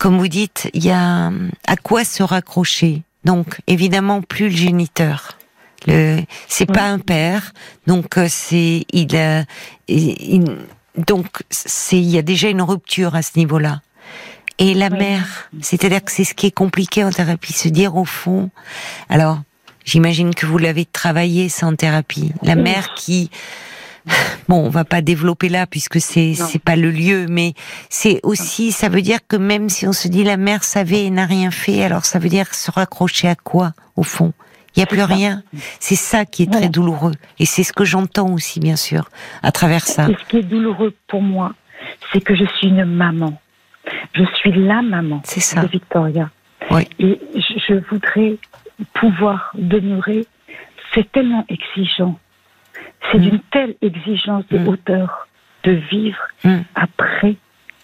comme 0.00 0.18
vous 0.18 0.26
dites, 0.26 0.68
il 0.74 0.84
y 0.84 0.90
a 0.90 1.30
à 1.66 1.76
quoi 1.76 2.02
se 2.02 2.24
raccrocher. 2.24 3.02
Donc, 3.24 3.60
évidemment, 3.68 4.20
plus 4.20 4.46
le 4.46 4.56
géniteur. 4.56 5.38
Le, 5.86 6.22
c'est 6.48 6.66
pas 6.66 6.88
un 6.88 6.98
père, 6.98 7.52
donc 7.86 8.18
euh, 8.18 8.26
c'est 8.28 8.84
il, 8.92 9.46
il 9.86 10.44
donc 11.06 11.26
c'est 11.50 11.98
il 11.98 12.10
y 12.10 12.18
a 12.18 12.22
déjà 12.22 12.48
une 12.48 12.62
rupture 12.62 13.14
à 13.14 13.22
ce 13.22 13.38
niveau-là. 13.38 13.80
Et 14.58 14.74
la 14.74 14.90
mère, 14.90 15.48
c'est-à-dire 15.60 16.02
que 16.02 16.10
c'est 16.10 16.24
ce 16.24 16.34
qui 16.34 16.46
est 16.46 16.50
compliqué 16.50 17.04
en 17.04 17.10
thérapie, 17.10 17.52
se 17.52 17.68
dire 17.68 17.96
au 17.96 18.04
fond, 18.04 18.50
alors 19.08 19.40
j'imagine 19.84 20.34
que 20.34 20.46
vous 20.46 20.58
l'avez 20.58 20.84
travaillé 20.84 21.48
sans 21.48 21.76
thérapie, 21.76 22.32
la 22.42 22.56
mère 22.56 22.94
qui, 22.94 23.30
bon, 24.48 24.66
on 24.66 24.68
va 24.68 24.84
pas 24.84 25.00
développer 25.00 25.48
là 25.48 25.68
puisque 25.68 26.00
c'est 26.00 26.34
c'est 26.34 26.58
pas 26.58 26.74
le 26.74 26.90
lieu, 26.90 27.26
mais 27.28 27.54
c'est 27.88 28.18
aussi, 28.24 28.72
ça 28.72 28.88
veut 28.88 29.02
dire 29.02 29.20
que 29.28 29.36
même 29.36 29.68
si 29.68 29.86
on 29.86 29.92
se 29.92 30.08
dit 30.08 30.24
la 30.24 30.36
mère 30.36 30.64
savait 30.64 31.04
et 31.04 31.10
n'a 31.10 31.26
rien 31.26 31.52
fait, 31.52 31.84
alors 31.84 32.04
ça 32.04 32.18
veut 32.18 32.28
dire 32.28 32.52
se 32.52 32.72
raccrocher 32.72 33.28
à 33.28 33.36
quoi 33.36 33.74
au 33.94 34.02
fond? 34.02 34.32
Il 34.74 34.80
n'y 34.80 34.82
a 34.84 34.86
plus 34.86 35.02
rien. 35.02 35.42
C'est 35.80 35.96
ça 35.96 36.24
qui 36.24 36.44
est 36.44 36.52
très 36.52 36.68
douloureux. 36.68 37.14
Et 37.40 37.46
c'est 37.46 37.64
ce 37.64 37.72
que 37.72 37.84
j'entends 37.84 38.32
aussi, 38.32 38.60
bien 38.60 38.76
sûr, 38.76 39.10
à 39.42 39.50
travers 39.50 39.84
ça. 39.86 40.08
Et 40.08 40.14
ce 40.14 40.28
qui 40.28 40.36
est 40.36 40.42
douloureux 40.42 40.94
pour 41.08 41.20
moi, 41.20 41.54
c'est 42.12 42.20
que 42.20 42.36
je 42.36 42.44
suis 42.58 42.68
une 42.68 42.84
maman. 42.84 43.40
Je 44.14 44.24
suis 44.36 44.52
la 44.52 44.82
maman 44.82 45.22
de 45.24 45.68
Victoria. 45.68 46.30
Et 46.98 47.20
je, 47.34 47.74
voudrais 47.90 48.36
pouvoir 48.94 49.52
demeurer. 49.54 50.26
C'est 50.94 51.10
tellement 51.12 51.44
exigeant. 51.48 52.18
C'est 53.10 53.18
mm. 53.18 53.22
d'une 53.22 53.40
telle 53.50 53.74
exigence 53.82 54.44
de 54.50 54.58
mm. 54.58 54.68
hauteur 54.68 55.28
de 55.64 55.72
vivre 55.90 56.18
mm. 56.44 56.58
après, 56.74 57.36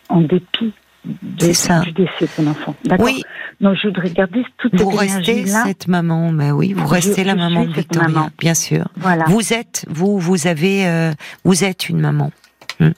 en 0.09 0.20
dépit 0.20 0.72
de, 1.05 1.82
du 1.84 1.92
décès 1.92 2.20
de 2.20 2.26
son 2.26 2.46
enfant. 2.46 2.74
Oui. 2.98 3.22
Donc 3.61 3.76
je 3.76 3.88
voudrais 3.88 4.11
garder 4.11 4.44
toute 4.59 4.74
Vous 4.74 4.90
restez 4.90 5.46
cette 5.46 5.86
maman, 5.86 6.32
mais 6.32 6.50
oui, 6.50 6.72
vous 6.72 6.86
restez 6.86 7.24
la 7.24 7.34
maman 7.34 7.64
de 7.64 7.72
Victoria, 7.72 8.28
bien 8.38 8.55
sûr. 8.55 8.88
Voilà. 8.96 9.24
Vous 9.26 9.52
êtes, 9.52 9.84
vous, 9.88 10.18
vous 10.18 10.46
avez, 10.46 10.86
euh, 10.86 11.12
vous 11.44 11.64
êtes 11.64 11.88
une 11.88 12.00
maman. 12.00 12.30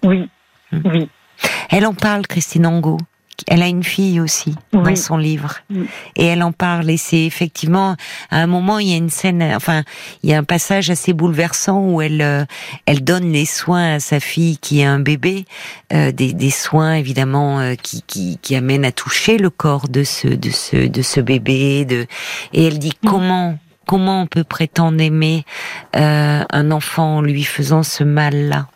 Oui, 0.03 0.29
oui. 0.73 1.09
Elle 1.71 1.87
en 1.87 1.95
parle, 1.95 2.27
Christine 2.27 2.67
Angot. 2.67 2.99
Elle 3.49 3.63
a 3.63 3.69
une 3.69 3.85
fille 3.85 4.21
aussi 4.21 4.55
dans 4.73 4.97
son 4.97 5.19
livre. 5.19 5.57
Et 6.17 6.25
elle 6.25 6.43
en 6.43 6.53
parle. 6.53 6.89
Et 6.91 6.97
c'est 6.97 7.25
effectivement 7.25 7.97
à 8.31 8.39
un 8.39 8.47
moment 8.47 8.79
il 8.79 8.89
y 8.89 8.95
a 8.95 8.97
une 8.97 9.11
scène 9.11 9.43
enfin 9.55 9.83
il 10.23 10.31
y 10.31 10.35
a 10.35 10.39
un 10.39 10.45
passage 10.45 10.91
assez 10.91 11.13
bouleversant 11.13 11.81
où 11.81 12.01
elle 12.01 12.23
euh, 12.23 12.45
elle 12.87 13.05
donne 13.05 13.31
les 13.33 13.45
soins 13.45 13.97
à 13.97 14.01
sa 14.01 14.21
fille 14.21 14.57
qui 14.59 14.81
est 14.81 14.85
un 14.85 15.01
bébé 15.01 15.45
euh, 15.93 16.13
des, 16.13 16.33
des 16.33 16.51
soins 16.51 16.95
évidemment 16.95 17.61
euh, 17.61 17.75
qui, 17.75 18.03
qui 18.07 18.39
qui 18.41 18.57
amènent 18.57 18.85
à 18.85 18.93
toucher 18.93 19.37
le 19.37 19.51
corps 19.51 19.89
de 19.89 20.03
ce 20.03 20.29
de 20.29 20.51
ce 20.51 20.89
de 20.89 21.03
ce 21.03 21.21
bébé 21.21 21.85
de 21.85 22.07
et 22.53 22.67
elle 22.67 22.79
dit 22.79 22.95
comment 23.07 23.59
comment 23.87 24.23
on 24.23 24.27
peut 24.27 24.45
prétendre 24.45 25.01
aimer 25.01 25.45
un 25.93 26.71
enfant 26.71 27.17
en 27.17 27.21
lui 27.21 27.45
faisant 27.45 27.83
ce 27.83 28.03
mal 28.03 28.49
là 28.49 28.67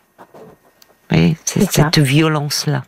c'est 1.45 1.71
cette 1.71 1.99
violence-là. 1.99 2.83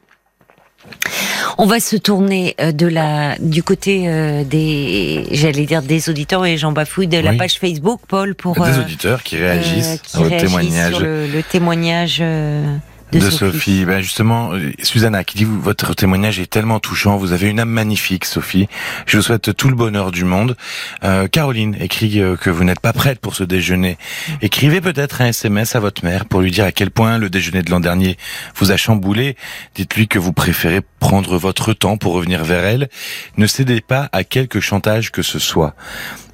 On 1.57 1.65
va 1.65 1.79
se 1.79 1.95
tourner 1.95 2.55
euh, 2.59 2.71
de 2.71 2.87
la 2.87 3.37
du 3.39 3.63
côté 3.63 4.05
euh, 4.07 4.43
des 4.43 5.27
j'allais 5.31 5.65
dire 5.65 5.81
des 5.81 6.09
auditeurs 6.09 6.45
et 6.45 6.57
Jean 6.57 6.71
Bafouille 6.71 7.07
de 7.07 7.19
la 7.19 7.33
page 7.33 7.59
Facebook 7.59 8.01
Paul 8.07 8.35
pour 8.35 8.59
des 8.59 8.79
auditeurs 8.79 9.23
qui 9.23 9.37
réagissent 9.37 10.01
qui 10.03 10.17
témoignage. 10.29 10.93
Sur 10.93 10.99
le, 11.03 11.41
témoignage 11.49 12.23
de, 13.19 13.29
Sophie. 13.29 13.85
Ben 13.85 14.01
justement, 14.01 14.53
euh, 14.53 14.71
Susanna 14.81 15.23
qui 15.23 15.37
dit 15.37 15.45
votre 15.45 15.93
témoignage 15.93 16.39
est 16.39 16.49
tellement 16.49 16.79
touchant. 16.79 17.17
Vous 17.17 17.31
avez 17.31 17.49
une 17.49 17.59
âme 17.59 17.69
magnifique, 17.69 18.25
Sophie. 18.25 18.67
Je 19.05 19.17
vous 19.17 19.23
souhaite 19.23 19.55
tout 19.55 19.69
le 19.69 19.75
bonheur 19.75 20.11
du 20.11 20.23
monde. 20.23 20.55
Euh, 21.03 21.27
Caroline 21.27 21.75
écrit 21.79 22.19
euh, 22.19 22.35
que 22.35 22.49
vous 22.49 22.63
n'êtes 22.63 22.79
pas 22.79 22.93
prête 22.93 23.19
pour 23.19 23.35
ce 23.35 23.43
déjeuner. 23.43 23.97
Écrivez 24.41 24.81
peut-être 24.81 25.21
un 25.21 25.27
SMS 25.27 25.75
à 25.75 25.79
votre 25.79 26.03
mère 26.03 26.25
pour 26.25 26.41
lui 26.41 26.51
dire 26.51 26.65
à 26.65 26.71
quel 26.71 26.91
point 26.91 27.17
le 27.17 27.29
déjeuner 27.29 27.61
de 27.61 27.71
l'an 27.71 27.79
dernier 27.79 28.17
vous 28.55 28.71
a 28.71 28.77
chamboulé. 28.77 29.35
Dites-lui 29.75 30.07
que 30.07 30.19
vous 30.19 30.33
préférez 30.33 30.81
prendre 30.99 31.37
votre 31.37 31.73
temps 31.73 31.97
pour 31.97 32.13
revenir 32.13 32.43
vers 32.43 32.65
elle. 32.65 32.89
Ne 33.37 33.45
cédez 33.47 33.81
pas 33.81 34.09
à 34.11 34.23
quelque 34.23 34.59
chantage 34.59 35.11
que 35.11 35.21
ce 35.21 35.39
soit. 35.39 35.75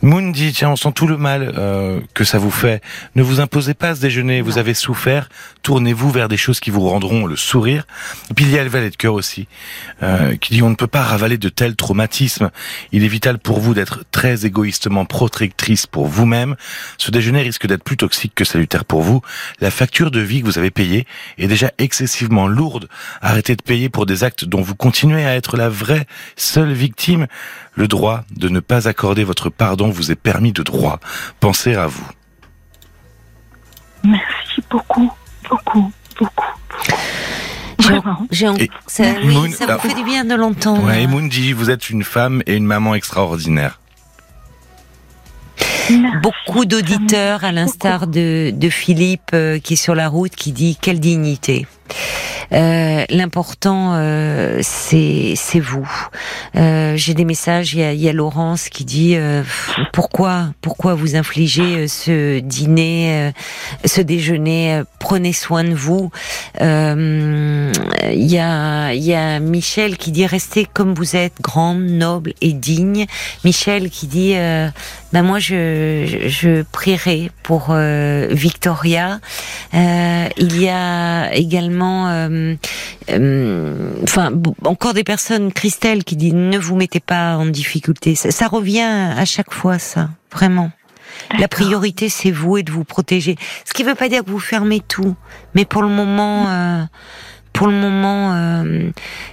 Moon 0.01 0.29
dit, 0.29 0.53
tiens, 0.53 0.71
on 0.71 0.75
sent 0.77 0.93
tout 0.93 1.07
le 1.07 1.17
mal 1.17 1.53
euh, 1.57 1.99
que 2.13 2.23
ça 2.23 2.37
vous 2.37 2.51
fait. 2.51 2.81
Ne 3.15 3.23
vous 3.23 3.41
imposez 3.41 3.73
pas 3.73 3.95
ce 3.95 4.01
déjeuner, 4.01 4.41
vous 4.41 4.57
avez 4.57 4.73
souffert. 4.73 5.27
Tournez-vous 5.61 6.09
vers 6.09 6.29
des 6.29 6.37
choses 6.37 6.59
qui 6.61 6.68
vous 6.69 6.87
rendront 6.87 7.25
le 7.25 7.35
sourire. 7.35 7.85
Et 8.29 8.33
puis 8.33 8.45
il 8.45 8.51
y 8.51 8.59
a 8.59 8.63
le 8.63 8.69
valet 8.69 8.89
de 8.89 8.95
cœur 8.95 9.13
aussi, 9.13 9.47
euh, 10.03 10.35
qui 10.37 10.53
dit, 10.53 10.61
on 10.61 10.69
ne 10.69 10.75
peut 10.75 10.87
pas 10.87 11.03
ravaler 11.03 11.37
de 11.37 11.49
tels 11.49 11.75
traumatismes. 11.75 12.51
Il 12.91 13.03
est 13.03 13.07
vital 13.07 13.39
pour 13.39 13.59
vous 13.59 13.73
d'être 13.73 14.03
très 14.11 14.45
égoïstement 14.45 15.05
protectrice 15.05 15.87
pour 15.87 16.07
vous-même. 16.07 16.55
Ce 16.97 17.11
déjeuner 17.11 17.41
risque 17.41 17.67
d'être 17.67 17.83
plus 17.83 17.97
toxique 17.97 18.33
que 18.35 18.45
salutaire 18.45 18.85
pour 18.85 19.01
vous. 19.01 19.21
La 19.59 19.71
facture 19.71 20.11
de 20.11 20.19
vie 20.19 20.41
que 20.41 20.45
vous 20.45 20.57
avez 20.57 20.71
payée 20.71 21.05
est 21.37 21.47
déjà 21.47 21.71
excessivement 21.77 22.47
lourde. 22.47 22.87
Arrêtez 23.21 23.55
de 23.55 23.61
payer 23.61 23.89
pour 23.89 24.05
des 24.05 24.23
actes 24.23 24.45
dont 24.45 24.61
vous 24.61 24.75
continuez 24.75 25.25
à 25.25 25.35
être 25.35 25.57
la 25.57 25.69
vraie 25.69 26.07
seule 26.35 26.71
victime. 26.73 27.27
Le 27.75 27.87
droit 27.87 28.23
de 28.35 28.49
ne 28.49 28.59
pas 28.59 28.87
accorder 28.87 29.23
votre 29.23 29.49
pardon 29.49 29.89
vous 29.89 30.11
est 30.11 30.15
permis 30.15 30.51
de 30.51 30.63
droit. 30.63 30.99
Pensez 31.39 31.75
à 31.75 31.87
vous. 31.87 32.07
Merci 34.03 34.61
beaucoup, 34.69 35.11
beaucoup, 35.49 35.91
beaucoup. 36.17 36.58
J'ai, 38.31 38.45
ça, 38.87 39.03
oui, 39.23 39.51
ça 39.51 39.77
vous 39.77 39.79
fait 39.79 39.95
du 39.95 40.03
bien 40.03 40.25
de 40.25 40.35
l'entendre. 40.35 40.83
Ouais, 40.83 41.07
dit, 41.29 41.53
vous 41.53 41.69
êtes 41.69 41.89
une 41.89 42.03
femme 42.03 42.43
et 42.45 42.55
une 42.55 42.65
maman 42.65 42.93
extraordinaire. 42.93 43.79
Beaucoup 46.21 46.65
d'auditeurs, 46.65 47.43
à 47.43 47.51
l'instar 47.51 48.05
de, 48.05 48.51
de 48.51 48.69
Philippe 48.69 49.31
euh, 49.33 49.57
qui 49.57 49.73
est 49.73 49.77
sur 49.77 49.95
la 49.95 50.07
route, 50.07 50.35
qui 50.35 50.51
dit 50.51 50.77
quelle 50.79 50.99
dignité. 50.99 51.65
Euh, 52.51 53.05
l'important, 53.09 53.93
euh, 53.93 54.59
c'est 54.61 55.59
vous. 55.59 55.89
Euh, 56.55 56.93
j'ai 56.95 57.13
des 57.13 57.25
messages. 57.25 57.73
Il 57.73 57.79
y 57.79 57.83
a, 57.83 57.93
y 57.93 58.09
a, 58.09 58.13
Laurence 58.13 58.69
qui 58.69 58.85
dit 58.85 59.17
pourquoi 59.93 60.49
pourquoi 60.61 60.93
vous 60.93 61.15
infligez 61.15 61.87
ce 61.87 62.39
dîner, 62.39 63.31
ce 63.85 64.01
déjeuner. 64.01 64.81
Prenez 64.99 65.31
soin 65.33 65.63
de 65.63 65.73
vous. 65.73 66.11
Il 66.59 67.71
y 68.13 68.39
a 68.39 68.93
il 68.93 69.03
y 69.03 69.13
a 69.13 69.39
Michel 69.39 69.97
qui 69.97 70.11
dit 70.11 70.25
restez 70.25 70.65
comme 70.65 70.93
vous 70.93 71.15
êtes, 71.15 71.33
grande, 71.41 71.81
noble 71.81 72.33
et 72.41 72.53
digne. 72.53 73.05
Michel 73.45 73.89
qui 73.89 74.07
dit 74.07 74.33
ben 74.33 75.23
moi 75.23 75.39
je 75.39 76.25
je 76.27 76.63
prierai 76.63 77.31
pour 77.43 77.73
Victoria. 77.73 79.19
il 79.73 80.61
y 80.61 80.67
a 80.67 81.33
également 81.33 81.78
euh, 81.81 82.55
euh, 83.09 83.91
enfin, 84.03 84.31
encore 84.65 84.93
des 84.93 85.03
personnes, 85.03 85.51
Christelle, 85.51 86.03
qui 86.03 86.15
dit 86.15 86.33
ne 86.33 86.57
vous 86.57 86.75
mettez 86.75 86.99
pas 86.99 87.37
en 87.37 87.45
difficulté. 87.45 88.15
Ça, 88.15 88.47
revient 88.47 89.11
à 89.17 89.25
chaque 89.25 89.53
fois, 89.53 89.79
ça, 89.79 90.09
vraiment. 90.31 90.71
La 91.37 91.47
priorité, 91.47 92.09
c'est 92.09 92.31
vous 92.31 92.57
et 92.57 92.63
de 92.63 92.71
vous 92.71 92.83
protéger. 92.83 93.35
Ce 93.65 93.73
qui 93.73 93.83
ne 93.83 93.89
veut 93.89 93.95
pas 93.95 94.09
dire 94.09 94.23
que 94.23 94.29
vous 94.29 94.39
fermez 94.39 94.79
tout, 94.79 95.15
mais 95.53 95.65
pour 95.65 95.81
le 95.81 95.89
moment, 95.89 96.47
euh, 96.47 96.83
pour 97.51 97.67
le 97.67 97.73
moment, 97.73 98.63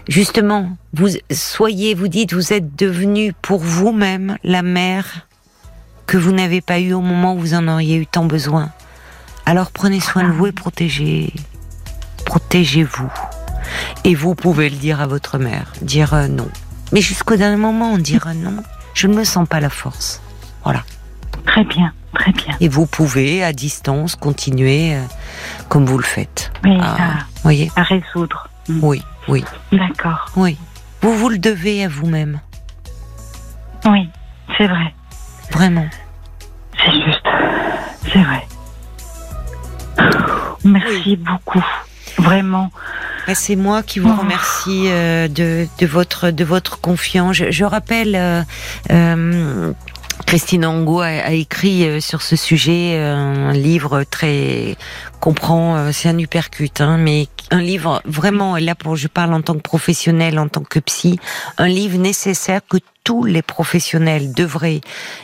justement, 0.08 0.76
vous 0.94 1.10
soyez, 1.30 1.94
vous 1.94 2.08
dites, 2.08 2.32
vous 2.32 2.52
êtes 2.52 2.74
devenu 2.74 3.32
pour 3.40 3.60
vous-même 3.60 4.36
la 4.42 4.62
mère 4.62 5.26
que 6.06 6.16
vous 6.16 6.32
n'avez 6.32 6.60
pas 6.60 6.80
eu 6.80 6.92
au 6.92 7.00
moment 7.00 7.34
où 7.34 7.38
vous 7.38 7.54
en 7.54 7.68
auriez 7.68 7.96
eu 7.96 8.06
tant 8.06 8.24
besoin. 8.24 8.70
Alors 9.44 9.70
prenez 9.70 10.00
soin 10.00 10.24
de 10.24 10.32
vous 10.32 10.46
et 10.46 10.52
protégez, 10.52 11.32
protégez-vous. 12.26 13.10
Et 14.04 14.14
vous 14.14 14.34
pouvez 14.34 14.68
le 14.68 14.76
dire 14.76 15.00
à 15.00 15.06
votre 15.06 15.38
mère, 15.38 15.72
dire 15.80 16.12
euh, 16.12 16.28
non. 16.28 16.48
Mais 16.92 17.00
jusqu'au 17.00 17.36
dernier 17.36 17.56
moment, 17.56 17.96
dire 17.96 18.26
euh, 18.26 18.34
non. 18.34 18.62
Je 18.92 19.06
ne 19.06 19.14
me 19.14 19.24
sens 19.24 19.48
pas 19.48 19.60
la 19.60 19.70
force. 19.70 20.20
Voilà. 20.62 20.82
Très 21.46 21.64
bien, 21.64 21.92
très 22.14 22.32
bien. 22.32 22.54
Et 22.60 22.68
vous 22.68 22.86
pouvez, 22.86 23.42
à 23.42 23.52
distance, 23.52 24.16
continuer 24.16 24.94
euh, 24.94 25.02
comme 25.68 25.86
vous 25.86 25.98
le 25.98 26.04
faites. 26.04 26.52
Oui, 26.64 26.78
à, 26.80 27.24
voyez 27.42 27.70
à 27.76 27.82
résoudre. 27.82 28.48
Mm. 28.68 28.80
Oui, 28.82 29.02
oui. 29.28 29.44
D'accord. 29.72 30.30
Oui. 30.36 30.56
Vous 31.02 31.16
vous 31.16 31.28
le 31.28 31.38
devez 31.38 31.84
à 31.84 31.88
vous-même. 31.88 32.40
Oui, 33.84 34.08
c'est 34.58 34.66
vrai. 34.66 34.94
Vraiment. 35.50 35.86
C'est 36.84 36.92
juste. 36.92 37.26
C'est 38.12 38.22
vrai. 38.22 38.46
Merci 40.64 41.16
beaucoup. 41.16 41.64
Vraiment. 42.18 42.70
Bah, 43.26 43.34
c'est 43.34 43.56
moi 43.56 43.82
qui 43.82 43.98
vous 43.98 44.14
oh. 44.16 44.20
remercie 44.20 44.84
euh, 44.86 45.26
de, 45.28 45.66
de, 45.78 45.86
votre 45.86 46.30
de 46.30 46.44
votre 46.44 46.80
confiance. 46.80 47.36
Je, 47.36 47.50
je 47.50 47.64
rappelle. 47.64 48.14
Euh, 48.14 48.42
euh, 48.90 49.72
Christine 50.26 50.64
Angot 50.64 51.02
a, 51.02 51.06
a, 51.06 51.32
écrit 51.32 51.84
euh, 51.84 52.00
sur 52.00 52.22
ce 52.22 52.36
sujet 52.36 52.98
un 52.98 53.52
livre 53.52 54.02
très 54.04 54.76
comprend, 55.20 55.92
c'est 55.92 56.08
un 56.08 56.18
hypercute, 56.18 56.80
hein, 56.80 56.96
mais 56.96 57.28
un 57.50 57.60
livre 57.60 58.02
vraiment 58.06 58.56
là 58.56 58.74
pour 58.74 58.96
je 58.96 59.08
parle 59.08 59.34
en 59.34 59.42
tant 59.42 59.54
que 59.54 59.60
professionnel, 59.60 60.38
en 60.38 60.48
tant 60.48 60.62
que 60.62 60.78
psy, 60.78 61.20
un 61.58 61.68
livre 61.68 61.98
nécessaire 61.98 62.60
que 62.68 62.78
tous 63.06 63.22
les 63.22 63.40
professionnels 63.40 64.32
devraient 64.32 64.80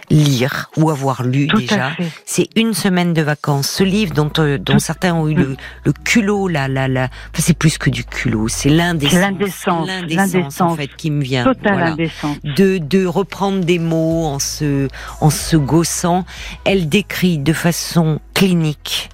lire 0.08 0.70
ou 0.76 0.88
avoir 0.88 1.24
lu 1.24 1.48
déjà. 1.48 1.90
C'est 2.24 2.48
une 2.54 2.74
semaine 2.74 3.12
de 3.12 3.22
vacances. 3.22 3.68
Ce 3.68 3.82
livre 3.82 4.14
dont, 4.14 4.30
euh, 4.38 4.56
dont 4.56 4.78
certains 4.78 5.14
ont 5.14 5.26
eu 5.26 5.34
le, 5.34 5.56
le 5.84 5.92
culot, 5.92 6.46
là, 6.46 6.68
là, 6.68 6.86
là. 6.86 7.08
Enfin, 7.32 7.42
c'est 7.42 7.58
plus 7.58 7.78
que 7.78 7.90
du 7.90 8.04
culot. 8.04 8.46
C'est 8.46 8.68
l'indécence. 8.68 9.88
L'indécence, 10.08 10.60
en 10.60 10.76
fait, 10.76 10.94
qui 10.96 11.10
me 11.10 11.24
vient. 11.24 11.52
Voilà. 11.64 11.96
De, 12.44 12.78
de 12.78 13.04
reprendre 13.04 13.64
des 13.64 13.80
mots 13.80 14.26
en 14.26 14.38
se, 14.38 14.86
en 15.20 15.30
se 15.30 15.56
gaussant. 15.56 16.24
Elle 16.64 16.88
décrit 16.88 17.38
de 17.38 17.52
façon 17.52 18.20
clinique 18.32 19.10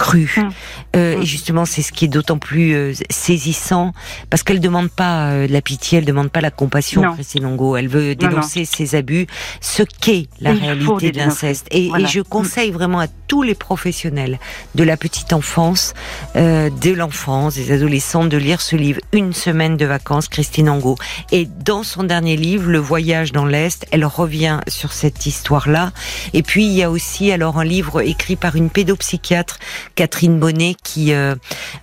cru. 0.00 0.32
Hum. 0.38 0.50
Euh, 0.96 1.12
et 1.12 1.16
hum. 1.16 1.22
justement, 1.22 1.64
c'est 1.66 1.82
ce 1.82 1.92
qui 1.92 2.06
est 2.06 2.08
d'autant 2.08 2.38
plus 2.38 2.74
euh, 2.74 2.92
saisissant 3.10 3.92
parce 4.30 4.42
qu'elle 4.42 4.60
demande 4.60 4.90
pas 4.90 5.30
euh, 5.30 5.46
la 5.46 5.60
pitié, 5.60 5.98
elle 5.98 6.06
demande 6.06 6.30
pas 6.30 6.40
la 6.40 6.50
compassion, 6.50 7.02
Christine 7.12 7.44
Longo. 7.44 7.76
Elle 7.76 7.88
veut 7.88 8.14
dénoncer 8.14 8.64
ses 8.64 8.94
abus, 8.94 9.26
ce 9.60 9.82
qu'est 9.82 10.28
la 10.40 10.52
réalité 10.52 11.12
de 11.12 11.18
l'inceste. 11.18 11.66
Et, 11.70 11.90
je 12.06 12.20
conseille 12.22 12.70
vraiment 12.70 12.98
à 12.98 13.06
tous 13.28 13.42
les 13.42 13.54
professionnels 13.54 14.38
de 14.74 14.82
la 14.82 14.96
petite 14.96 15.32
enfance, 15.32 15.92
de 16.34 16.92
l'enfance, 16.92 17.54
des 17.54 17.72
adolescents, 17.72 18.24
de 18.24 18.38
lire 18.38 18.60
ce 18.60 18.74
livre 18.74 19.00
Une 19.12 19.32
semaine 19.32 19.76
de 19.76 19.84
vacances, 19.84 20.28
Christine 20.28 20.70
Angot. 20.70 20.96
Et 21.30 21.46
dans 21.46 21.82
son 21.82 22.04
dernier 22.04 22.36
livre, 22.36 22.70
Le 22.70 22.78
voyage 22.78 23.32
dans 23.32 23.44
l'Est, 23.44 23.86
elle 23.92 24.06
revient 24.06 24.60
sur 24.66 24.92
cette 24.92 25.26
histoire-là. 25.26 25.92
Et 26.32 26.42
puis, 26.42 26.64
il 26.64 26.72
y 26.72 26.82
a 26.82 26.90
aussi 26.90 27.30
alors 27.30 27.58
un 27.58 27.64
livre 27.64 28.00
écrit 28.00 28.36
par 28.36 28.56
une 28.56 28.70
pédopsychiatre 28.70 29.58
Catherine 29.94 30.38
Bonnet 30.38 30.74
qui 30.82 31.12
euh, 31.12 31.34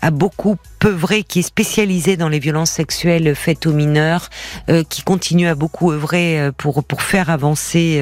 a 0.02 0.12
beaucoup 0.12 0.58
œuvré, 0.86 1.24
qui 1.24 1.40
est 1.40 1.44
spécialisée 1.44 2.18
dans 2.18 2.30
les 2.30 2.40
violences 2.40 2.72
sexuelles 2.72 3.36
faites 3.36 3.66
aux 3.66 3.74
mineurs, 3.74 4.30
euh, 4.70 4.84
qui 4.84 5.04
continue 5.04 5.48
à 5.48 5.56
beaucoup 5.56 5.92
œuvrer 5.92 6.40
euh, 6.40 6.52
pour 6.52 6.84
pour 6.84 7.02
faire 7.02 7.30
avancer 7.30 8.02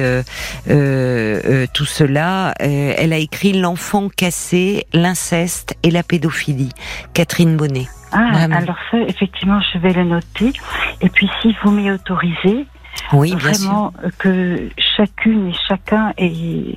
tout 0.66 1.84
cela. 1.84 2.54
elle 2.58 3.12
a 3.12 3.18
écrit 3.18 3.52
L'enfant 3.52 4.08
cassé, 4.08 4.86
l'inceste 4.92 5.76
et 5.82 5.90
la 5.90 6.02
pédophilie. 6.02 6.72
Catherine 7.14 7.56
Bonnet. 7.56 7.86
Ah, 8.12 8.44
alors 8.52 8.76
ça, 8.90 8.98
effectivement, 8.98 9.60
je 9.72 9.78
vais 9.78 9.92
le 9.92 10.04
noter. 10.04 10.52
Et 11.00 11.08
puis, 11.08 11.28
si 11.42 11.54
vous 11.62 11.70
m'y 11.70 11.90
autorisez, 11.90 12.66
oui, 13.12 13.32
vraiment 13.32 13.92
que 14.18 14.68
chacune 14.78 15.48
et 15.48 15.54
chacun 15.68 16.12
est 16.16 16.76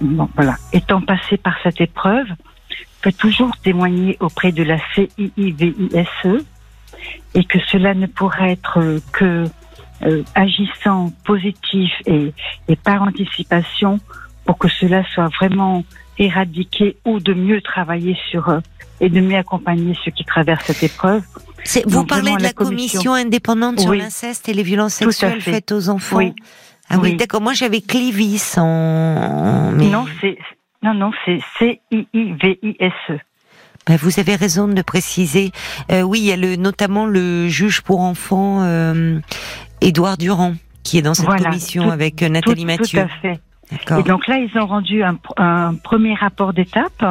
bon, 0.00 0.28
voilà, 0.34 0.56
étant 0.72 1.00
passé 1.00 1.36
par 1.36 1.54
cette 1.62 1.80
épreuve, 1.80 2.26
peut 3.02 3.12
toujours 3.12 3.56
témoigner 3.62 4.16
auprès 4.20 4.52
de 4.52 4.62
la 4.62 4.78
CIIVISE 4.94 6.44
et 7.34 7.44
que 7.44 7.58
cela 7.70 7.94
ne 7.94 8.06
pourrait 8.06 8.52
être 8.52 9.00
que 9.12 9.44
euh, 10.02 10.22
agissant 10.34 11.12
positif 11.24 11.92
et, 12.06 12.32
et, 12.68 12.76
par 12.76 13.02
anticipation 13.02 13.98
pour 14.44 14.58
que 14.58 14.68
cela 14.68 15.04
soit 15.14 15.28
vraiment 15.40 15.84
éradiqué 16.18 16.96
ou 17.04 17.20
de 17.20 17.32
mieux 17.34 17.60
travailler 17.60 18.16
sur 18.30 18.50
eux 18.50 18.62
et 19.00 19.08
de 19.08 19.20
mieux 19.20 19.36
accompagner 19.36 19.96
ceux 20.04 20.10
qui 20.10 20.24
traversent 20.24 20.64
cette 20.64 20.82
épreuve. 20.82 21.22
Vous 21.86 22.04
parlez 22.04 22.36
de 22.36 22.42
la, 22.42 22.52
commission, 22.52 23.12
indépendante 23.12 23.80
sur 23.80 23.94
l'inceste 23.94 24.48
et 24.48 24.54
les 24.54 24.62
violences 24.62 24.94
sexuelles 24.94 25.40
faites 25.40 25.72
aux 25.72 25.88
enfants. 25.88 26.18
Oui. 26.18 26.34
Ah 26.88 26.98
oui, 26.98 27.16
d'accord. 27.16 27.40
Moi, 27.40 27.52
j'avais 27.52 27.80
Clivis 27.80 28.54
en. 28.56 29.72
Non, 29.72 30.06
c'est 30.20 30.38
non, 30.82 30.94
non, 30.94 31.10
c'est 31.24 31.40
C 31.58 31.80
I 31.90 32.06
I 32.12 32.32
V 32.40 32.58
I 32.62 32.76
S 32.78 32.92
E. 33.10 33.18
Ben, 33.86 33.96
vous 33.96 34.18
avez 34.18 34.34
raison 34.34 34.68
de 34.68 34.82
préciser. 34.82 35.52
Euh, 35.92 36.02
oui, 36.02 36.20
il 36.20 36.26
y 36.26 36.32
a 36.32 36.36
le, 36.36 36.56
notamment 36.56 37.06
le 37.06 37.48
juge 37.48 37.82
pour 37.82 38.00
enfants 38.00 38.62
euh, 38.62 39.20
Édouard 39.80 40.16
Durand 40.16 40.54
qui 40.82 40.98
est 40.98 41.02
dans 41.02 41.14
cette 41.14 41.28
commission 41.28 41.90
avec 41.90 42.22
euh, 42.22 42.28
Nathalie 42.28 42.64
Mathieu. 42.64 43.00
Tout 43.00 43.06
à 43.06 43.20
fait. 43.20 43.40
Et 43.98 44.02
donc 44.04 44.28
là, 44.28 44.38
ils 44.38 44.56
ont 44.58 44.66
rendu 44.66 45.02
un, 45.02 45.18
un 45.36 45.74
premier 45.74 46.14
rapport 46.14 46.52
d'étape 46.52 47.04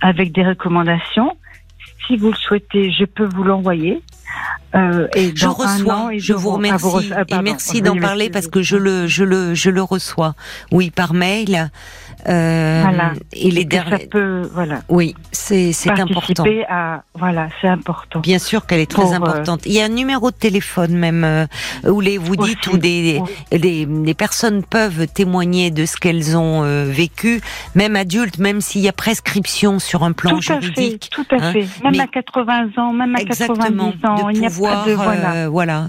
avec 0.00 0.32
des 0.32 0.42
recommandations. 0.42 1.36
Si 2.06 2.16
vous 2.16 2.30
le 2.30 2.36
souhaitez, 2.36 2.90
je 2.92 3.04
peux 3.04 3.26
vous 3.26 3.44
l'envoyer. 3.44 4.00
Euh, 4.74 5.08
et 5.14 5.32
je 5.34 5.46
reçois, 5.46 6.10
je, 6.16 6.34
vous 6.34 6.50
remercie 6.50 7.10
ah, 7.14 7.22
et 7.28 7.40
merci 7.42 7.80
d'en 7.80 7.96
parler 7.96 8.28
parce 8.28 8.48
que 8.48 8.62
je 8.62 8.76
le, 8.76 9.06
je 9.06 9.24
le, 9.24 9.54
je 9.54 9.70
le 9.70 9.82
reçois. 9.82 10.34
Oui, 10.70 10.90
par 10.90 11.14
mail. 11.14 11.70
Euh, 12.28 12.82
voilà. 12.82 13.12
Et 13.32 13.50
les 13.50 13.64
derniers. 13.64 14.08
voilà. 14.52 14.80
Oui, 14.88 15.14
c'est 15.32 15.72
c'est 15.72 15.90
important. 15.90 16.44
À, 16.68 17.02
voilà, 17.14 17.48
c'est 17.60 17.68
important. 17.68 18.20
Bien 18.20 18.38
sûr 18.38 18.66
qu'elle 18.66 18.80
est 18.80 18.90
très 18.90 19.12
euh, 19.12 19.16
importante. 19.16 19.62
Il 19.66 19.72
y 19.72 19.80
a 19.80 19.84
un 19.84 19.90
numéro 19.90 20.30
de 20.30 20.36
téléphone 20.36 20.96
même 20.96 21.24
euh, 21.24 21.46
où 21.84 22.00
les 22.00 22.18
vous 22.18 22.36
dites 22.36 22.66
où 22.66 22.78
des, 22.78 23.22
des, 23.50 23.86
des, 23.86 24.14
personnes 24.14 24.62
peuvent 24.64 25.06
témoigner 25.06 25.70
de 25.70 25.86
ce 25.86 25.96
qu'elles 25.96 26.36
ont 26.36 26.64
euh, 26.64 26.84
vécu, 26.88 27.40
même 27.74 27.96
adultes, 27.96 28.38
même 28.38 28.60
s'il 28.60 28.80
y 28.80 28.88
a 28.88 28.92
prescription 28.92 29.78
sur 29.78 30.02
un 30.02 30.12
plan 30.12 30.30
tout 30.30 30.40
juridique. 30.40 31.10
À 31.12 31.16
fait, 31.16 31.24
tout 31.24 31.34
à 31.34 31.44
hein. 31.44 31.52
fait. 31.52 31.66
Même 31.84 32.00
à 32.00 32.06
80 32.06 32.68
ans, 32.78 32.92
même 32.92 33.14
à 33.14 33.24
90 33.24 34.04
ans, 34.04 34.28
il 34.30 34.40
n'y 34.40 34.46
a 34.46 34.50
pas 34.50 34.84
de 34.86 34.92
voilà, 34.92 35.48
voilà 35.48 35.88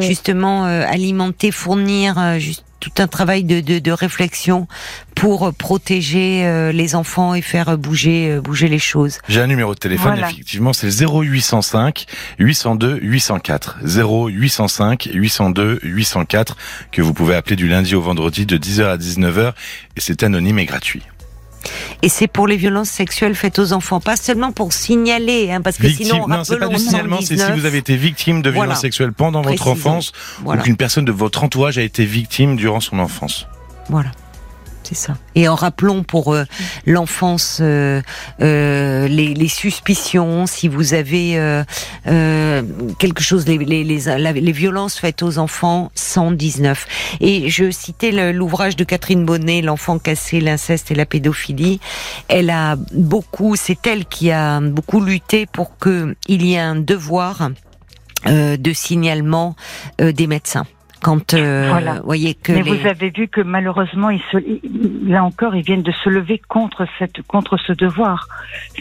justement 0.00 0.64
alimenter, 0.64 1.50
fournir 1.50 2.38
juste 2.38 2.64
tout 2.80 2.90
un 2.98 3.06
travail 3.06 3.44
de, 3.44 3.60
de, 3.60 3.78
de 3.78 3.92
réflexion 3.92 4.66
pour 5.14 5.52
protéger 5.52 6.46
euh, 6.46 6.72
les 6.72 6.94
enfants 6.94 7.34
et 7.34 7.42
faire 7.42 7.76
bouger 7.76 8.30
euh, 8.30 8.40
bouger 8.40 8.68
les 8.68 8.78
choses. 8.78 9.18
J'ai 9.28 9.40
un 9.40 9.46
numéro 9.46 9.74
de 9.74 9.78
téléphone 9.78 10.18
effectivement, 10.18 10.72
c'est 10.72 10.88
0805 10.88 12.06
802 12.38 12.98
804 13.02 13.78
0805 13.84 15.10
802 15.12 15.80
804 15.82 16.56
que 16.90 17.02
vous 17.02 17.12
pouvez 17.12 17.34
appeler 17.34 17.56
du 17.56 17.68
lundi 17.68 17.94
au 17.94 18.00
vendredi 18.00 18.46
de 18.46 18.56
10h 18.56 18.84
à 18.84 18.96
19h 18.96 19.52
et 19.96 20.00
c'est 20.00 20.22
anonyme 20.22 20.58
et 20.58 20.66
gratuit. 20.66 21.02
Et 22.02 22.08
c'est 22.08 22.26
pour 22.26 22.46
les 22.46 22.56
violences 22.56 22.90
sexuelles 22.90 23.34
faites 23.34 23.58
aux 23.58 23.72
enfants, 23.72 24.00
pas 24.00 24.16
seulement 24.16 24.52
pour 24.52 24.72
signaler, 24.72 25.50
hein, 25.50 25.60
parce 25.60 25.76
que 25.76 25.88
sinon, 25.88 26.26
non, 26.28 26.44
c'est 26.44 26.58
pas 26.58 26.68
du 26.68 26.78
signalement, 26.78 27.20
c'est 27.20 27.36
si 27.36 27.52
vous 27.52 27.66
avez 27.66 27.78
été 27.78 27.96
victime 27.96 28.42
de 28.42 28.50
violences 28.50 28.80
sexuelles 28.80 29.12
pendant 29.12 29.42
votre 29.42 29.68
enfance 29.68 30.12
ou 30.44 30.54
qu'une 30.56 30.76
personne 30.76 31.04
de 31.04 31.12
votre 31.12 31.44
entourage 31.44 31.78
a 31.78 31.82
été 31.82 32.04
victime 32.04 32.56
durant 32.56 32.80
son 32.80 32.98
enfance. 32.98 33.46
Voilà 33.88 34.10
Et 35.34 35.48
en 35.48 35.54
rappelant 35.54 36.02
pour 36.02 36.34
euh, 36.34 36.44
l'enfance 36.86 37.58
euh, 37.60 38.02
euh, 38.40 39.08
les, 39.08 39.34
les, 39.34 39.48
suspicions, 39.48 40.46
si 40.46 40.68
vous 40.68 40.94
avez 40.94 41.62
quelque 42.98 43.22
chose, 43.22 43.46
les, 43.46 43.58
les, 43.58 43.84
les, 43.84 44.52
violences 44.52 44.98
faites 44.98 45.22
aux 45.22 45.38
enfants, 45.38 45.90
119. 45.94 46.86
Et 47.20 47.50
je 47.50 47.70
citais 47.70 48.32
l'ouvrage 48.32 48.76
de 48.76 48.84
Catherine 48.84 49.24
Bonnet, 49.24 49.62
L'enfant 49.62 49.98
cassé, 49.98 50.40
l'inceste 50.40 50.90
et 50.90 50.94
la 50.94 51.06
pédophilie. 51.06 51.80
Elle 52.28 52.50
a 52.50 52.76
beaucoup, 52.92 53.56
c'est 53.56 53.86
elle 53.86 54.06
qui 54.06 54.30
a 54.30 54.60
beaucoup 54.60 55.00
lutté 55.00 55.46
pour 55.46 55.78
qu'il 55.78 56.16
y 56.28 56.54
ait 56.54 56.58
un 56.58 56.76
devoir 56.76 57.50
de 58.26 58.72
signalement 58.72 59.56
des 59.98 60.26
médecins 60.26 60.66
quand 61.02 61.34
euh, 61.34 62.00
voyez 62.04 62.34
que 62.34 62.52
mais 62.52 62.62
vous 62.62 62.86
avez 62.86 63.10
vu 63.10 63.28
que 63.28 63.40
malheureusement 63.40 64.10
ils 64.10 64.22
se, 64.30 64.38
là 65.08 65.24
encore 65.24 65.56
ils 65.56 65.62
viennent 65.62 65.82
de 65.82 65.92
se 65.92 66.08
lever 66.08 66.40
contre 66.48 66.86
cette 66.98 67.22
contre 67.22 67.56
ce 67.56 67.72
devoir. 67.72 68.28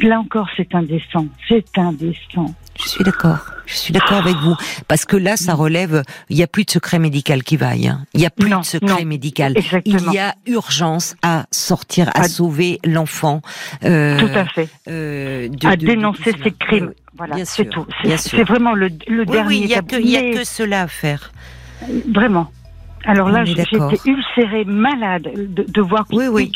Là 0.02 0.20
encore 0.20 0.48
c'est 0.58 0.76
indécent. 0.76 1.28
C'est 1.48 1.78
indécent. 1.78 2.54
Je 2.82 2.88
suis 2.88 3.04
d'accord. 3.04 3.40
Je 3.66 3.76
suis 3.76 3.94
d'accord 3.94 4.18
avec 4.18 4.36
vous. 4.38 4.56
Parce 4.88 5.06
que 5.06 5.16
là 5.18 5.38
ça 5.38 5.54
relève 5.54 6.04
il 6.30 6.38
y 6.38 6.44
a 6.44 6.48
plus 6.48 6.66
de 6.66 6.72
secret 6.72 7.00
médical 7.00 7.44
qui 7.44 7.58
vaille 7.58 7.88
hein. 7.88 8.06
il 8.14 8.22
y 8.22 8.26
a 8.26 8.30
plus 8.30 8.50
de 8.50 8.64
secret 8.64 9.06
médical. 9.06 9.56
Il 9.86 10.12
y 10.12 10.20
a 10.20 10.36
urgence 10.46 11.16
à 11.22 11.46
sortir 11.52 12.10
à, 12.16 12.28
sauver 12.28 12.80
l'enfant 12.86 13.42
euh, 13.86 14.20
tout 14.20 14.38
à 14.38 14.46
fait. 14.46 14.70
euh, 14.88 15.48
de, 15.50 15.68
à 15.68 15.76
dénoncer 15.76 16.34
ces 16.44 16.52
crimes. 16.52 16.92
Voilà 17.18 17.46
c'est 17.46 17.66
tout. 17.66 17.86
C'est 18.18 18.44
vraiment 18.44 18.74
le, 18.74 18.90
le 19.08 19.26
dernier 19.26 19.48
oui, 19.48 19.62
il 19.64 19.70
y 19.70 19.76
a 19.76 19.82
que 19.82 19.96
il 19.96 20.10
y 20.10 20.18
a 20.18 20.34
que 20.34 20.44
cela 20.44 20.84
à 20.84 20.88
faire 20.88 21.32
Vraiment. 22.08 22.52
Alors 23.06 23.30
là, 23.30 23.46
j'étais 23.46 23.64
ulcérée, 24.06 24.66
malade 24.66 25.30
de, 25.34 25.64
de 25.64 25.82
voir 25.82 26.06
oui, 26.12 26.28
oui. 26.28 26.52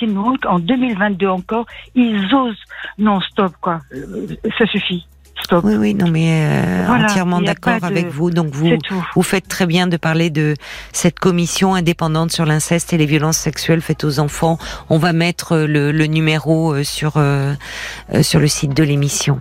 en 0.45 0.59
2022 0.59 1.27
encore, 1.27 1.65
ils 1.95 2.33
osent. 2.35 2.57
Non, 2.97 3.21
stop, 3.21 3.53
quoi. 3.61 3.79
Euh, 3.93 4.27
ça 4.57 4.65
suffit. 4.65 5.07
Stop. 5.43 5.65
Oui, 5.65 5.75
oui, 5.75 5.93
non, 5.93 6.07
mais 6.09 6.47
euh, 6.47 6.87
entièrement 6.87 7.41
d'accord 7.41 7.83
avec 7.83 8.07
vous. 8.07 8.31
Donc 8.31 8.53
vous, 8.53 8.69
vous 9.15 9.21
faites 9.23 9.47
très 9.47 9.65
bien 9.65 9.87
de 9.87 9.97
parler 9.97 10.29
de 10.29 10.55
cette 10.91 11.19
commission 11.19 11.75
indépendante 11.75 12.31
sur 12.31 12.45
l'inceste 12.45 12.93
et 12.93 12.97
les 12.97 13.05
violences 13.05 13.37
sexuelles 13.37 13.81
faites 13.81 14.03
aux 14.03 14.19
enfants. 14.19 14.57
On 14.89 14.97
va 14.97 15.13
mettre 15.13 15.57
le, 15.57 15.91
le 15.91 16.05
numéro 16.05 16.73
euh, 16.73 16.83
sur 16.83 17.13
sur 18.21 18.39
le 18.39 18.47
site 18.47 18.75
de 18.75 18.83
l'émission. 18.83 19.39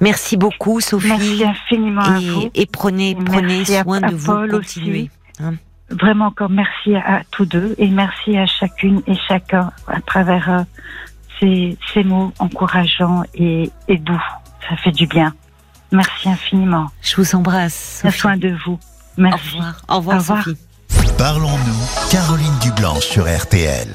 Merci 0.00 0.36
beaucoup, 0.36 0.80
Sophie. 0.80 1.08
Merci 1.08 1.44
infiniment 1.44 2.02
et, 2.02 2.28
à 2.28 2.32
vous. 2.32 2.50
Et 2.54 2.66
prenez 2.66 3.14
prenez 3.14 3.64
soin 3.64 4.00
de 4.00 4.14
vous. 4.14 4.48
Continuez. 4.48 5.10
Hein. 5.40 5.54
Vraiment 5.90 6.26
encore 6.26 6.50
merci 6.50 6.94
à, 6.96 7.22
tous 7.30 7.44
deux 7.44 7.74
et 7.78 7.88
merci 7.88 8.36
à 8.38 8.46
chacune 8.46 9.02
et 9.06 9.14
chacun 9.28 9.70
à 9.86 10.00
travers 10.00 10.50
euh, 10.50 10.62
ces, 11.38 11.76
ces, 11.92 12.04
mots 12.04 12.32
encourageants 12.38 13.22
et, 13.34 13.70
et, 13.86 13.98
doux. 13.98 14.22
Ça 14.68 14.76
fait 14.76 14.92
du 14.92 15.06
bien. 15.06 15.34
Merci 15.92 16.28
infiniment. 16.28 16.90
Je 17.02 17.16
vous 17.16 17.34
embrasse. 17.36 18.00
Sophie. 18.02 18.18
soin 18.18 18.36
de 18.36 18.56
vous. 18.64 18.78
Merci. 19.16 19.56
Au 19.56 19.58
revoir. 19.58 19.82
Au 19.88 19.96
revoir, 19.96 20.16
Au 20.16 20.18
revoir. 20.20 20.44
Sophie. 20.44 20.58
Parlons-nous, 21.18 22.10
Caroline 22.10 22.58
Dublanc 22.60 23.00
sur 23.00 23.24
RTL. 23.24 23.88